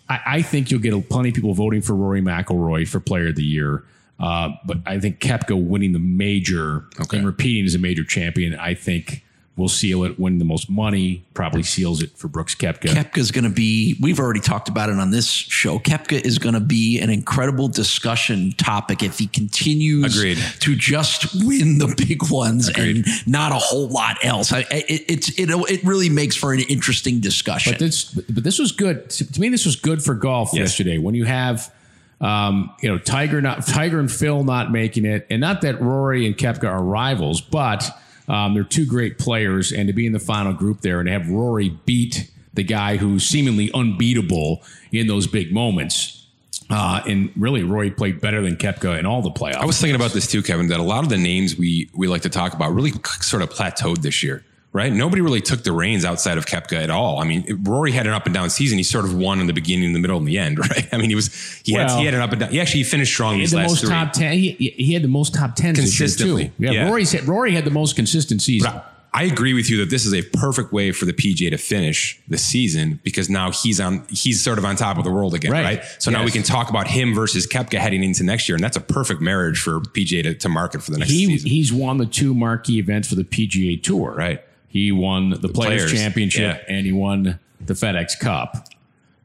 I, 0.09 0.21
I 0.27 0.43
think 0.43 0.71
you'll 0.71 0.81
get 0.81 1.09
plenty 1.09 1.29
of 1.29 1.35
people 1.37 1.55
voting 1.55 1.83
for 1.83 1.95
Rory 1.95 2.21
McIlroy 2.21 2.89
for 2.89 2.99
Player 3.01 3.29
of 3.29 3.37
the 3.37 3.45
Year. 3.45 3.85
Uh, 4.19 4.51
but 4.67 4.79
I 4.85 4.99
think 4.99 5.19
Koepka 5.21 5.57
winning 5.67 5.93
the 5.93 5.99
major 5.99 6.85
Okay. 7.01 7.19
and 7.19 7.27
repeating 7.27 7.65
as 7.65 7.75
a 7.75 7.79
major 7.79 8.05
champion, 8.05 8.55
I 8.55 8.75
think 8.75 9.25
will 9.61 9.69
seal 9.69 10.03
it. 10.03 10.19
Win 10.19 10.39
the 10.39 10.45
most 10.45 10.69
money, 10.69 11.25
probably 11.35 11.63
seals 11.63 12.03
it 12.03 12.17
for 12.19 12.27
Brooks 12.27 12.55
Koepka. 12.57 12.89
Koepka 12.89 13.19
is 13.19 13.31
going 13.31 13.45
to 13.45 13.51
be, 13.51 13.97
we've 14.01 14.19
already 14.19 14.41
talked 14.41 14.69
about 14.69 14.89
it 14.89 14.97
on 14.99 15.11
this 15.13 15.29
show. 15.31 15.79
Koepka 15.79 16.21
is 16.25 16.39
going 16.39 16.55
to 16.55 16.61
be 16.61 16.99
an 16.99 17.11
incredible 17.11 17.69
discussion 17.69 18.53
topic 18.57 19.03
if 19.03 19.19
he 19.19 19.29
continues 19.29 20.17
Agreed. 20.17 20.39
to 20.61 20.75
just 20.75 21.33
win 21.47 21.79
the 21.79 21.95
big 22.09 22.29
ones 22.31 22.69
and 22.69 23.07
not 23.27 23.53
a 23.53 23.57
whole 23.57 23.89
lot 23.89 24.17
else. 24.25 24.53
I, 24.53 24.61
it, 24.71 25.05
it's, 25.09 25.29
it, 25.39 25.49
it 25.51 25.85
really 25.85 26.09
makes 26.09 26.35
for 26.35 26.53
an 26.53 26.61
interesting 26.61 27.21
discussion. 27.21 27.75
But 27.75 27.79
this, 27.79 28.05
but 28.05 28.43
this 28.43 28.59
was 28.59 28.73
good 28.73 29.09
to 29.11 29.31
to 29.33 29.41
me. 29.41 29.49
This 29.51 29.67
was 29.67 29.77
good 29.77 30.03
for 30.03 30.15
golf 30.15 30.51
Yes. 30.53 30.61
yesterday 30.71 30.99
when 30.99 31.15
you 31.15 31.25
have, 31.27 31.73
um, 32.21 32.75
you 32.81 32.89
know, 32.89 32.99
Tiger 32.99 33.41
not 33.41 33.67
Tiger 33.67 33.99
and 34.01 34.11
Phil 34.11 34.43
not 34.45 34.73
making 34.73 35.05
it, 35.05 35.27
and 35.31 35.41
not 35.41 35.61
that 35.61 35.81
Rory 35.81 36.27
and 36.27 36.37
Koepka 36.37 36.65
are 36.65 36.83
rivals, 36.83 37.41
but 37.41 37.85
um, 38.31 38.55
they're 38.55 38.63
two 38.63 38.87
great 38.87 39.19
players, 39.19 39.73
and 39.73 39.89
to 39.89 39.93
be 39.93 40.07
in 40.07 40.13
the 40.13 40.21
final 40.21 40.53
group 40.53 40.83
there 40.83 41.01
and 41.01 41.09
have 41.09 41.29
Rory 41.29 41.71
beat 41.85 42.31
the 42.55 42.63
guy 42.63 42.97
who's 42.97 43.27
seemingly 43.27 43.73
unbeatable 43.73 44.63
in 44.93 45.09
those 45.09 45.27
big 45.27 45.53
moments. 45.53 46.27
Uh, 46.71 47.03
and 47.09 47.33
really, 47.37 47.65
Rory 47.65 47.91
played 47.91 48.21
better 48.21 48.41
than 48.41 48.55
Koepka 48.55 48.97
in 49.01 49.05
all 49.05 49.21
the 49.21 49.33
playoffs. 49.33 49.57
I 49.57 49.65
was 49.65 49.81
thinking 49.81 49.97
about 49.97 50.13
this 50.13 50.29
too, 50.29 50.43
Kevin, 50.43 50.69
that 50.69 50.79
a 50.79 50.85
lot 50.85 51.03
of 51.03 51.11
the 51.11 51.19
names 51.19 51.57
we 51.57 51.91
we 51.93 52.07
like 52.07 52.23
to 52.23 52.29
talk 52.29 52.55
about 52.55 52.73
really 52.73 52.93
sort 53.21 53.43
of 53.43 53.51
plateaued 53.51 54.03
this 54.03 54.23
year, 54.23 54.45
right? 54.73 54.93
Nobody 54.93 55.21
really 55.23 55.41
took 55.41 55.65
the 55.65 55.73
reins 55.73 56.05
outside 56.05 56.39
of 56.39 56.47
Koepka 56.47 56.83
at 56.83 56.91
all. 56.91 57.19
I 57.21 57.25
mean, 57.25 57.45
Rory 57.65 57.93
had 57.93 58.07
an 58.07 58.13
up 58.13 58.27
and 58.27 58.35
down 58.35 58.51
season. 58.51 58.79
He 58.79 58.85
sort 58.85 59.05
of 59.05 59.15
won 59.15 59.41
in 59.41 59.47
the 59.47 59.53
beginning, 59.53 59.85
in 59.87 59.93
the 59.93 59.99
middle, 59.99 60.19
and 60.19 60.27
the 60.29 60.39
end, 60.39 60.59
right? 60.71 60.89
I 60.93 60.97
mean, 60.99 61.11
he 61.11 61.15
was 61.17 61.29
he 61.65 61.73
had 61.75 61.91
he 61.99 62.05
had 62.05 62.15
an 62.15 62.21
up 62.21 62.31
and 62.33 62.41
down. 62.41 62.51
He 62.51 62.61
actually 62.61 62.85
finished 62.85 63.13
strong 63.13 63.35
He 63.35 63.41
had 63.41 63.45
these 63.47 63.51
the 63.53 63.57
last 63.59 63.69
most 63.71 63.81
three. 63.81 63.91
top 63.91 64.13
ten. 64.13 64.33
He, 64.35 64.53
he 64.53 64.93
had 64.95 65.03
the 65.03 65.09
most 65.09 65.35
top 65.35 65.55
tens 65.57 65.79
Consistently. 65.79 66.47
too. 66.49 66.53
Yeah, 66.59 66.71
Yeah. 66.71 66.89
Rory's 66.89 67.13
had, 67.13 67.27
Rory 67.27 67.53
had 67.53 67.65
the 67.65 67.71
most 67.71 67.97
consistent 67.97 68.43
season. 68.43 68.71
But 68.73 68.85
I, 69.13 69.23
I 69.23 69.25
agree 69.25 69.55
with 69.55 69.69
you 69.69 69.79
that 69.79 69.91
this 69.91 70.07
is 70.07 70.15
a 70.15 70.23
perfect 70.23 70.73
way 70.73 70.93
for 70.93 71.05
the 71.05 71.13
PGA 71.13 71.51
to 71.51 71.57
finish 71.59 72.21
the 72.29 72.39
season 72.39 73.01
because 73.03 73.29
now 73.29 73.51
he's 73.51 73.81
on 73.81 74.07
he's 74.09 74.41
sort 74.41 74.57
of 74.57 74.65
on 74.65 74.77
top 74.77 74.99
of 74.99 75.03
the 75.05 75.11
world 75.11 75.35
again, 75.35 75.51
Right. 75.51 75.65
right? 75.81 75.85
So 75.99 76.13
now 76.13 76.25
we 76.25 76.31
can 76.31 76.45
talk 76.45 76.71
about 76.71 76.87
him 76.87 77.13
versus 77.13 77.45
Koepka 77.45 77.79
heading 77.79 78.05
into 78.05 78.23
next 78.23 78.49
year, 78.49 78.55
and 78.55 78.63
that's 78.63 78.77
a 78.77 78.81
perfect 78.81 79.21
marriage 79.21 79.61
for 79.61 79.81
PGA 79.81 80.23
to, 80.23 80.35
to 80.35 80.49
market 80.49 80.81
for 80.85 80.93
the 80.93 80.99
next 80.99 81.11
he 81.11 81.27
season. 81.27 81.51
he's 81.51 81.73
won 81.73 81.99
the 81.99 82.07
two 82.07 82.35
marquee 82.35 82.79
events 82.79 83.09
for 83.09 83.17
the 83.17 83.25
PGA 83.25 83.83
Tour. 83.83 84.15
Right. 84.17 84.45
He 84.71 84.93
won 84.93 85.31
the, 85.31 85.49
Players, 85.49 85.85
Players, 85.85 85.93
Championship 85.93 86.63
yeah. 86.63 86.75
and 86.75 86.87
he 86.87 86.93
won 86.93 87.39
the 87.61 87.75
FedEx 87.75 88.19
Cup. 88.19 88.69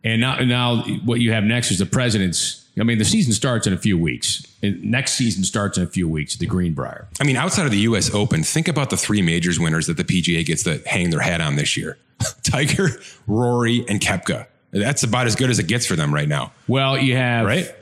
And 0.04 0.20
now, 0.20 0.38
now 0.40 0.82
what 1.06 1.20
you 1.22 1.32
have 1.32 1.44
next 1.44 1.72
is 1.72 1.80
the 1.80 1.86
President's. 1.86 2.64
I 2.78 2.84
mean, 2.84 2.98
the 2.98 3.06
season 3.06 3.32
starts 3.32 3.68
in 3.68 3.72
a 3.74 3.78
few 3.78 3.98
weeks. 3.98 4.46
Next 4.62 5.14
season 5.14 5.46
starts 5.46 5.78
in 5.78 5.84
a 5.86 5.88
few 5.88 6.10
weeks 6.10 6.34
at 6.34 6.42
the 6.42 6.46
Greenbrier. 6.46 7.08
I 7.22 7.24
mean, 7.24 7.38
outside 7.38 7.66
of 7.66 7.72
the 7.72 7.80
U.S. 7.80 8.14
Open, 8.14 8.44
think 8.44 8.68
about 8.68 8.90
the 8.90 8.98
three 8.98 9.22
majors 9.22 9.60
winners 9.60 9.88
that 9.88 9.96
the 9.96 10.04
PGA 10.04 10.46
gets 10.46 10.64
to 10.64 10.82
hang 10.86 11.10
their 11.10 11.22
hat 11.22 11.40
on 11.40 11.56
this 11.56 11.78
year: 11.78 11.98
Tiger, 12.44 12.90
Rory, 13.28 13.86
and 13.88 14.02
Koepka. 14.02 14.48
That's 14.72 15.04
about 15.04 15.26
as 15.26 15.36
good 15.36 15.50
as 15.50 15.60
it 15.60 15.68
gets 15.68 15.86
for 15.86 15.96
them 15.96 16.14
right 16.14 16.28
now, 16.28 16.52
Well, 16.68 16.98
you 16.98 17.16
have 17.16 17.46
right? 17.46 17.74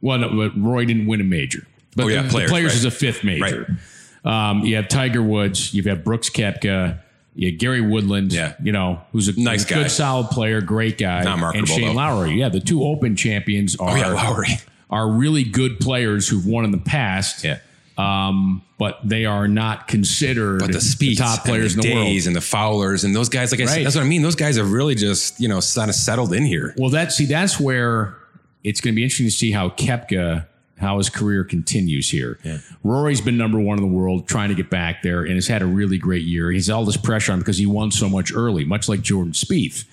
Well, 0.00 0.16
no, 0.16 0.30
but 0.30 0.58
Roy 0.58 0.86
didn't 0.86 1.06
win 1.06 1.20
a 1.20 1.24
major. 1.24 1.66
But 1.94 2.06
Oh, 2.06 2.08
yeah, 2.08 2.22
the, 2.22 2.28
players, 2.30 2.48
the 2.48 2.52
players 2.52 2.70
right. 2.70 2.76
is 2.76 2.84
a 2.86 2.90
fifth 2.90 3.24
major. 3.24 3.76
Um, 4.24 4.60
you 4.64 4.76
have 4.76 4.88
Tiger 4.88 5.22
Woods. 5.22 5.72
You 5.74 5.82
have 5.82 5.96
got 5.98 6.04
Brooks 6.04 6.28
Koepka. 6.30 6.98
You 7.34 7.50
have 7.52 7.58
Gary 7.60 7.80
Woodland. 7.80 8.32
Yeah. 8.32 8.54
you 8.62 8.72
know 8.72 9.00
who's 9.12 9.28
a 9.28 9.40
Nice 9.40 9.64
guy, 9.64 9.82
good, 9.82 9.90
solid 9.90 10.28
player, 10.28 10.60
great 10.60 10.98
guy. 10.98 11.22
Not 11.22 11.38
marketable, 11.38 11.72
and 11.72 11.80
Shane 11.80 11.88
though. 11.88 11.94
Lowry. 11.94 12.32
Yeah, 12.32 12.48
the 12.48 12.60
two 12.60 12.82
Open 12.84 13.16
champions 13.16 13.76
are 13.76 13.90
Oh 13.90 13.94
yeah, 13.96 14.08
Lowry. 14.08 14.48
are 14.90 15.08
really 15.08 15.44
good 15.44 15.78
players 15.80 16.28
who've 16.28 16.44
won 16.44 16.64
in 16.64 16.70
the 16.70 16.78
past. 16.78 17.44
Yeah. 17.44 17.58
Um, 17.96 18.62
but 18.78 18.98
they 19.04 19.26
are 19.26 19.46
not 19.46 19.86
considered 19.86 20.60
But 20.60 20.72
the 20.72 20.78
Spieths, 20.78 21.18
top 21.18 21.44
players 21.44 21.74
and 21.74 21.84
in 21.84 21.90
the 21.90 21.94
the 21.96 22.02
world. 22.04 22.26
and 22.26 22.36
the 22.36 22.40
Fowlers, 22.40 23.04
and 23.04 23.14
those 23.14 23.28
guys. 23.28 23.52
Like 23.52 23.60
I 23.60 23.64
Right. 23.64 23.70
said, 23.74 23.86
that's 23.86 23.94
what 23.96 24.04
I 24.04 24.08
mean. 24.08 24.22
Those 24.22 24.36
guys 24.36 24.56
have 24.56 24.72
really 24.72 24.94
just 24.94 25.38
you 25.40 25.48
know 25.48 25.60
kind 25.74 25.88
of 25.90 25.94
settled 25.94 26.32
in 26.32 26.44
here. 26.44 26.74
Well, 26.78 26.90
that 26.90 27.12
see, 27.12 27.26
that's 27.26 27.60
where 27.60 28.16
it's 28.64 28.80
going 28.80 28.94
to 28.94 28.96
be 28.96 29.02
interesting 29.02 29.26
to 29.26 29.30
see 29.32 29.52
how 29.52 29.68
Koepka, 29.70 30.46
how 30.80 30.98
his 30.98 31.10
career 31.10 31.44
continues 31.44 32.10
here. 32.10 32.38
Rory's 32.82 33.20
been 33.20 33.36
number 33.36 33.60
one 33.60 33.78
in 33.78 33.84
the 33.84 33.94
world, 33.94 34.26
trying 34.26 34.48
to 34.48 34.54
get 34.54 34.70
back 34.70 35.02
there, 35.02 35.22
and 35.24 35.34
has 35.34 35.46
had 35.46 35.62
a 35.62 35.66
really 35.66 35.98
great 35.98 36.24
year. 36.24 36.50
He's 36.50 36.70
all 36.70 36.84
this 36.84 36.96
pressure 36.96 37.32
on 37.32 37.38
him 37.38 37.40
because 37.40 37.58
he 37.58 37.66
won 37.66 37.90
so 37.90 38.08
much 38.08 38.32
early, 38.34 38.64
much 38.64 38.88
like 38.88 39.02
Jordan 39.02 39.32
Spieth. 39.32 39.84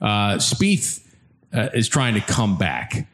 Uh, 0.00 0.36
Spieth 0.36 1.02
uh, 1.52 1.68
is 1.74 1.88
trying 1.88 2.14
to 2.14 2.20
come 2.20 2.56
back. 2.56 3.08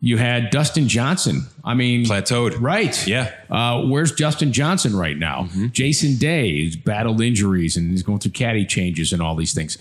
You 0.00 0.18
had 0.18 0.50
Dustin 0.50 0.88
Johnson. 0.88 1.46
I 1.64 1.74
mean, 1.74 2.04
Plateaued. 2.04 2.60
Right. 2.60 3.06
Yeah. 3.06 3.32
Uh, 3.50 3.82
where's 3.86 4.12
Justin 4.12 4.52
Johnson 4.52 4.94
right 4.94 5.16
now? 5.16 5.48
Jason 5.72 6.16
Day 6.16 6.64
has 6.64 6.76
battled 6.76 7.20
injuries 7.20 7.76
and 7.76 7.90
he's 7.90 8.02
going 8.02 8.18
through 8.18 8.32
caddy 8.32 8.66
changes 8.66 9.12
and 9.12 9.22
all 9.22 9.34
these 9.34 9.54
things. 9.54 9.78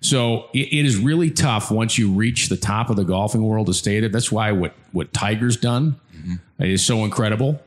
So 0.00 0.48
it, 0.54 0.72
it 0.72 0.86
is 0.86 0.96
really 0.96 1.30
tough 1.30 1.70
once 1.70 1.98
you 1.98 2.12
reach 2.12 2.48
the 2.48 2.56
top 2.56 2.90
of 2.90 2.96
the 2.96 3.04
golfing 3.04 3.42
world 3.42 3.66
to 3.66 3.74
stay 3.74 3.98
there. 3.98 4.08
That's 4.08 4.30
why 4.30 4.52
what 4.52 4.74
what 4.92 5.12
Tiger's 5.12 5.56
done 5.56 5.96
is 6.58 6.84
so 6.84 7.04
incredible. 7.04 7.60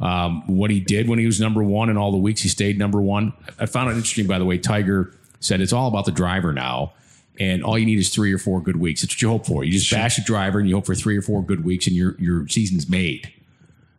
Um, 0.00 0.42
what 0.46 0.70
he 0.70 0.80
did 0.80 1.08
when 1.08 1.18
he 1.18 1.26
was 1.26 1.40
number 1.40 1.62
one 1.62 1.90
and 1.90 1.98
all 1.98 2.10
the 2.10 2.16
weeks 2.16 2.40
he 2.40 2.48
stayed 2.48 2.78
number 2.78 3.00
one. 3.00 3.34
I 3.58 3.66
found 3.66 3.90
it 3.90 3.92
interesting, 3.92 4.26
by 4.26 4.38
the 4.38 4.46
way. 4.46 4.56
Tiger 4.56 5.14
said 5.40 5.60
it's 5.60 5.72
all 5.72 5.88
about 5.88 6.06
the 6.06 6.12
driver 6.12 6.52
now, 6.52 6.94
and 7.38 7.62
all 7.62 7.78
you 7.78 7.84
need 7.84 7.98
is 7.98 8.08
three 8.08 8.32
or 8.32 8.38
four 8.38 8.62
good 8.62 8.76
weeks. 8.76 9.02
That's 9.02 9.14
what 9.14 9.22
you 9.22 9.28
hope 9.28 9.46
for. 9.46 9.62
You 9.62 9.72
just 9.72 9.90
bash 9.90 10.16
the 10.16 10.22
driver 10.22 10.58
and 10.58 10.68
you 10.68 10.74
hope 10.74 10.86
for 10.86 10.94
three 10.94 11.18
or 11.18 11.22
four 11.22 11.42
good 11.42 11.64
weeks, 11.64 11.86
and 11.86 11.94
your 11.94 12.16
your 12.18 12.48
season's 12.48 12.88
made 12.88 13.30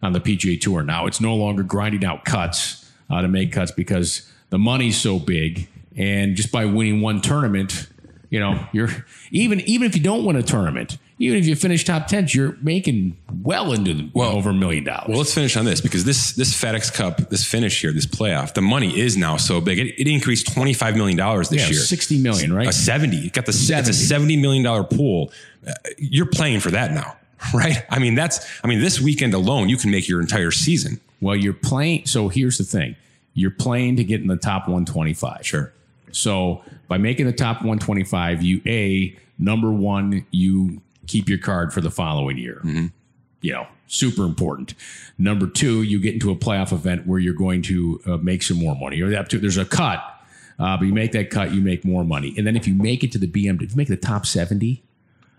on 0.02 0.14
the 0.14 0.20
PGA 0.20 0.60
Tour. 0.60 0.82
Now 0.82 1.06
it's 1.06 1.22
no 1.22 1.36
longer 1.36 1.62
grinding 1.62 2.04
out 2.04 2.26
cuts 2.26 2.92
uh, 3.10 3.22
to 3.22 3.28
make 3.28 3.52
cuts 3.52 3.72
because 3.72 4.32
the 4.50 4.58
money's 4.58 5.00
so 5.00 5.20
big, 5.20 5.70
and 5.96 6.36
just 6.36 6.52
by 6.52 6.66
winning 6.66 7.02
one 7.02 7.22
tournament, 7.22 7.88
you 8.32 8.40
know, 8.40 8.66
you're 8.72 8.90
even 9.32 9.60
even 9.62 9.88
if 9.88 9.96
you 9.96 10.02
don't 10.02 10.26
win 10.26 10.36
a 10.36 10.44
tournament, 10.44 10.98
even 11.22 11.38
if 11.38 11.46
you 11.48 11.56
finish 11.56 11.84
top 11.86 12.08
10, 12.08 12.28
you're 12.30 12.58
making 12.62 13.18
well 13.44 13.72
into 13.74 13.94
the, 13.94 14.10
Well- 14.14 14.32
over 14.32 14.50
a 14.50 14.54
million 14.54 14.84
dollars. 14.84 15.08
Well, 15.10 15.18
let's 15.20 15.34
finish 15.34 15.56
on 15.58 15.66
this 15.66 15.82
because 15.82 16.04
this 16.04 16.34
this 16.34 16.54
FedEx 16.54 16.94
Cup, 16.94 17.30
this 17.30 17.46
finish 17.46 17.80
here, 17.82 17.92
this 17.92 18.06
playoff, 18.06 18.54
the 18.54 18.62
money 18.62 19.00
is 19.00 19.18
now 19.18 19.38
so 19.38 19.62
big. 19.62 19.80
It, 19.80 20.00
it 20.00 20.08
increased 20.08 20.52
twenty 20.54 20.74
five 20.74 20.96
million 20.96 21.18
dollars 21.18 21.50
this 21.50 21.62
yeah, 21.62 21.70
year. 21.70 21.80
sixty 21.80 22.18
million, 22.22 22.54
right? 22.54 22.68
a 22.68 22.74
70 22.74 23.18
you 23.18 23.30
got 23.30 23.46
the 23.46 23.54
70. 23.54 23.86
70. 23.86 23.90
it's 23.90 24.00
a 24.00 24.08
70 24.08 24.38
million 24.38 24.64
dollar 24.64 24.84
pool 24.84 25.32
Uh, 25.68 25.72
you're 25.98 26.26
playing 26.26 26.60
for 26.60 26.72
that 26.72 26.92
now 26.92 27.16
right 27.54 27.84
i 27.90 28.00
mean 28.00 28.16
that's 28.16 28.40
i 28.64 28.68
mean 28.68 28.80
this 28.80 29.00
weekend 29.00 29.34
alone 29.34 29.70
you 29.70 29.78
can 29.78 29.92
make 29.92 30.08
your 30.08 30.22
entire 30.22 30.52
season 30.52 31.00
Well, 31.22 31.36
you're 31.36 31.54
playing. 31.54 32.06
So 32.08 32.30
here's 32.30 32.58
the 32.58 32.64
thing: 32.64 32.96
you're 33.36 33.52
playing 33.52 33.98
to 33.98 34.04
get 34.04 34.22
in 34.22 34.28
the 34.28 34.38
top 34.38 34.64
125. 34.68 35.46
Sure. 35.46 35.72
So 36.12 36.64
by 36.88 36.98
making 36.98 37.26
the 37.28 37.34
top 37.34 37.58
125, 37.58 38.42
you 38.42 38.62
a 38.66 39.16
number 39.40 39.72
one, 39.72 40.26
you 40.32 40.82
keep 41.08 41.28
your 41.30 41.38
card 41.38 41.74
for 41.74 41.82
the 41.82 41.92
following 41.92 42.38
year. 42.38 42.62
You 43.44 43.54
know, 43.54 43.68
super 43.88 44.24
important. 44.24 44.76
Number 45.18 45.48
two, 45.48 45.82
you 45.82 46.00
get 46.00 46.14
into 46.14 46.30
a 46.32 46.36
playoff 46.36 46.72
event 46.72 47.08
where 47.08 47.20
you're 47.20 47.34
going 47.34 47.62
to 47.64 48.00
uh, 48.06 48.18
make 48.18 48.44
some 48.44 48.58
more 48.58 48.76
money. 48.76 49.02
Or 49.02 49.16
up 49.16 49.30
to, 49.30 49.40
there's 49.40 49.58
a 49.58 49.66
cut, 49.66 50.00
uh, 50.60 50.78
but 50.78 50.86
you 50.86 50.94
make 50.94 51.12
that 51.14 51.30
cut, 51.32 51.52
you 51.52 51.60
make 51.62 51.84
more 51.84 52.04
money. 52.04 52.36
And 52.38 52.46
then 52.46 52.56
if 52.56 52.68
you 52.68 52.76
make 52.76 53.04
it 53.04 53.12
to 53.14 53.18
the 53.18 53.26
BM, 53.28 53.62
if 53.62 53.72
you 53.72 53.76
make 53.78 53.88
the 53.88 53.98
top 53.98 54.26
70, 54.28 54.84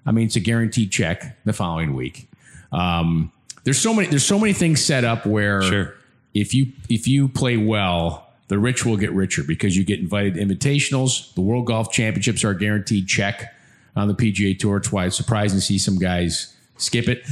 I 0.05 0.11
mean, 0.11 0.27
it's 0.27 0.35
a 0.37 0.41
guaranteed 0.41 0.91
check 0.91 1.37
the 1.45 1.53
following 1.53 1.95
week. 1.95 2.29
Um, 2.73 3.31
there's 3.65 3.79
so 3.79 3.95
many. 3.95 4.09
There's 4.09 4.25
so 4.25 4.39
many 4.41 4.53
things 4.53 4.85
set 4.85 5.05
up 5.05 5.25
where 5.25 5.63
Sure. 5.63 5.95
if 6.35 6.53
you 6.53 6.73
if 6.89 7.07
you 7.07 7.29
play 7.29 7.57
well, 7.57 8.29
the 8.49 8.59
rich 8.59 8.85
will 8.85 8.97
get 8.97 9.13
richer 9.13 9.45
because 9.45 9.77
you 9.77 9.85
get 9.85 10.01
invited 10.01 10.35
to 10.35 10.41
invitationals. 10.45 11.33
The 11.35 11.43
World 11.43 11.67
Golf 11.67 11.93
Championships 11.93 12.43
are 12.43 12.51
a 12.51 12.59
guaranteed 12.59 13.07
check 13.07 13.55
on 13.97 14.09
the 14.09 14.15
PGA 14.15 14.59
Tour. 14.59 14.79
It's 14.79 14.91
why 14.93 15.07
it's 15.07 15.17
surprising 15.17 15.59
to 15.59 15.65
see 15.65 15.79
some 15.79 15.99
guys 15.99 16.55
skip 16.77 17.09
it. 17.09 17.25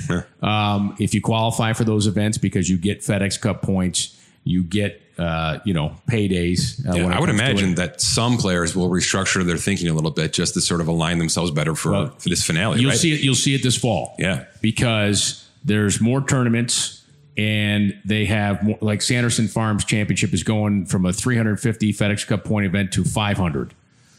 Um, 0.42 0.96
if 1.00 1.14
you 1.14 1.20
qualify 1.20 1.72
for 1.72 1.84
those 1.84 2.06
events 2.06 2.38
because 2.38 2.68
you 2.68 2.76
get 2.76 3.00
FedEx 3.00 3.40
Cup 3.40 3.62
points, 3.62 4.16
you 4.44 4.62
get 4.62 5.00
uh, 5.18 5.58
you 5.64 5.74
know 5.74 5.96
paydays. 6.10 6.86
Uh, 6.88 6.94
Yeah, 6.96 7.16
I 7.16 7.20
would 7.20 7.28
imagine 7.30 7.74
that 7.74 8.00
some 8.00 8.36
players 8.38 8.74
will 8.74 8.88
restructure 8.88 9.44
their 9.44 9.56
thinking 9.58 9.88
a 9.88 9.92
little 9.92 10.10
bit 10.10 10.32
just 10.32 10.54
to 10.54 10.60
sort 10.60 10.80
of 10.80 10.88
align 10.88 11.18
themselves 11.18 11.50
better 11.50 11.74
for, 11.74 11.92
Well, 11.92 12.14
for 12.18 12.28
this 12.30 12.44
finale. 12.44 12.80
You'll 12.80 12.90
right? 12.90 12.98
see 12.98 13.12
it. 13.12 13.20
You'll 13.20 13.34
see 13.34 13.54
it 13.54 13.62
this 13.62 13.76
fall. 13.76 14.14
Yeah. 14.18 14.44
because 14.62 15.46
there's 15.62 16.00
more 16.00 16.22
tournaments, 16.22 17.04
and 17.36 18.00
they 18.06 18.24
have 18.26 18.62
more, 18.62 18.78
like 18.80 19.02
Sanderson 19.02 19.46
Farms 19.46 19.84
Championship 19.84 20.32
is 20.32 20.42
going 20.42 20.86
from 20.86 21.04
a 21.04 21.12
350 21.12 21.92
FedEx 21.92 22.26
Cup 22.26 22.44
point 22.44 22.64
event 22.64 22.92
to 22.92 23.04
500. 23.04 23.74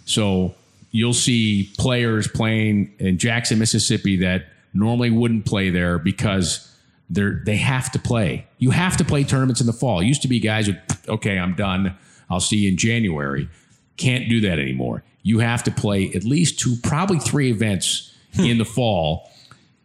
So 0.05 0.53
you'll 0.91 1.13
see 1.13 1.71
players 1.77 2.27
playing 2.27 2.93
in 2.99 3.17
Jackson, 3.17 3.57
Mississippi 3.57 4.17
that 4.17 4.45
normally 4.73 5.09
wouldn't 5.09 5.45
play 5.45 5.69
there 5.69 5.97
because 5.97 6.67
they're 7.09 7.41
they 7.45 7.57
have 7.57 7.91
to 7.91 7.99
play. 7.99 8.47
You 8.57 8.71
have 8.71 8.97
to 8.97 9.03
play 9.03 9.23
tournaments 9.23 9.59
in 9.59 9.67
the 9.67 9.73
fall. 9.73 9.99
It 9.99 10.05
used 10.05 10.21
to 10.21 10.27
be 10.27 10.39
guys 10.39 10.67
would 10.67 10.81
okay, 11.07 11.37
I'm 11.37 11.55
done. 11.55 11.97
I'll 12.29 12.39
see 12.39 12.57
you 12.57 12.69
in 12.69 12.77
January. 12.77 13.49
Can't 13.97 14.29
do 14.29 14.39
that 14.41 14.59
anymore. 14.59 15.03
You 15.23 15.39
have 15.39 15.63
to 15.63 15.71
play 15.71 16.11
at 16.13 16.23
least 16.23 16.59
two, 16.59 16.75
probably 16.81 17.19
three 17.19 17.51
events 17.51 18.15
hmm. 18.35 18.45
in 18.45 18.57
the 18.57 18.65
fall, 18.65 19.29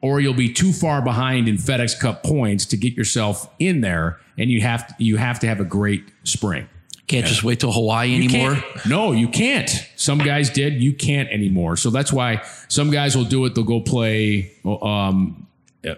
or 0.00 0.20
you'll 0.20 0.34
be 0.34 0.52
too 0.52 0.72
far 0.72 1.02
behind 1.02 1.48
in 1.48 1.56
FedEx 1.56 1.98
Cup 1.98 2.22
points 2.22 2.64
to 2.66 2.76
get 2.76 2.94
yourself 2.94 3.50
in 3.58 3.80
there, 3.80 4.18
and 4.38 4.50
you 4.50 4.60
have 4.60 4.86
to, 4.86 4.94
you 4.98 5.16
have 5.16 5.40
to 5.40 5.48
have 5.48 5.60
a 5.60 5.64
great 5.64 6.04
spring. 6.22 6.68
Can't 7.06 7.24
just 7.26 7.44
wait 7.44 7.60
till 7.60 7.70
Hawaii 7.72 8.14
anymore. 8.16 8.54
Can't- 8.56 8.86
no, 8.86 9.12
you 9.12 9.28
can't. 9.28 9.70
Some 9.96 10.18
guys 10.18 10.50
did. 10.50 10.82
You 10.82 10.92
can't 10.92 11.28
anymore. 11.30 11.76
So 11.76 11.90
that's 11.90 12.12
why 12.12 12.42
some 12.68 12.90
guys 12.90 13.16
will 13.16 13.24
do 13.24 13.44
it. 13.44 13.54
They'll 13.54 13.62
go 13.64 13.80
play 13.80 14.52
um, 14.64 15.46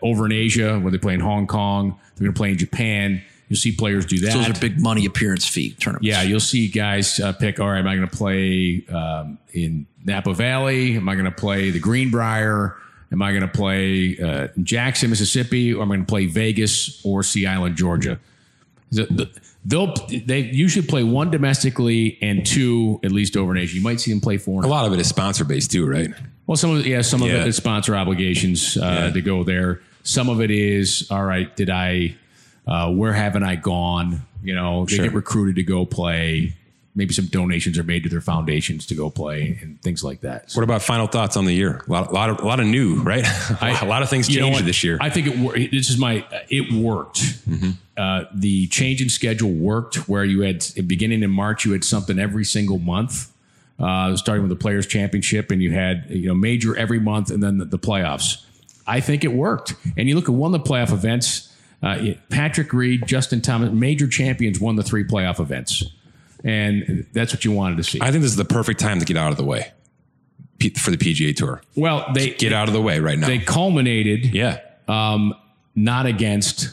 over 0.02 0.26
in 0.26 0.32
Asia, 0.32 0.78
where 0.78 0.92
they 0.92 0.98
play 0.98 1.14
in 1.14 1.20
Hong 1.20 1.46
Kong. 1.46 1.98
They're 2.16 2.24
going 2.26 2.34
to 2.34 2.38
play 2.38 2.50
in 2.50 2.58
Japan. 2.58 3.22
You'll 3.48 3.56
see 3.56 3.72
players 3.72 4.04
do 4.04 4.18
that. 4.18 4.34
Those 4.34 4.50
are 4.50 4.60
big 4.60 4.78
money 4.82 5.06
appearance 5.06 5.46
fee 5.48 5.70
tournaments. 5.80 6.06
Yeah, 6.06 6.20
you'll 6.22 6.40
see 6.40 6.68
guys 6.68 7.18
uh, 7.18 7.32
pick. 7.32 7.58
All 7.58 7.68
right, 7.70 7.78
am 7.78 7.86
I 7.88 7.96
going 7.96 8.06
to 8.08 8.14
play 8.14 8.84
um, 8.94 9.38
in 9.54 9.86
Napa 10.04 10.34
Valley? 10.34 10.96
Am 10.96 11.08
I 11.08 11.14
going 11.14 11.24
to 11.24 11.30
play 11.30 11.70
the 11.70 11.78
Greenbrier? 11.80 12.76
Am 13.10 13.22
I 13.22 13.30
going 13.30 13.40
to 13.40 13.48
play 13.48 14.18
uh, 14.18 14.48
Jackson, 14.62 15.08
Mississippi? 15.08 15.72
Or 15.72 15.80
am 15.82 15.90
I 15.90 15.94
going 15.96 16.04
to 16.04 16.10
play 16.10 16.26
Vegas 16.26 17.00
or 17.06 17.22
Sea 17.22 17.46
Island, 17.46 17.76
Georgia? 17.76 18.20
The- 18.90 19.06
the- 19.06 19.30
They'll 19.68 19.92
they 20.08 20.40
usually 20.40 20.86
play 20.86 21.02
one 21.04 21.30
domestically 21.30 22.16
and 22.22 22.44
two 22.46 23.00
at 23.04 23.12
least 23.12 23.36
over 23.36 23.52
in 23.54 23.58
Asia. 23.62 23.76
You 23.76 23.82
might 23.82 24.00
see 24.00 24.10
them 24.10 24.20
play 24.20 24.38
four. 24.38 24.64
a 24.64 24.66
lot 24.66 24.86
of 24.86 24.94
it 24.94 24.98
is 24.98 25.08
sponsor 25.08 25.44
based 25.44 25.70
too, 25.70 25.86
right? 25.86 26.10
Well, 26.46 26.56
some 26.56 26.70
of 26.70 26.78
it, 26.80 26.86
yeah, 26.86 27.02
some 27.02 27.20
of 27.22 27.28
it 27.28 27.46
is 27.46 27.56
sponsor 27.56 27.94
obligations 27.94 28.78
uh, 28.78 28.80
Yeah. 29.06 29.10
to 29.10 29.20
go 29.20 29.44
there. 29.44 29.80
Some 30.04 30.30
of 30.30 30.40
it 30.40 30.50
is 30.50 31.06
all 31.10 31.22
right. 31.24 31.54
Did 31.54 31.68
I? 31.68 32.16
Uh, 32.66 32.90
where 32.92 33.12
haven't 33.12 33.42
I 33.42 33.56
gone? 33.56 34.22
You 34.42 34.54
know, 34.54 34.86
they 34.86 34.96
Sure. 34.96 35.04
get 35.04 35.14
recruited 35.14 35.56
to 35.56 35.62
go 35.62 35.84
play. 35.84 36.54
Maybe 36.94 37.12
some 37.12 37.26
donations 37.26 37.78
are 37.78 37.82
made 37.84 38.02
to 38.04 38.08
their 38.08 38.20
foundations 38.22 38.86
to 38.86 38.94
go 38.94 39.08
play 39.10 39.58
and 39.62 39.80
things 39.82 40.02
like 40.02 40.22
that. 40.22 40.50
So 40.50 40.58
What 40.60 40.64
about 40.64 40.82
final 40.82 41.06
thoughts 41.06 41.36
on 41.36 41.44
the 41.44 41.52
year? 41.52 41.84
A 41.86 41.92
lot, 41.92 42.10
a 42.10 42.14
lot 42.14 42.30
of, 42.30 42.40
a 42.40 42.46
lot 42.46 42.58
of 42.60 42.66
new, 42.66 42.96
right? 43.02 43.24
a 43.60 43.84
lot 43.86 44.02
of 44.02 44.08
things 44.08 44.26
changed 44.28 44.64
this 44.64 44.82
year. 44.82 44.96
I 45.00 45.10
think 45.10 45.26
it. 45.28 45.70
This 45.70 45.90
is 45.90 45.98
my. 45.98 46.24
It 46.48 46.72
worked. 46.72 47.20
Mm-hmm. 47.48 47.70
Uh, 47.98 48.24
the 48.32 48.66
change 48.68 49.02
in 49.02 49.08
schedule 49.08 49.50
worked. 49.50 50.08
Where 50.08 50.24
you 50.24 50.42
had 50.42 50.64
beginning 50.86 51.22
in 51.22 51.30
March, 51.30 51.64
you 51.64 51.72
had 51.72 51.84
something 51.84 52.18
every 52.18 52.44
single 52.44 52.78
month. 52.78 53.32
Uh, 53.78 54.16
starting 54.16 54.42
with 54.42 54.50
the 54.50 54.56
Players 54.56 54.86
Championship, 54.86 55.50
and 55.50 55.62
you 55.62 55.70
had 55.72 56.06
you 56.08 56.26
know 56.28 56.34
major 56.34 56.76
every 56.76 56.98
month, 56.98 57.30
and 57.30 57.42
then 57.42 57.58
the, 57.58 57.64
the 57.64 57.78
playoffs. 57.78 58.44
I 58.86 59.00
think 59.00 59.22
it 59.22 59.32
worked. 59.32 59.74
And 59.96 60.08
you 60.08 60.14
look 60.14 60.28
at 60.28 60.34
one 60.34 60.54
of 60.54 60.64
the 60.64 60.68
playoff 60.68 60.92
events. 60.92 61.52
Uh, 61.80 62.14
Patrick 62.28 62.72
Reed, 62.72 63.06
Justin 63.06 63.40
Thomas, 63.40 63.70
major 63.70 64.08
champions 64.08 64.58
won 64.58 64.74
the 64.74 64.82
three 64.82 65.04
playoff 65.04 65.38
events, 65.38 65.84
and 66.42 67.06
that's 67.12 67.32
what 67.32 67.44
you 67.44 67.52
wanted 67.52 67.76
to 67.76 67.84
see. 67.84 68.00
I 68.02 68.10
think 68.10 68.22
this 68.22 68.32
is 68.32 68.36
the 68.36 68.44
perfect 68.44 68.80
time 68.80 68.98
to 68.98 69.04
get 69.04 69.16
out 69.16 69.30
of 69.30 69.36
the 69.36 69.44
way 69.44 69.70
P- 70.58 70.70
for 70.70 70.90
the 70.90 70.96
PGA 70.96 71.36
Tour. 71.36 71.62
well, 71.76 72.04
they 72.14 72.30
Get 72.30 72.52
out 72.52 72.66
of 72.66 72.74
the 72.74 72.82
way 72.82 72.98
right 72.98 73.16
now. 73.18 73.28
they 73.28 73.38
culminated 73.38 74.34
yeah, 74.34 74.58
not 75.76 76.06
against 76.06 76.70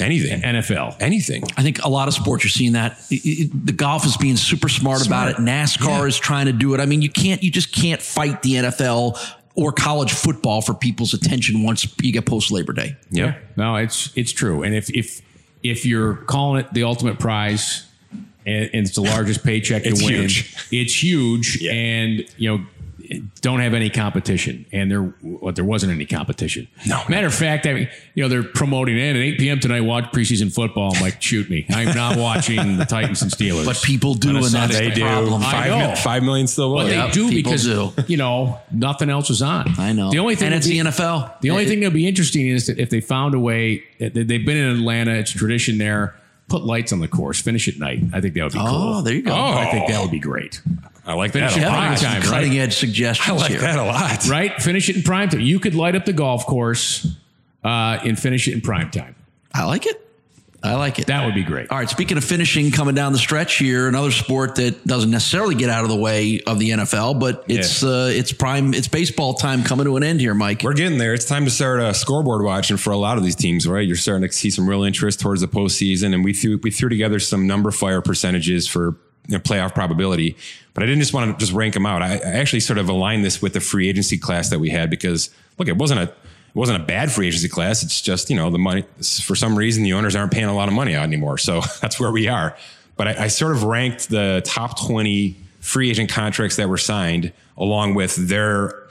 anything, 0.00 0.40
NFL. 0.42 0.96
anything. 1.00 1.44
I 1.56 1.62
think 1.62 1.82
a 1.84 1.88
lot 1.88 2.08
of 2.08 2.14
sports 2.14 2.44
you're 2.44 2.50
seeing 2.50 2.72
that. 2.72 2.98
It- 3.10 3.24
it- 3.26 3.66
the 3.66 3.72
golf 3.72 4.04
is 4.06 4.16
being 4.16 4.36
super 4.36 4.68
smart, 4.68 5.06
about 5.06 5.28
it. 5.30 5.36
NASCAR 5.36 6.00
Yeah. 6.00 6.04
is 6.06 6.18
trying 6.18 6.46
to 6.46 6.52
do 6.52 6.74
it. 6.74 6.80
I 6.80 6.86
mean, 6.86 7.02
you 7.02 7.08
can't, 7.10 7.42
you 7.42 7.50
just 7.50 7.72
can't 7.72 8.02
fight 8.02 8.42
the 8.42 8.54
NFL 8.56 9.18
or 9.54 9.70
college 9.72 10.12
football 10.12 10.60
for 10.60 10.74
people's 10.74 11.14
attention 11.14 11.62
once 11.62 11.86
you 12.02 12.12
get 12.12 12.26
post 12.26 12.50
Labor 12.50 12.72
Day. 12.72 12.96
Yeah. 13.10 13.34
No, 13.56 13.76
it's 13.76 14.10
it's 14.16 14.32
true. 14.32 14.62
And 14.64 14.74
if 14.74 14.90
if 14.90 15.22
if 15.62 15.86
you're 15.86 16.16
calling 16.16 16.60
it 16.64 16.72
the 16.74 16.82
ultimate 16.82 17.18
prize 17.20 17.84
and, 18.46 18.68
and 18.74 18.86
it's 18.86 18.96
the 18.96 19.00
largest 19.02 19.44
paycheck 19.44 19.86
It's 19.86 20.00
you 20.00 20.06
win, 20.06 20.14
huge. 20.22 20.54
it's 20.72 21.02
huge. 21.02 21.58
Yeah. 21.62 21.72
And 21.72 22.24
you 22.36 22.50
know, 22.58 22.64
don't 23.40 23.60
have 23.60 23.74
any 23.74 23.90
competition. 23.90 24.66
And 24.72 24.90
there 24.90 25.02
what 25.02 25.56
there 25.56 25.64
wasn't 25.64 25.92
any 25.92 26.06
competition. 26.06 26.68
No. 26.86 27.02
Matter 27.08 27.26
of 27.26 27.34
fact, 27.34 27.66
I 27.66 27.72
mean, 27.74 27.88
you 28.14 28.22
know, 28.22 28.28
they're 28.28 28.42
promoting 28.42 28.98
it 28.98 29.10
at 29.10 29.16
8 29.16 29.38
p.m. 29.38 29.60
tonight, 29.60 29.82
watch 29.82 30.04
preseason 30.12 30.52
football. 30.54 30.94
I'm 30.94 31.02
like, 31.02 31.20
shoot 31.20 31.48
me. 31.50 31.66
I'm 31.70 31.94
not 31.94 32.16
watching 32.18 32.76
the 32.76 32.84
Titans 32.84 33.22
and 33.22 33.30
Steelers. 33.30 33.66
But 33.66 33.80
people 33.82 34.14
do, 34.14 34.30
On 34.30 34.36
a 34.36 34.38
and 34.38 34.46
that's 34.46 34.74
Sunday. 34.74 34.94
the 34.94 35.00
problem. 35.02 35.42
I 35.44 35.68
know. 35.68 35.94
five 35.96 36.22
million 36.22 36.46
still 36.46 36.70
will. 36.70 36.78
But 36.78 36.92
Yeah. 36.92 37.06
they 37.06 37.12
do 37.12 37.30
because 37.30 37.64
do. 37.64 37.92
you 38.06 38.16
know 38.16 38.60
nothing 38.70 39.10
else 39.10 39.28
was 39.28 39.42
on. 39.42 39.74
I 39.78 39.92
know. 39.92 40.10
The 40.10 40.18
only 40.18 40.36
thing 40.36 40.46
and 40.46 40.54
it's 40.56 40.66
be- 40.66 40.80
the 40.80 40.88
NFL. 40.88 41.40
the 41.40 41.50
only 41.50 41.64
It- 41.64 41.68
thing 41.68 41.80
that'd 41.80 41.92
be 41.92 42.06
interesting 42.08 42.46
is 42.48 42.66
that 42.66 42.78
if 42.78 42.90
they 42.90 43.00
found 43.00 43.34
a 43.34 43.38
way, 43.40 43.82
eh, 44.00 44.08
they- 44.12 44.22
they've 44.22 44.44
been 44.46 44.56
in 44.56 44.76
Atlanta, 44.76 45.12
it's 45.14 45.30
tradition 45.30 45.78
there. 45.78 46.14
Put 46.46 46.64
lights 46.64 46.92
on 46.92 47.00
the 47.00 47.08
course, 47.08 47.40
finish 47.40 47.68
at 47.68 47.78
night. 47.78 48.00
I 48.12 48.20
think 48.20 48.34
that 48.34 48.42
would 48.44 48.52
be 48.52 48.58
oh, 48.58 48.66
cool. 48.66 48.94
Oh, 48.96 49.02
there 49.02 49.14
you 49.14 49.22
go. 49.22 49.32
Oh, 49.32 49.54
I 49.56 49.64
think 49.70 49.88
that 49.88 49.98
oh. 49.98 50.02
would 50.02 50.10
be 50.10 50.18
great. 50.18 50.60
I 51.06 51.14
like 51.14 51.32
that. 51.32 51.52
A 51.52 51.60
prime 51.60 51.64
lot. 51.64 51.98
Kevin, 51.98 51.98
some 51.98 52.12
right? 52.12 52.22
cutting 52.24 52.58
edge 52.58 52.76
suggestions 52.76 53.28
I 53.28 53.40
like 53.42 53.50
here. 53.50 53.60
that 53.60 53.78
a 53.78 53.84
lot. 53.84 54.26
Right? 54.28 54.60
Finish 54.62 54.88
it 54.88 54.96
in 54.96 55.02
prime 55.02 55.28
time. 55.28 55.40
You 55.40 55.60
could 55.60 55.74
light 55.74 55.94
up 55.96 56.04
the 56.06 56.12
golf 56.14 56.46
course 56.46 57.06
uh, 57.62 57.98
and 58.02 58.18
finish 58.18 58.48
it 58.48 58.54
in 58.54 58.60
prime 58.62 58.90
time. 58.90 59.14
I 59.52 59.64
like 59.64 59.86
it. 59.86 60.00
I 60.62 60.76
like 60.76 60.98
it. 60.98 61.08
That 61.08 61.26
would 61.26 61.34
be 61.34 61.42
great. 61.42 61.70
All 61.70 61.76
right. 61.76 61.90
Speaking 61.90 62.16
of 62.16 62.24
finishing, 62.24 62.70
coming 62.70 62.94
down 62.94 63.12
the 63.12 63.18
stretch 63.18 63.58
here, 63.58 63.86
another 63.86 64.10
sport 64.10 64.54
that 64.54 64.86
doesn't 64.86 65.10
necessarily 65.10 65.54
get 65.54 65.68
out 65.68 65.82
of 65.84 65.90
the 65.90 65.96
way 65.96 66.40
of 66.46 66.58
the 66.58 66.70
NFL, 66.70 67.20
but 67.20 67.44
it's 67.48 67.82
Yeah. 67.82 67.88
uh, 67.90 68.06
it's 68.06 68.32
prime, 68.32 68.72
it's 68.72 68.88
baseball 68.88 69.34
time 69.34 69.62
coming 69.62 69.84
to 69.84 69.98
an 69.98 70.02
end 70.02 70.20
here, 70.20 70.32
Mike. 70.32 70.62
We're 70.64 70.72
getting 70.72 70.96
there. 70.96 71.12
It's 71.12 71.26
time 71.26 71.44
to 71.44 71.50
start 71.50 71.80
uh, 71.80 71.92
scoreboard 71.92 72.42
watching 72.42 72.78
for 72.78 72.92
a 72.92 72.96
lot 72.96 73.18
of 73.18 73.24
these 73.24 73.36
teams, 73.36 73.68
right? 73.68 73.86
You're 73.86 73.96
starting 73.98 74.26
to 74.26 74.34
see 74.34 74.48
some 74.48 74.66
real 74.66 74.84
interest 74.84 75.20
towards 75.20 75.42
the 75.42 75.48
postseason, 75.48 76.14
and 76.14 76.24
we 76.24 76.32
threw 76.32 76.58
we 76.62 76.70
threw 76.70 76.88
together 76.88 77.18
some 77.20 77.46
numberFire 77.46 78.02
percentages 78.02 78.66
for 78.66 78.96
you 79.26 79.36
know, 79.36 79.38
playoff 79.38 79.74
probability. 79.74 80.36
But 80.74 80.82
I 80.82 80.86
didn't 80.86 81.00
just 81.00 81.14
want 81.14 81.32
to 81.32 81.38
just 81.38 81.52
rank 81.52 81.74
them 81.74 81.86
out. 81.86 82.02
I, 82.02 82.14
I 82.14 82.32
actually 82.34 82.60
sort 82.60 82.78
of 82.78 82.88
aligned 82.88 83.24
this 83.24 83.40
with 83.40 83.52
the 83.52 83.60
free 83.60 83.88
agency 83.88 84.18
class 84.18 84.50
that 84.50 84.58
we 84.58 84.70
had 84.70 84.90
because 84.90 85.30
look, 85.58 85.68
it 85.68 85.76
wasn't 85.76 86.00
a 86.00 86.04
it 86.04 86.58
wasn't 86.58 86.80
a 86.80 86.84
bad 86.84 87.10
free 87.10 87.28
agency 87.28 87.48
class. 87.48 87.82
It's 87.82 88.00
just 88.00 88.30
you 88.30 88.36
know 88.36 88.50
the 88.50 88.58
money 88.58 88.84
for 89.22 89.34
some 89.34 89.56
reason 89.56 89.82
the 89.82 89.92
owners 89.92 90.16
aren't 90.16 90.32
paying 90.32 90.46
a 90.46 90.54
lot 90.54 90.68
of 90.68 90.74
money 90.74 90.94
out 90.94 91.04
anymore, 91.04 91.38
so 91.38 91.60
that's 91.80 91.98
where 91.98 92.12
we 92.12 92.28
are. 92.28 92.56
But 92.96 93.08
I, 93.08 93.24
I 93.24 93.28
sort 93.28 93.52
of 93.52 93.64
ranked 93.64 94.08
the 94.08 94.42
top 94.44 94.80
twenty 94.80 95.36
free 95.60 95.90
agent 95.90 96.10
contracts 96.10 96.56
that 96.56 96.68
were 96.68 96.78
signed 96.78 97.32
along 97.56 97.94
with 97.94 98.16
their 98.28 98.86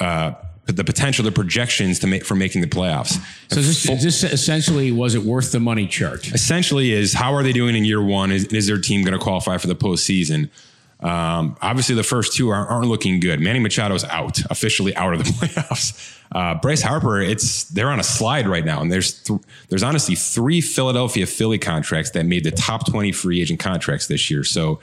uh, 0.00 0.32
the 0.72 0.84
potential, 0.84 1.24
the 1.24 1.32
projections 1.32 1.98
to 2.00 2.06
make 2.06 2.24
for 2.24 2.34
making 2.34 2.60
the 2.60 2.66
playoffs. 2.66 3.18
So 3.48 3.60
is 3.60 3.84
this, 3.84 3.88
is 3.88 4.02
this 4.02 4.32
essentially 4.32 4.92
was 4.92 5.14
it 5.14 5.22
worth 5.22 5.52
the 5.52 5.60
money 5.60 5.86
chart? 5.86 6.32
Essentially, 6.32 6.92
is 6.92 7.14
how 7.14 7.34
are 7.34 7.42
they 7.42 7.52
doing 7.52 7.74
in 7.74 7.84
year 7.84 8.02
one? 8.02 8.30
Is, 8.30 8.44
is 8.46 8.66
their 8.66 8.80
team 8.80 9.02
going 9.02 9.18
to 9.18 9.22
qualify 9.22 9.56
for 9.58 9.66
the 9.66 9.76
postseason? 9.76 10.50
Um, 11.00 11.56
obviously, 11.62 11.94
the 11.94 12.02
first 12.02 12.34
two 12.34 12.48
aren't, 12.48 12.70
aren't 12.70 12.86
looking 12.88 13.20
good. 13.20 13.40
Manny 13.40 13.60
Machado's 13.60 14.04
out, 14.04 14.40
officially 14.50 14.94
out 14.96 15.12
of 15.14 15.20
the 15.20 15.24
playoffs. 15.46 16.18
Uh, 16.32 16.54
Bryce 16.54 16.82
Harper, 16.82 17.20
it's 17.20 17.64
they're 17.64 17.88
on 17.88 18.00
a 18.00 18.04
slide 18.04 18.48
right 18.48 18.64
now, 18.64 18.82
and 18.82 18.92
there's 18.92 19.22
th- 19.22 19.40
there's 19.68 19.82
honestly 19.82 20.16
three 20.16 20.60
Philadelphia 20.60 21.26
Philly 21.26 21.58
contracts 21.58 22.10
that 22.10 22.26
made 22.26 22.44
the 22.44 22.50
top 22.50 22.86
twenty 22.86 23.12
free 23.12 23.40
agent 23.40 23.60
contracts 23.60 24.08
this 24.08 24.30
year. 24.30 24.44
So 24.44 24.80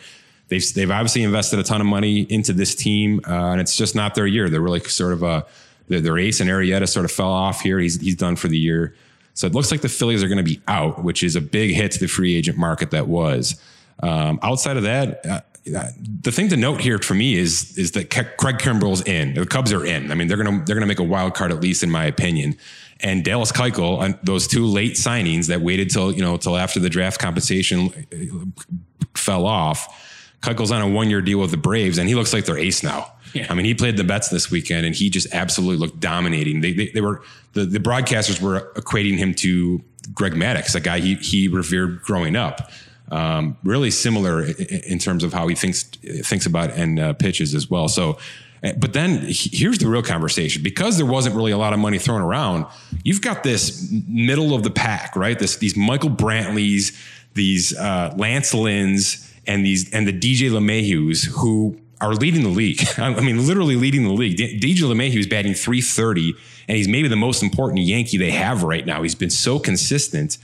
they've 0.47 0.73
they've 0.73 0.89
obviously 0.89 1.23
invested 1.23 1.59
a 1.59 1.63
ton 1.63 1.81
of 1.81 1.88
money 1.88 2.21
into 2.21 2.53
this 2.53 2.73
team, 2.73 3.21
uh, 3.27 3.51
and 3.51 3.61
it's 3.61 3.75
just 3.75 3.93
not 3.93 4.15
their 4.15 4.25
year. 4.25 4.49
They're 4.49 4.61
really 4.61 4.79
sort 4.79 5.13
of 5.13 5.21
a 5.21 5.45
their, 5.88 6.01
their 6.01 6.17
ace 6.17 6.39
and 6.39 6.49
Arrieta 6.49 6.88
sort 6.88 7.05
of 7.05 7.11
fell 7.11 7.31
off 7.31 7.61
here. 7.61 7.79
He's 7.79 7.99
he's 7.99 8.15
done 8.15 8.36
for 8.36 8.47
the 8.47 8.57
year. 8.57 8.95
So 9.33 9.47
it 9.47 9.53
looks 9.53 9.69
like 9.69 9.81
the 9.81 9.89
Phillies 9.89 10.23
are 10.23 10.27
going 10.27 10.38
to 10.38 10.43
be 10.43 10.61
out, 10.67 11.03
which 11.03 11.21
is 11.21 11.36
a 11.36 11.41
big 11.41 11.71
hit 11.71 11.91
to 11.91 11.99
the 11.99 12.07
free 12.07 12.36
agent 12.36 12.57
market 12.57 12.91
that 12.91 13.07
was. 13.07 13.61
Um, 14.01 14.39
outside 14.41 14.77
of 14.77 14.83
that, 14.83 15.25
uh, 15.25 15.41
uh, 15.75 15.89
the 16.21 16.31
thing 16.31 16.47
to 16.49 16.57
note 16.57 16.79
here 16.79 16.99
for 16.99 17.15
me 17.15 17.36
is 17.36 17.77
is 17.77 17.91
that 17.93 18.09
Craig 18.11 18.57
Kimbrel's 18.57 19.01
in. 19.01 19.33
The 19.33 19.45
Cubs 19.45 19.73
are 19.73 19.86
in. 19.86 20.11
I 20.11 20.15
mean, 20.15 20.27
they're 20.27 20.38
gonna 20.38 20.63
they're 20.65 20.75
gonna 20.75 20.86
make 20.86 20.99
a 20.99 21.03
wild 21.03 21.33
card 21.33 21.51
at 21.51 21.59
least 21.59 21.81
in 21.83 21.89
my 21.89 22.05
opinion. 22.05 22.55
And 23.01 23.25
Dallas 23.25 23.51
Keuchel, 23.51 23.97
on 23.99 24.17
those 24.23 24.47
two 24.47 24.65
late 24.65 24.93
signings 24.93 25.47
that 25.47 25.61
waited 25.61 25.89
till 25.89 26.11
you 26.11 26.21
know 26.21 26.38
till 26.38 26.55
after 26.55 26.79
the 26.79 26.89
draft 26.89 27.19
compensation 27.19 27.89
uh, 28.13 28.63
fell 29.15 29.45
off. 29.45 30.01
Keuchel's 30.45 30.71
on 30.71 30.81
a 30.81 30.87
one 30.87 31.09
year 31.09 31.21
deal 31.21 31.39
with 31.39 31.51
the 31.51 31.57
Braves, 31.57 31.97
and 31.97 32.07
he 32.07 32.15
looks 32.15 32.33
like 32.33 32.45
their 32.45 32.57
ace 32.57 32.83
now. 32.83 33.11
Yeah. 33.33 33.47
I 33.49 33.53
mean, 33.53 33.65
he 33.65 33.73
played 33.73 33.97
the 33.97 34.03
Mets 34.03 34.29
this 34.29 34.49
weekend, 34.51 34.85
and 34.85 34.95
he 34.95 35.09
just 35.09 35.33
absolutely 35.33 35.77
looked 35.77 35.99
dominating. 35.99 36.61
They, 36.61 36.73
they, 36.73 36.87
they 36.89 37.01
were 37.01 37.21
the, 37.53 37.65
the 37.65 37.79
broadcasters 37.79 38.39
were 38.41 38.71
equating 38.75 39.17
him 39.17 39.33
to 39.35 39.81
Greg 40.13 40.33
Maddux, 40.33 40.75
a 40.75 40.79
guy 40.79 40.99
he 40.99 41.15
he 41.15 41.47
revered 41.47 42.01
growing 42.03 42.35
up. 42.35 42.71
Um, 43.11 43.57
really 43.63 43.91
similar 43.91 44.43
in, 44.43 44.53
in 44.87 44.99
terms 44.99 45.23
of 45.23 45.33
how 45.33 45.47
he 45.47 45.55
thinks 45.55 45.83
thinks 45.83 46.45
about 46.45 46.71
and 46.71 46.99
uh, 46.99 47.13
pitches 47.13 47.53
as 47.53 47.69
well. 47.69 47.87
So. 47.87 48.17
eh, 48.63 48.73
But 48.77 48.93
then 48.93 49.19
here's 49.29 49.77
the 49.79 49.87
real 49.87 50.01
conversation 50.01 50.63
because 50.63 50.97
there 50.97 51.05
wasn't 51.05 51.35
really 51.35 51.51
a 51.51 51.57
lot 51.57 51.73
of 51.73 51.79
money 51.79 51.99
thrown 51.99 52.21
around. 52.21 52.65
You've 53.03 53.21
got 53.21 53.43
this 53.43 53.91
middle 54.07 54.53
of 54.55 54.63
the 54.63 54.71
pack, 54.71 55.15
right? 55.15 55.37
This 55.37 55.57
these 55.57 55.75
Michael 55.77 56.09
Brantleys, 56.09 56.93
these 57.33 57.75
uh, 57.77 58.13
Lance 58.17 58.53
Lynn's, 58.53 59.24
and 59.47 59.65
these 59.65 59.91
and 59.93 60.07
the 60.07 60.13
DJ 60.13 60.49
LeMahieu's 60.49 61.23
who 61.23 61.77
are 62.01 62.13
leading 62.13 62.43
the 62.43 62.49
league. 62.49 62.81
I 62.97 63.19
mean, 63.21 63.47
literally 63.47 63.75
leading 63.75 64.03
the 64.03 64.13
league. 64.13 64.37
DJ 64.37 64.79
LeMahieu 64.79 65.17
is 65.17 65.27
batting 65.27 65.53
330, 65.53 66.35
and 66.67 66.77
he's 66.77 66.87
maybe 66.87 67.07
the 67.07 67.15
most 67.15 67.41
important 67.43 67.79
Yankee 67.79 68.17
they 68.17 68.31
have 68.31 68.63
right 68.63 68.85
now. 68.85 69.01
He's 69.03 69.15
been 69.15 69.29
so 69.29 69.59
consistent. 69.59 70.37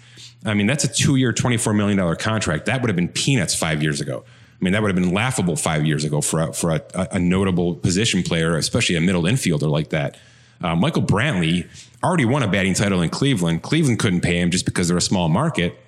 I 0.45 0.53
mean, 0.53 0.65
that's 0.65 0.83
a 0.83 0.87
two-year, 0.87 1.33
$24 1.33 1.75
million 1.75 2.15
contract. 2.15 2.65
That 2.65 2.81
would 2.81 2.89
have 2.89 2.95
been 2.95 3.09
peanuts 3.09 3.53
five 3.53 3.83
years 3.83 4.01
ago. 4.01 4.23
I 4.27 4.63
mean, 4.63 4.73
that 4.73 4.81
would 4.81 4.95
have 4.95 4.95
been 4.95 5.13
laughable 5.13 5.55
five 5.55 5.85
years 5.85 6.03
ago 6.03 6.21
for 6.21 6.41
a, 6.41 6.53
for 6.53 6.71
a, 6.71 6.81
a 7.11 7.19
notable 7.19 7.75
position 7.75 8.23
player, 8.23 8.55
especially 8.55 8.95
a 8.95 9.01
middle 9.01 9.23
infielder 9.23 9.69
like 9.69 9.89
that. 9.89 10.17
Uh, 10.61 10.75
Michael 10.75 11.01
Brantley 11.01 11.67
already 12.03 12.25
won 12.25 12.43
a 12.43 12.47
batting 12.47 12.75
title 12.75 13.01
in 13.01 13.09
Cleveland. 13.09 13.63
Cleveland 13.63 13.99
couldn't 13.99 14.21
pay 14.21 14.39
him 14.39 14.51
just 14.51 14.65
because 14.65 14.87
they're 14.87 14.97
a 14.97 15.01
small 15.01 15.29
market. 15.29 15.79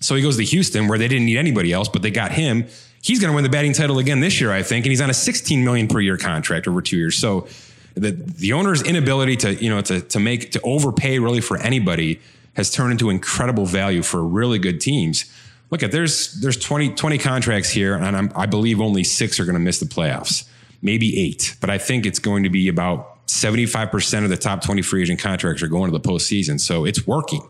So 0.00 0.14
he 0.14 0.22
goes 0.22 0.36
to 0.38 0.44
Houston 0.44 0.88
where 0.88 0.98
they 0.98 1.08
didn't 1.08 1.26
need 1.26 1.36
anybody 1.36 1.72
else, 1.72 1.88
but 1.88 2.02
they 2.02 2.10
got 2.10 2.32
him. 2.32 2.66
He's 3.02 3.20
going 3.20 3.30
to 3.30 3.34
win 3.34 3.44
the 3.44 3.50
batting 3.50 3.72
title 3.72 3.98
again 3.98 4.20
this 4.20 4.40
year, 4.40 4.50
I 4.50 4.62
think, 4.62 4.84
and 4.84 4.90
he's 4.90 5.00
on 5.00 5.10
a 5.10 5.14
16 5.14 5.64
million 5.64 5.88
per 5.88 6.00
year 6.00 6.16
contract 6.16 6.68
over 6.68 6.82
two 6.82 6.96
years. 6.96 7.16
So 7.16 7.46
the 7.94 8.12
the 8.12 8.52
owner's 8.52 8.82
inability 8.82 9.36
to 9.36 9.54
you 9.62 9.68
know 9.68 9.80
to 9.82 10.00
to 10.00 10.20
make 10.20 10.52
to 10.52 10.60
overpay 10.62 11.18
really 11.18 11.40
for 11.40 11.56
anybody 11.58 12.20
has 12.54 12.70
turned 12.70 12.92
into 12.92 13.10
incredible 13.10 13.66
value 13.66 14.02
for 14.02 14.22
really 14.24 14.58
good 14.58 14.80
teams. 14.80 15.24
Look 15.70 15.82
at 15.82 15.92
there's 15.92 16.34
there's 16.40 16.56
20, 16.56 16.94
20 16.94 17.18
contracts 17.18 17.70
here, 17.70 17.94
and 17.94 18.16
I'm, 18.16 18.32
I 18.34 18.46
believe 18.46 18.80
only 18.80 19.04
six 19.04 19.38
are 19.38 19.44
going 19.44 19.54
to 19.54 19.60
miss 19.60 19.78
the 19.78 19.86
playoffs, 19.86 20.48
maybe 20.82 21.18
eight, 21.18 21.56
but 21.60 21.70
I 21.70 21.78
think 21.78 22.06
it's 22.06 22.18
going 22.18 22.42
to 22.42 22.50
be 22.50 22.68
about 22.68 23.26
75% 23.28 24.24
of 24.24 24.30
the 24.30 24.36
top 24.36 24.62
20 24.62 24.82
free 24.82 25.02
agent 25.02 25.20
contracts 25.20 25.62
are 25.62 25.68
going 25.68 25.90
to 25.90 25.96
the 25.96 26.06
postseason. 26.08 26.58
So 26.58 26.84
it's 26.84 27.06
working 27.06 27.48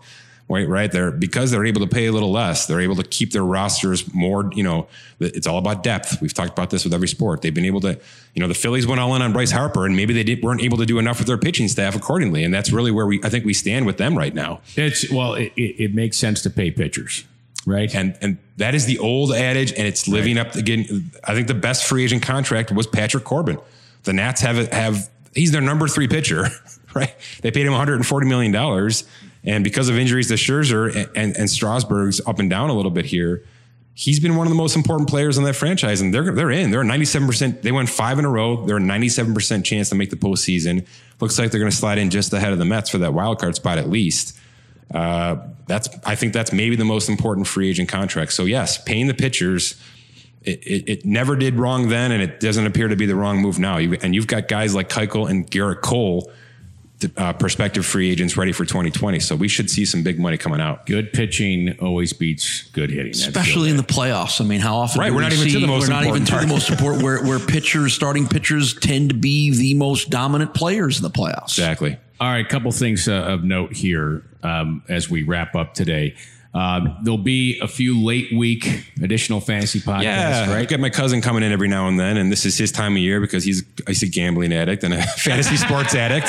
right? 0.50 0.68
Right. 0.68 0.90
They're 0.90 1.12
because 1.12 1.50
they're 1.50 1.64
able 1.64 1.80
to 1.80 1.86
pay 1.86 2.06
a 2.06 2.12
little 2.12 2.32
less. 2.32 2.66
They're 2.66 2.80
able 2.80 2.96
to 2.96 3.04
keep 3.04 3.32
their 3.32 3.44
rosters 3.44 4.12
more. 4.12 4.50
You 4.52 4.64
know, 4.64 4.88
it's 5.20 5.46
all 5.46 5.58
about 5.58 5.82
depth. 5.82 6.20
We've 6.20 6.34
talked 6.34 6.52
about 6.52 6.70
this 6.70 6.84
with 6.84 6.92
every 6.92 7.08
sport. 7.08 7.40
They've 7.40 7.54
been 7.54 7.64
able 7.64 7.80
to. 7.82 7.98
You 8.34 8.40
know, 8.40 8.48
the 8.48 8.54
Phillies 8.54 8.86
went 8.86 9.00
all 9.00 9.14
in 9.14 9.22
on 9.22 9.32
Bryce 9.32 9.52
Harper, 9.52 9.86
and 9.86 9.96
maybe 9.96 10.12
they 10.12 10.22
did, 10.22 10.42
weren't 10.42 10.62
able 10.62 10.76
to 10.78 10.86
do 10.86 10.98
enough 10.98 11.18
with 11.18 11.26
their 11.26 11.38
pitching 11.38 11.68
staff 11.68 11.96
accordingly. 11.96 12.44
And 12.44 12.52
that's 12.52 12.72
really 12.72 12.90
where 12.90 13.06
we 13.06 13.20
I 13.22 13.28
think 13.28 13.44
we 13.44 13.54
stand 13.54 13.86
with 13.86 13.96
them 13.96 14.18
right 14.18 14.34
now. 14.34 14.60
It's 14.76 15.10
well, 15.10 15.34
it, 15.34 15.52
it, 15.56 15.84
it 15.84 15.94
makes 15.94 16.16
sense 16.16 16.42
to 16.42 16.50
pay 16.50 16.70
pitchers, 16.72 17.24
right? 17.64 17.94
And 17.94 18.18
and 18.20 18.38
that 18.56 18.74
is 18.74 18.86
the 18.86 18.98
old 18.98 19.32
adage, 19.32 19.72
and 19.72 19.86
it's 19.86 20.08
living 20.08 20.36
up 20.36 20.56
again. 20.56 21.10
I 21.24 21.34
think 21.34 21.46
the 21.46 21.54
best 21.54 21.84
free 21.84 22.04
agent 22.04 22.22
contract 22.22 22.72
was 22.72 22.88
Patrick 22.88 23.24
Corbin. 23.24 23.58
The 24.02 24.12
Nats 24.12 24.40
have 24.40 24.72
have 24.72 25.08
he's 25.32 25.52
their 25.52 25.60
number 25.60 25.86
three 25.86 26.08
pitcher, 26.08 26.48
right? 26.94 27.14
They 27.42 27.52
paid 27.52 27.66
him 27.66 27.72
140 27.72 28.26
million 28.26 28.52
dollars, 28.52 29.04
and 29.44 29.64
because 29.64 29.88
of 29.88 29.98
injuries 29.98 30.28
to 30.28 30.34
Scherzer 30.34 30.94
and, 30.94 31.10
and, 31.16 31.36
and 31.36 31.50
Strasburg's 31.50 32.20
up 32.26 32.38
and 32.38 32.50
down 32.50 32.70
a 32.70 32.74
little 32.74 32.90
bit 32.90 33.06
here, 33.06 33.44
he's 33.94 34.20
been 34.20 34.36
one 34.36 34.46
of 34.46 34.50
the 34.50 34.56
most 34.56 34.76
important 34.76 35.08
players 35.08 35.38
on 35.38 35.44
that 35.44 35.54
franchise, 35.54 36.00
and 36.00 36.12
they're 36.12 36.32
they're 36.32 36.50
in. 36.50 36.70
They're 36.70 36.84
97 36.84 37.26
percent. 37.26 37.62
They 37.62 37.72
won 37.72 37.86
five 37.86 38.18
in 38.18 38.24
a 38.24 38.30
row. 38.30 38.64
They're 38.64 38.78
a 38.78 38.80
97 38.80 39.34
percent 39.34 39.66
chance 39.66 39.88
to 39.90 39.94
make 39.94 40.10
the 40.10 40.16
postseason. 40.16 40.86
Looks 41.20 41.38
like 41.38 41.50
they're 41.50 41.60
going 41.60 41.70
to 41.70 41.76
slide 41.76 41.98
in 41.98 42.10
just 42.10 42.32
ahead 42.32 42.52
of 42.52 42.58
the 42.58 42.64
Mets 42.64 42.90
for 42.90 42.98
that 42.98 43.12
wild 43.12 43.38
card 43.38 43.56
spot 43.56 43.78
at 43.78 43.88
least. 43.88 44.38
Uh, 44.92 45.36
that's 45.66 45.88
I 46.04 46.14
think 46.14 46.32
that's 46.32 46.52
maybe 46.52 46.76
the 46.76 46.84
most 46.84 47.08
important 47.08 47.46
free 47.46 47.68
agent 47.70 47.88
contract. 47.88 48.32
So 48.32 48.44
yes, 48.44 48.82
paying 48.82 49.06
the 49.06 49.14
pitchers. 49.14 49.80
It, 50.42 50.66
it, 50.66 50.88
it 50.88 51.04
never 51.04 51.36
did 51.36 51.56
wrong 51.56 51.90
then, 51.90 52.12
and 52.12 52.22
it 52.22 52.40
doesn't 52.40 52.64
appear 52.66 52.88
to 52.88 52.96
be 52.96 53.04
the 53.04 53.14
wrong 53.14 53.42
move 53.42 53.58
now. 53.58 53.76
You, 53.76 53.98
and 54.00 54.14
you've 54.14 54.26
got 54.26 54.48
guys 54.48 54.74
like 54.74 54.88
Keuchel 54.88 55.28
and 55.28 55.46
Gerrit 55.50 55.82
Cole, 55.82 56.32
uh, 57.16 57.32
prospective 57.32 57.84
free 57.86 58.10
agents 58.10 58.36
ready 58.36 58.52
for 58.52 58.64
2020. 58.64 59.20
So 59.20 59.36
we 59.36 59.48
should 59.48 59.70
see 59.70 59.84
some 59.84 60.02
big 60.02 60.18
money 60.18 60.36
coming 60.36 60.60
out. 60.60 60.86
good 60.86 61.12
pitching 61.12 61.76
always 61.80 62.12
beats 62.12 62.62
good 62.70 62.90
hitting, 62.90 63.12
especially 63.12 63.70
in 63.70 63.76
the 63.76 63.82
playoffs. 63.82 64.40
I 64.40 64.44
mean, 64.44 64.60
how 64.60 64.76
often? 64.76 65.00
Right, 65.00 65.08
do 65.08 65.14
we're 65.14 65.22
we 65.22 65.28
not 65.28 65.32
even 65.32 65.48
to 65.48 65.60
the 65.60 65.66
most 65.66 65.88
We're 65.88 65.94
not 65.94 66.04
even 66.04 66.22
important 66.22 66.42
to 66.42 66.46
the 66.46 66.52
most 66.52 66.70
important. 66.70 67.02
Where 67.02 67.22
where 67.22 67.38
pitchers, 67.38 67.94
starting 67.94 68.26
pitchers, 68.26 68.74
tend 68.74 69.10
to 69.10 69.16
be 69.16 69.50
the 69.50 69.74
most 69.74 70.10
dominant 70.10 70.54
players 70.54 70.98
in 70.98 71.02
the 71.02 71.10
playoffs. 71.10 71.58
Exactly. 71.58 71.96
All 72.20 72.28
right, 72.28 72.44
a 72.44 72.48
couple 72.48 72.70
things 72.72 73.08
uh, 73.08 73.12
of 73.12 73.44
note 73.44 73.72
here 73.72 74.22
um, 74.42 74.82
as 74.88 75.08
we 75.08 75.22
wrap 75.22 75.54
up 75.54 75.74
today. 75.74 76.16
Um, 76.52 76.96
there'll 77.04 77.16
be 77.16 77.60
a 77.60 77.68
few 77.68 78.02
late 78.04 78.32
week 78.32 78.84
additional 79.00 79.40
fantasy 79.40 79.78
podcasts, 79.78 80.02
Yeah, 80.02 80.46
I 80.48 80.52
right? 80.54 80.68
get 80.68 80.80
my 80.80 80.90
cousin 80.90 81.20
coming 81.20 81.44
in 81.44 81.52
every 81.52 81.68
now 81.68 81.86
and 81.86 81.98
then, 81.98 82.16
and 82.16 82.32
this 82.32 82.44
is 82.44 82.58
his 82.58 82.72
time 82.72 82.94
of 82.94 82.98
year 82.98 83.20
because 83.20 83.44
he's 83.44 83.62
he's 83.86 84.02
a 84.02 84.08
gambling 84.08 84.52
addict 84.52 84.82
and 84.82 84.92
a 84.92 85.00
fantasy 85.18 85.56
sports 85.56 85.94
addict. 85.94 86.28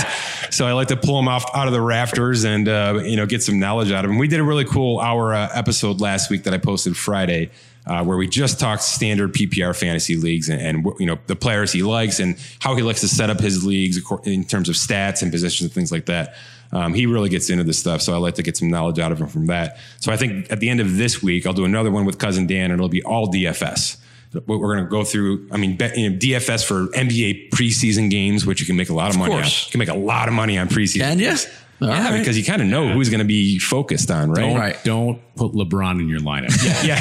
So 0.53 0.67
I 0.67 0.73
like 0.73 0.89
to 0.89 0.95
pull 0.95 1.17
him 1.17 1.27
off 1.27 1.45
out 1.55 1.65
of 1.65 1.73
the 1.73 1.81
rafters 1.81 2.43
and 2.43 2.67
uh, 2.67 3.01
you 3.03 3.15
know 3.15 3.25
get 3.25 3.41
some 3.41 3.57
knowledge 3.59 3.91
out 3.91 4.05
of 4.05 4.11
him. 4.11 4.19
We 4.19 4.27
did 4.27 4.39
a 4.39 4.43
really 4.43 4.65
cool 4.65 4.99
hour 4.99 5.33
uh, 5.33 5.49
episode 5.55 6.01
last 6.01 6.29
week 6.29 6.43
that 6.43 6.53
I 6.53 6.59
posted 6.59 6.95
Friday. 6.95 7.49
Uh, 7.83 8.03
where 8.03 8.15
we 8.15 8.27
just 8.27 8.59
talked 8.59 8.83
standard 8.83 9.33
PPR 9.33 9.75
fantasy 9.75 10.15
leagues 10.15 10.49
and, 10.49 10.61
and 10.61 10.85
you 10.99 11.07
know 11.07 11.17
the 11.25 11.35
players 11.35 11.71
he 11.71 11.81
likes 11.81 12.19
and 12.19 12.37
how 12.59 12.75
he 12.75 12.83
likes 12.83 13.01
to 13.01 13.07
set 13.07 13.31
up 13.31 13.39
his 13.39 13.65
leagues 13.65 13.99
in 14.25 14.43
terms 14.43 14.69
of 14.69 14.75
stats 14.75 15.23
and 15.23 15.31
positions 15.31 15.63
and 15.63 15.71
things 15.73 15.91
like 15.91 16.05
that. 16.05 16.35
Um, 16.71 16.93
he 16.93 17.05
really 17.05 17.29
gets 17.29 17.49
into 17.49 17.63
this 17.63 17.77
stuff, 17.77 18.01
so 18.01 18.13
I 18.13 18.17
like 18.17 18.35
to 18.35 18.43
get 18.43 18.55
some 18.55 18.69
knowledge 18.69 18.99
out 18.99 19.11
of 19.11 19.19
him 19.19 19.27
from 19.27 19.47
that. 19.47 19.77
So 19.99 20.11
I 20.11 20.17
think 20.17 20.51
at 20.51 20.59
the 20.59 20.69
end 20.69 20.79
of 20.79 20.97
this 20.97 21.21
week, 21.21 21.45
I'll 21.45 21.53
do 21.53 21.65
another 21.65 21.91
one 21.91 22.05
with 22.05 22.17
cousin 22.17 22.47
Dan, 22.47 22.65
and 22.71 22.73
it'll 22.75 22.89
be 22.89 23.03
all 23.03 23.31
DFS. 23.31 23.97
What 24.31 24.47
We're 24.59 24.73
going 24.75 24.85
to 24.85 24.89
go 24.89 25.03
through. 25.03 25.49
I 25.51 25.57
mean, 25.57 25.75
bet, 25.75 25.97
you 25.97 26.09
know, 26.09 26.17
DFS 26.17 26.65
for 26.65 26.87
NBA 26.87 27.49
preseason 27.49 28.09
games, 28.09 28.45
which 28.45 28.61
you 28.61 28.65
can 28.65 28.77
make 28.77 28.89
a 28.89 28.93
lot 28.93 29.11
of, 29.11 29.17
money 29.17 29.33
on. 29.33 29.41
course. 29.41 29.67
You 29.67 29.71
can 29.71 29.79
make 29.79 29.89
a 29.89 29.93
lot 29.93 30.29
of 30.29 30.33
money 30.33 30.57
on 30.57 30.69
preseason. 30.69 30.99
Can 30.99 31.19
you? 31.19 31.35
Games. 31.81 31.91
All 31.97 32.03
yeah, 32.03 32.11
right. 32.11 32.19
because 32.19 32.37
you 32.37 32.43
kind 32.45 32.61
of 32.61 32.67
know 32.67 32.89
who's 32.89 33.09
going 33.09 33.19
to 33.19 33.25
be 33.25 33.59
focused 33.59 34.11
on, 34.11 34.29
right? 34.31 34.41
Don't, 34.41 34.55
Right. 34.57 34.83
don't 34.83 35.35
put 35.35 35.53
LeBron 35.53 35.99
in 35.99 36.07
your 36.07 36.19
lineup. 36.19 36.55
Yeah, 36.85 36.97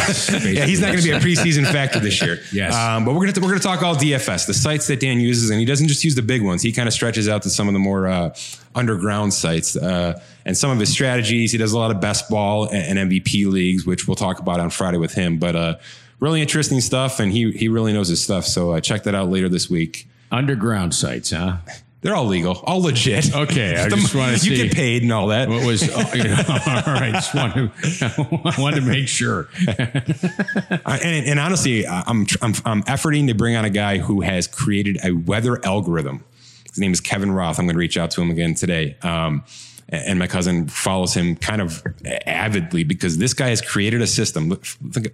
yeah, 0.52 0.64
he's 0.66 0.80
not 0.80 0.88
going 0.88 0.98
to 0.98 1.04
be 1.04 1.10
a 1.10 1.20
preseason 1.20 1.64
factor 1.70 2.00
this 2.00 2.20
year. 2.22 2.38
Yes. 2.52 2.74
um, 2.74 3.04
but 3.04 3.12
we're 3.12 3.20
going 3.20 3.32
to 3.34 3.40
we're 3.40 3.48
going 3.48 3.60
to 3.60 3.66
talk 3.66 3.82
all 3.82 3.94
DFS, 3.94 4.46
the 4.46 4.54
sites 4.54 4.86
that 4.88 5.00
Dan 5.00 5.20
uses, 5.20 5.50
and 5.50 5.60
he 5.60 5.66
doesn't 5.66 5.88
just 5.88 6.02
use 6.04 6.14
the 6.14 6.22
big 6.22 6.42
ones. 6.42 6.62
He 6.62 6.72
kind 6.72 6.88
of 6.88 6.92
stretches 6.94 7.28
out 7.28 7.42
to 7.42 7.50
some 7.50 7.68
of 7.68 7.74
the 7.74 7.78
more 7.80 8.06
uh, 8.08 8.34
underground 8.74 9.34
sites 9.34 9.76
uh, 9.76 10.20
and 10.44 10.56
some 10.56 10.70
of 10.70 10.78
his 10.78 10.90
strategies. 10.90 11.52
He 11.52 11.58
does 11.58 11.72
a 11.72 11.78
lot 11.78 11.90
of 11.90 12.00
best 12.00 12.28
ball 12.30 12.68
and, 12.68 12.98
and 12.98 13.10
MVP 13.10 13.46
leagues, 13.50 13.86
which 13.86 14.08
we'll 14.08 14.14
talk 14.16 14.38
about 14.40 14.60
on 14.60 14.70
Friday 14.70 14.96
with 14.98 15.12
him. 15.14 15.38
But 15.38 15.56
uh, 15.56 15.76
really 16.18 16.40
interesting 16.40 16.80
stuff, 16.80 17.20
and 17.20 17.30
he 17.32 17.52
he 17.52 17.68
really 17.68 17.92
knows 17.92 18.08
his 18.08 18.22
stuff. 18.22 18.46
So 18.46 18.72
uh, 18.72 18.80
check 18.80 19.02
that 19.04 19.14
out 19.14 19.28
later 19.30 19.48
this 19.48 19.68
week. 19.70 20.08
Underground 20.32 20.94
sites, 20.94 21.30
huh? 21.32 21.56
They're 22.02 22.14
all 22.16 22.26
legal, 22.26 22.56
all 22.64 22.80
legit. 22.82 23.34
Okay, 23.34 23.76
I 23.76 23.84
The 23.88 23.96
just 23.96 24.14
wanna 24.14 24.38
see. 24.38 24.50
you 24.50 24.56
see. 24.56 24.62
get 24.68 24.74
paid 24.74 25.02
and 25.02 25.12
all 25.12 25.26
that. 25.28 25.48
What 25.50 25.66
was 25.66 25.82
oh, 25.94 26.14
you 26.14 26.24
know, 26.28 26.36
all 26.48 26.94
right? 26.94 27.12
Just 27.12 27.34
wanted 27.34 27.70
to, 27.76 28.52
wanted 28.58 28.80
to 28.80 28.86
make 28.86 29.06
sure. 29.06 29.48
I- 29.66 31.00
and, 31.02 31.26
and 31.26 31.38
honestly, 31.38 31.86
I'm, 31.86 32.26
I'm 32.40 32.54
I'm 32.64 32.82
efforting 32.84 33.26
to 33.28 33.34
bring 33.34 33.54
on 33.56 33.64
a 33.64 33.70
guy 33.70 33.98
who 33.98 34.22
has 34.22 34.46
created 34.46 34.98
a 35.04 35.12
weather 35.12 35.62
algorithm. 35.64 36.24
His 36.68 36.78
name 36.78 36.92
is 36.92 37.00
Kevin 37.00 37.32
Roth. 37.32 37.58
I'm 37.58 37.66
going 37.66 37.74
to 37.74 37.78
reach 37.80 37.98
out 37.98 38.10
to 38.12 38.22
him 38.22 38.30
again 38.30 38.54
today. 38.54 38.96
Um, 39.02 39.44
and 39.88 40.18
my 40.20 40.28
cousin 40.28 40.68
follows 40.68 41.14
him 41.14 41.34
kind 41.34 41.60
of 41.60 41.82
avidly 42.24 42.84
because 42.84 43.18
this 43.18 43.34
guy 43.34 43.48
has 43.48 43.60
created 43.60 44.00
a 44.00 44.06
system. 44.06 44.56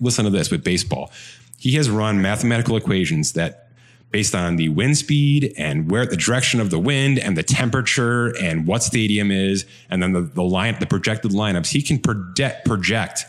Listen 0.01 0.26
to 0.26 0.30
this 0.30 0.51
with 0.51 0.62
baseball. 0.62 1.11
He 1.59 1.72
has 1.76 1.89
run 1.89 2.20
mathematical 2.20 2.76
equations 2.76 3.32
that 3.32 3.65
based 4.16 4.34
on 4.34 4.56
the 4.56 4.70
wind 4.70 4.96
speed 4.96 5.52
and 5.58 5.90
where 5.90 6.06
the 6.06 6.16
direction 6.16 6.58
of 6.58 6.70
the 6.70 6.78
wind 6.78 7.18
and 7.18 7.36
the 7.36 7.42
temperature 7.42 8.34
and 8.38 8.66
what 8.66 8.82
stadium 8.82 9.30
is, 9.30 9.66
and 9.90 10.02
then 10.02 10.12
the, 10.12 10.22
the 10.22 10.42
line, 10.42 10.74
the 10.80 10.86
projected 10.86 11.32
lineups, 11.32 11.70
he 11.70 11.82
can 11.82 11.98
project, 11.98 12.64
project 12.64 13.26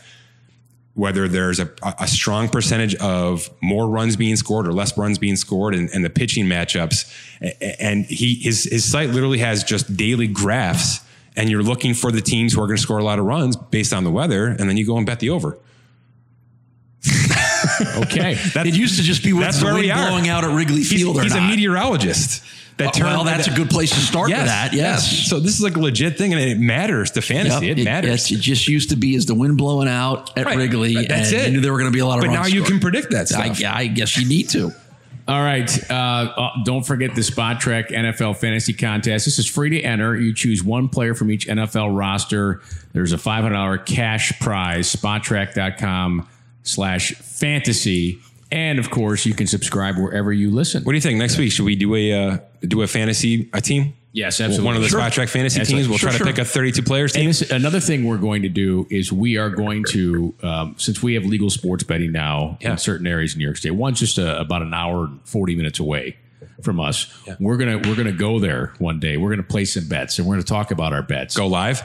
whether 0.94 1.28
there's 1.28 1.60
a, 1.60 1.70
a 2.00 2.08
strong 2.08 2.48
percentage 2.48 2.94
of 2.94 3.50
more 3.60 3.86
runs 3.86 4.16
being 4.16 4.34
scored 4.34 4.66
or 4.66 4.72
less 4.72 4.96
runs 4.96 5.18
being 5.18 5.36
scored 5.36 5.74
and, 5.74 5.90
and 5.90 6.06
the 6.06 6.08
pitching 6.08 6.46
matchups. 6.46 7.04
And 7.78 8.06
he 8.06 8.36
his 8.36 8.64
his 8.64 8.90
site 8.90 9.10
literally 9.10 9.40
has 9.40 9.62
just 9.62 9.94
daily 9.94 10.26
graphs, 10.26 11.00
and 11.36 11.50
you're 11.50 11.62
looking 11.62 11.92
for 11.92 12.10
the 12.10 12.22
teams 12.22 12.54
who 12.54 12.62
are 12.62 12.66
going 12.66 12.78
to 12.78 12.82
score 12.82 12.96
a 12.96 13.04
lot 13.04 13.18
of 13.18 13.26
runs 13.26 13.56
based 13.56 13.92
on 13.92 14.04
the 14.04 14.10
weather, 14.10 14.46
and 14.46 14.60
then 14.60 14.78
you 14.78 14.86
go 14.86 14.96
and 14.96 15.04
bet 15.04 15.20
the 15.20 15.28
over. 15.28 15.58
Okay, 18.02 18.36
It 18.38 18.74
used 18.74 18.96
to 18.98 19.02
just 19.02 19.22
be 19.22 19.32
what's 19.32 19.46
That's 19.46 19.58
the 19.60 19.64
where 19.66 19.74
wind 19.74 19.86
we 19.86 19.90
are. 19.90 20.08
blowing 20.08 20.28
out 20.28 20.44
at 20.44 20.50
Wrigley 20.54 20.76
He's, 20.78 20.92
Field 20.92 21.16
or 21.16 21.22
he's 21.22 21.34
a 21.34 21.40
meteorologist. 21.40 22.44
that 22.78 22.94
term. 22.94 23.06
well, 23.06 23.24
that's 23.24 23.48
a 23.48 23.52
good 23.52 23.68
place 23.70 23.90
to 23.90 23.96
start 24.00 24.28
yes, 24.30 24.40
with 24.40 24.46
that. 24.48 24.72
Yes. 24.72 25.26
So 25.28 25.40
this 25.40 25.54
is 25.56 25.62
like 25.62 25.76
a 25.76 25.80
legit 25.80 26.16
thing, 26.16 26.32
and 26.32 26.40
it 26.40 26.58
matters 26.58 27.10
to 27.12 27.22
fantasy. 27.22 27.66
Yep. 27.66 27.78
It, 27.78 27.84
matters. 27.84 28.30
yes, 28.30 28.32
it 28.32 28.40
just 28.42 28.68
used 28.68 28.90
to 28.90 28.96
be 28.96 29.16
as 29.16 29.26
the 29.26 29.34
wind 29.34 29.56
blowing 29.58 29.88
out 29.88 30.36
at 30.38 30.46
Right. 30.46 30.56
Wrigley, 30.56 30.94
Right, 30.96 31.08
that's 31.08 31.32
and 31.32 31.40
it. 31.42 31.46
you 31.48 31.52
knew 31.54 31.60
there 31.60 31.72
were 31.72 31.78
going 31.80 31.90
to 31.90 31.96
be 31.96 32.00
a 32.00 32.06
lot 32.06 32.18
of. 32.18 32.24
But 32.24 32.30
now 32.32 32.46
you 32.46 32.60
scored. 32.60 32.70
can 32.70 32.80
predict 32.80 33.10
that 33.10 33.32
I, 33.34 33.52
stuff. 33.52 33.72
I 33.74 33.86
guess 33.88 34.16
you 34.16 34.28
need 34.28 34.48
to. 34.50 34.70
All 35.28 35.42
right. 35.42 35.70
Uh, 35.90 35.94
uh, 35.94 36.50
don't 36.64 36.86
forget 36.86 37.14
the 37.14 37.20
Spotrac 37.20 37.88
NFL 37.90 38.38
Fantasy 38.38 38.72
Contest. 38.72 39.26
This 39.26 39.38
is 39.38 39.46
free 39.46 39.68
to 39.70 39.80
enter. 39.82 40.16
You 40.16 40.32
choose 40.32 40.64
one 40.64 40.88
player 40.88 41.14
from 41.14 41.30
each 41.30 41.46
NFL 41.46 41.94
roster. 41.94 42.62
There's 42.94 43.12
a 43.12 43.18
$500 43.18 43.84
cash 43.84 44.38
prize. 44.40 44.90
Spotrac.com 44.94 46.26
slash 46.68 47.12
fantasy. 47.14 48.18
And 48.50 48.78
of 48.78 48.90
course, 48.90 49.26
you 49.26 49.34
can 49.34 49.46
subscribe 49.46 49.96
wherever 49.98 50.32
you 50.32 50.50
listen. 50.50 50.82
What 50.84 50.92
do 50.92 50.96
you 50.96 51.02
think? 51.02 51.18
Next 51.18 51.36
week 51.36 51.52
should 51.52 51.64
we 51.66 51.76
do 51.76 51.94
a 51.94 52.12
uh, 52.12 52.38
do 52.62 52.80
a 52.82 52.86
fantasy 52.86 53.50
a 53.52 53.60
team? 53.60 53.94
Yes, 54.12 54.40
absolutely. 54.40 54.64
One 54.66 54.76
of 54.76 54.82
the 54.82 54.88
Sure. 54.88 55.00
Spotrac 55.00 55.28
fantasy 55.28 55.60
Absolutely. 55.60 55.82
teams. 55.82 55.88
We'll 55.90 55.98
Sure, 55.98 56.08
try 56.08 56.18
to 56.18 56.24
sure. 56.24 56.26
pick 56.32 56.38
a 56.38 56.44
32 56.44 56.82
players 56.82 57.12
team. 57.12 57.26
This, 57.26 57.50
another 57.50 57.78
thing 57.78 58.04
we're 58.04 58.16
going 58.16 58.40
to 58.42 58.48
do 58.48 58.86
is 58.90 59.12
we 59.12 59.36
are 59.36 59.50
going 59.50 59.84
to, 59.90 60.34
um, 60.42 60.74
since 60.78 61.02
we 61.02 61.12
have 61.12 61.24
legal 61.26 61.50
sports 61.50 61.84
betting 61.84 62.10
now 62.10 62.56
Yeah. 62.62 62.72
in 62.72 62.78
certain 62.78 63.06
areas 63.06 63.34
in 63.34 63.38
New 63.38 63.44
York 63.44 63.58
State, 63.58 63.72
one's 63.72 64.00
just 64.00 64.16
a, 64.16 64.40
about 64.40 64.62
an 64.62 64.72
hour 64.72 65.04
and 65.04 65.20
forty 65.24 65.54
minutes 65.54 65.78
away 65.78 66.16
from 66.62 66.80
us. 66.80 67.06
We're 67.38 67.58
gonna 67.58 67.78
we're 67.86 67.94
gonna 67.96 68.12
go 68.12 68.38
there 68.40 68.72
one 68.78 68.98
day. 68.98 69.18
We're 69.18 69.30
gonna 69.30 69.42
play 69.42 69.66
some 69.66 69.86
bets 69.88 70.18
and 70.18 70.26
we're 70.26 70.36
gonna 70.36 70.44
talk 70.44 70.70
about 70.70 70.94
our 70.94 71.02
bets. 71.02 71.36
Go 71.36 71.46
live. 71.46 71.82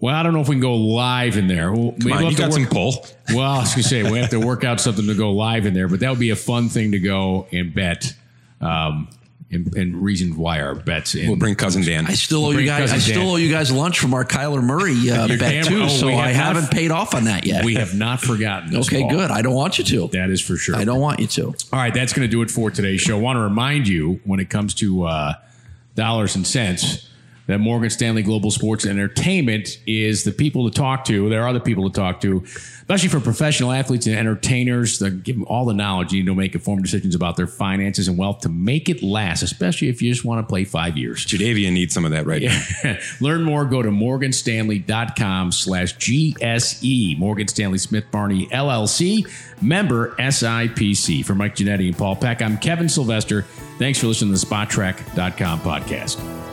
Well, 0.00 0.14
I 0.14 0.22
don't 0.22 0.32
know 0.32 0.40
if 0.40 0.48
we 0.48 0.54
can 0.54 0.60
go 0.60 0.76
live 0.76 1.36
in 1.36 1.48
there. 1.48 1.72
We'll, 1.72 1.92
Come 1.92 2.12
on, 2.12 2.26
you 2.30 2.36
got 2.36 2.52
some 2.52 2.66
pull. 2.66 3.04
Well, 3.34 3.40
I 3.40 3.58
was 3.58 3.70
gonna 3.70 3.82
say 3.82 4.08
we 4.08 4.18
have 4.18 4.30
to 4.30 4.38
work 4.38 4.62
out 4.62 4.80
something 4.80 5.06
to 5.08 5.14
go 5.14 5.32
live 5.32 5.66
in 5.66 5.74
there, 5.74 5.88
but 5.88 6.00
that 6.00 6.10
would 6.10 6.20
be 6.20 6.30
a 6.30 6.36
fun 6.36 6.68
thing 6.68 6.92
to 6.92 6.98
go 7.00 7.48
and 7.52 7.74
bet. 7.74 8.14
Um, 8.60 9.08
and, 9.50 9.74
and 9.76 9.96
reasons 9.96 10.36
why 10.36 10.60
our 10.60 10.74
bets. 10.74 11.14
In, 11.14 11.26
We'll 11.26 11.38
bring 11.38 11.54
cousin 11.54 11.82
Dan. 11.82 12.04
I 12.06 12.12
still 12.12 12.44
owe 12.44 12.50
you 12.50 12.66
guys. 12.66 12.90
I 12.90 12.96
Cousin 12.96 13.00
still 13.00 13.22
Dan. 13.22 13.30
owe 13.32 13.36
you 13.36 13.50
guys 13.50 13.72
lunch 13.72 13.98
from 13.98 14.12
our 14.12 14.22
Kyler 14.22 14.62
Murray 14.62 14.92
uh, 15.10 15.26
You're 15.26 15.38
bet 15.38 15.64
damn- 15.64 15.64
too. 15.64 15.82
oh, 15.84 15.88
so 15.88 16.08
have 16.08 16.18
I 16.18 16.32
not- 16.34 16.34
haven't 16.34 16.70
paid 16.70 16.90
off 16.90 17.14
on 17.14 17.24
that 17.24 17.46
yet. 17.46 17.64
we 17.64 17.76
have 17.76 17.94
not 17.94 18.20
forgotten. 18.20 18.70
This 18.70 18.86
okay, 18.88 19.00
ball. 19.00 19.10
good. 19.10 19.30
I 19.30 19.40
don't 19.40 19.54
want 19.54 19.78
you 19.78 19.84
to. 19.84 20.08
That 20.08 20.28
is 20.28 20.42
for 20.42 20.56
sure. 20.58 20.76
I 20.76 20.84
don't 20.84 21.00
want 21.00 21.20
you 21.20 21.26
to. 21.28 21.46
All 21.46 21.54
right, 21.72 21.94
that's 21.94 22.12
going 22.12 22.28
to 22.28 22.30
do 22.30 22.42
it 22.42 22.50
for 22.50 22.70
today's 22.70 23.00
show. 23.00 23.16
I 23.16 23.20
want 23.22 23.38
to 23.38 23.40
remind 23.40 23.88
you 23.88 24.20
when 24.24 24.38
it 24.38 24.50
comes 24.50 24.74
to 24.74 25.04
uh, 25.04 25.32
dollars 25.94 26.36
and 26.36 26.46
cents 26.46 27.07
that 27.48 27.58
Morgan 27.58 27.88
Stanley 27.88 28.22
Global 28.22 28.50
Sports 28.50 28.86
Entertainment 28.86 29.80
is 29.86 30.22
the 30.22 30.32
people 30.32 30.70
to 30.70 30.76
talk 30.76 31.06
to. 31.06 31.28
There 31.30 31.42
are 31.42 31.48
other 31.48 31.60
people 31.60 31.90
to 31.90 31.94
talk 31.94 32.20
to, 32.20 32.44
especially 32.44 33.08
for 33.08 33.20
professional 33.20 33.72
athletes 33.72 34.06
and 34.06 34.14
entertainers. 34.14 34.98
They 34.98 35.10
give 35.10 35.36
them 35.36 35.46
all 35.46 35.64
the 35.64 35.72
knowledge 35.72 36.12
you 36.12 36.20
need 36.20 36.26
to 36.26 36.34
make 36.34 36.54
informed 36.54 36.82
decisions 36.82 37.14
about 37.14 37.36
their 37.36 37.46
finances 37.46 38.06
and 38.06 38.18
wealth 38.18 38.40
to 38.40 38.50
make 38.50 38.90
it 38.90 39.02
last, 39.02 39.42
especially 39.42 39.88
if 39.88 40.02
you 40.02 40.12
just 40.12 40.26
want 40.26 40.46
to 40.46 40.48
play 40.48 40.64
five 40.64 40.98
years. 40.98 41.24
Jadeveon 41.24 41.72
needs 41.72 41.94
some 41.94 42.04
of 42.04 42.10
that 42.10 42.26
right 42.26 42.42
now. 42.42 42.96
Learn 43.20 43.42
more. 43.42 43.64
Go 43.64 43.80
to 43.80 43.88
morganstanley.com 43.88 45.50
slash 45.52 45.96
GSE. 45.96 47.18
Morgan 47.18 47.48
Stanley 47.48 47.78
Smith 47.78 48.04
Barney 48.10 48.46
LLC, 48.48 49.26
member 49.62 50.14
SIPC. 50.16 51.24
For 51.24 51.34
Mike 51.34 51.56
Ginnitti 51.56 51.88
and 51.88 51.96
Paul 51.96 52.14
Peck, 52.14 52.42
I'm 52.42 52.58
Kevin 52.58 52.90
Sylvester. 52.90 53.42
Thanks 53.78 53.98
for 53.98 54.06
listening 54.06 54.34
to 54.34 54.40
the 54.40 54.46
Spotrac.com 54.46 55.60
podcast. 55.60 56.47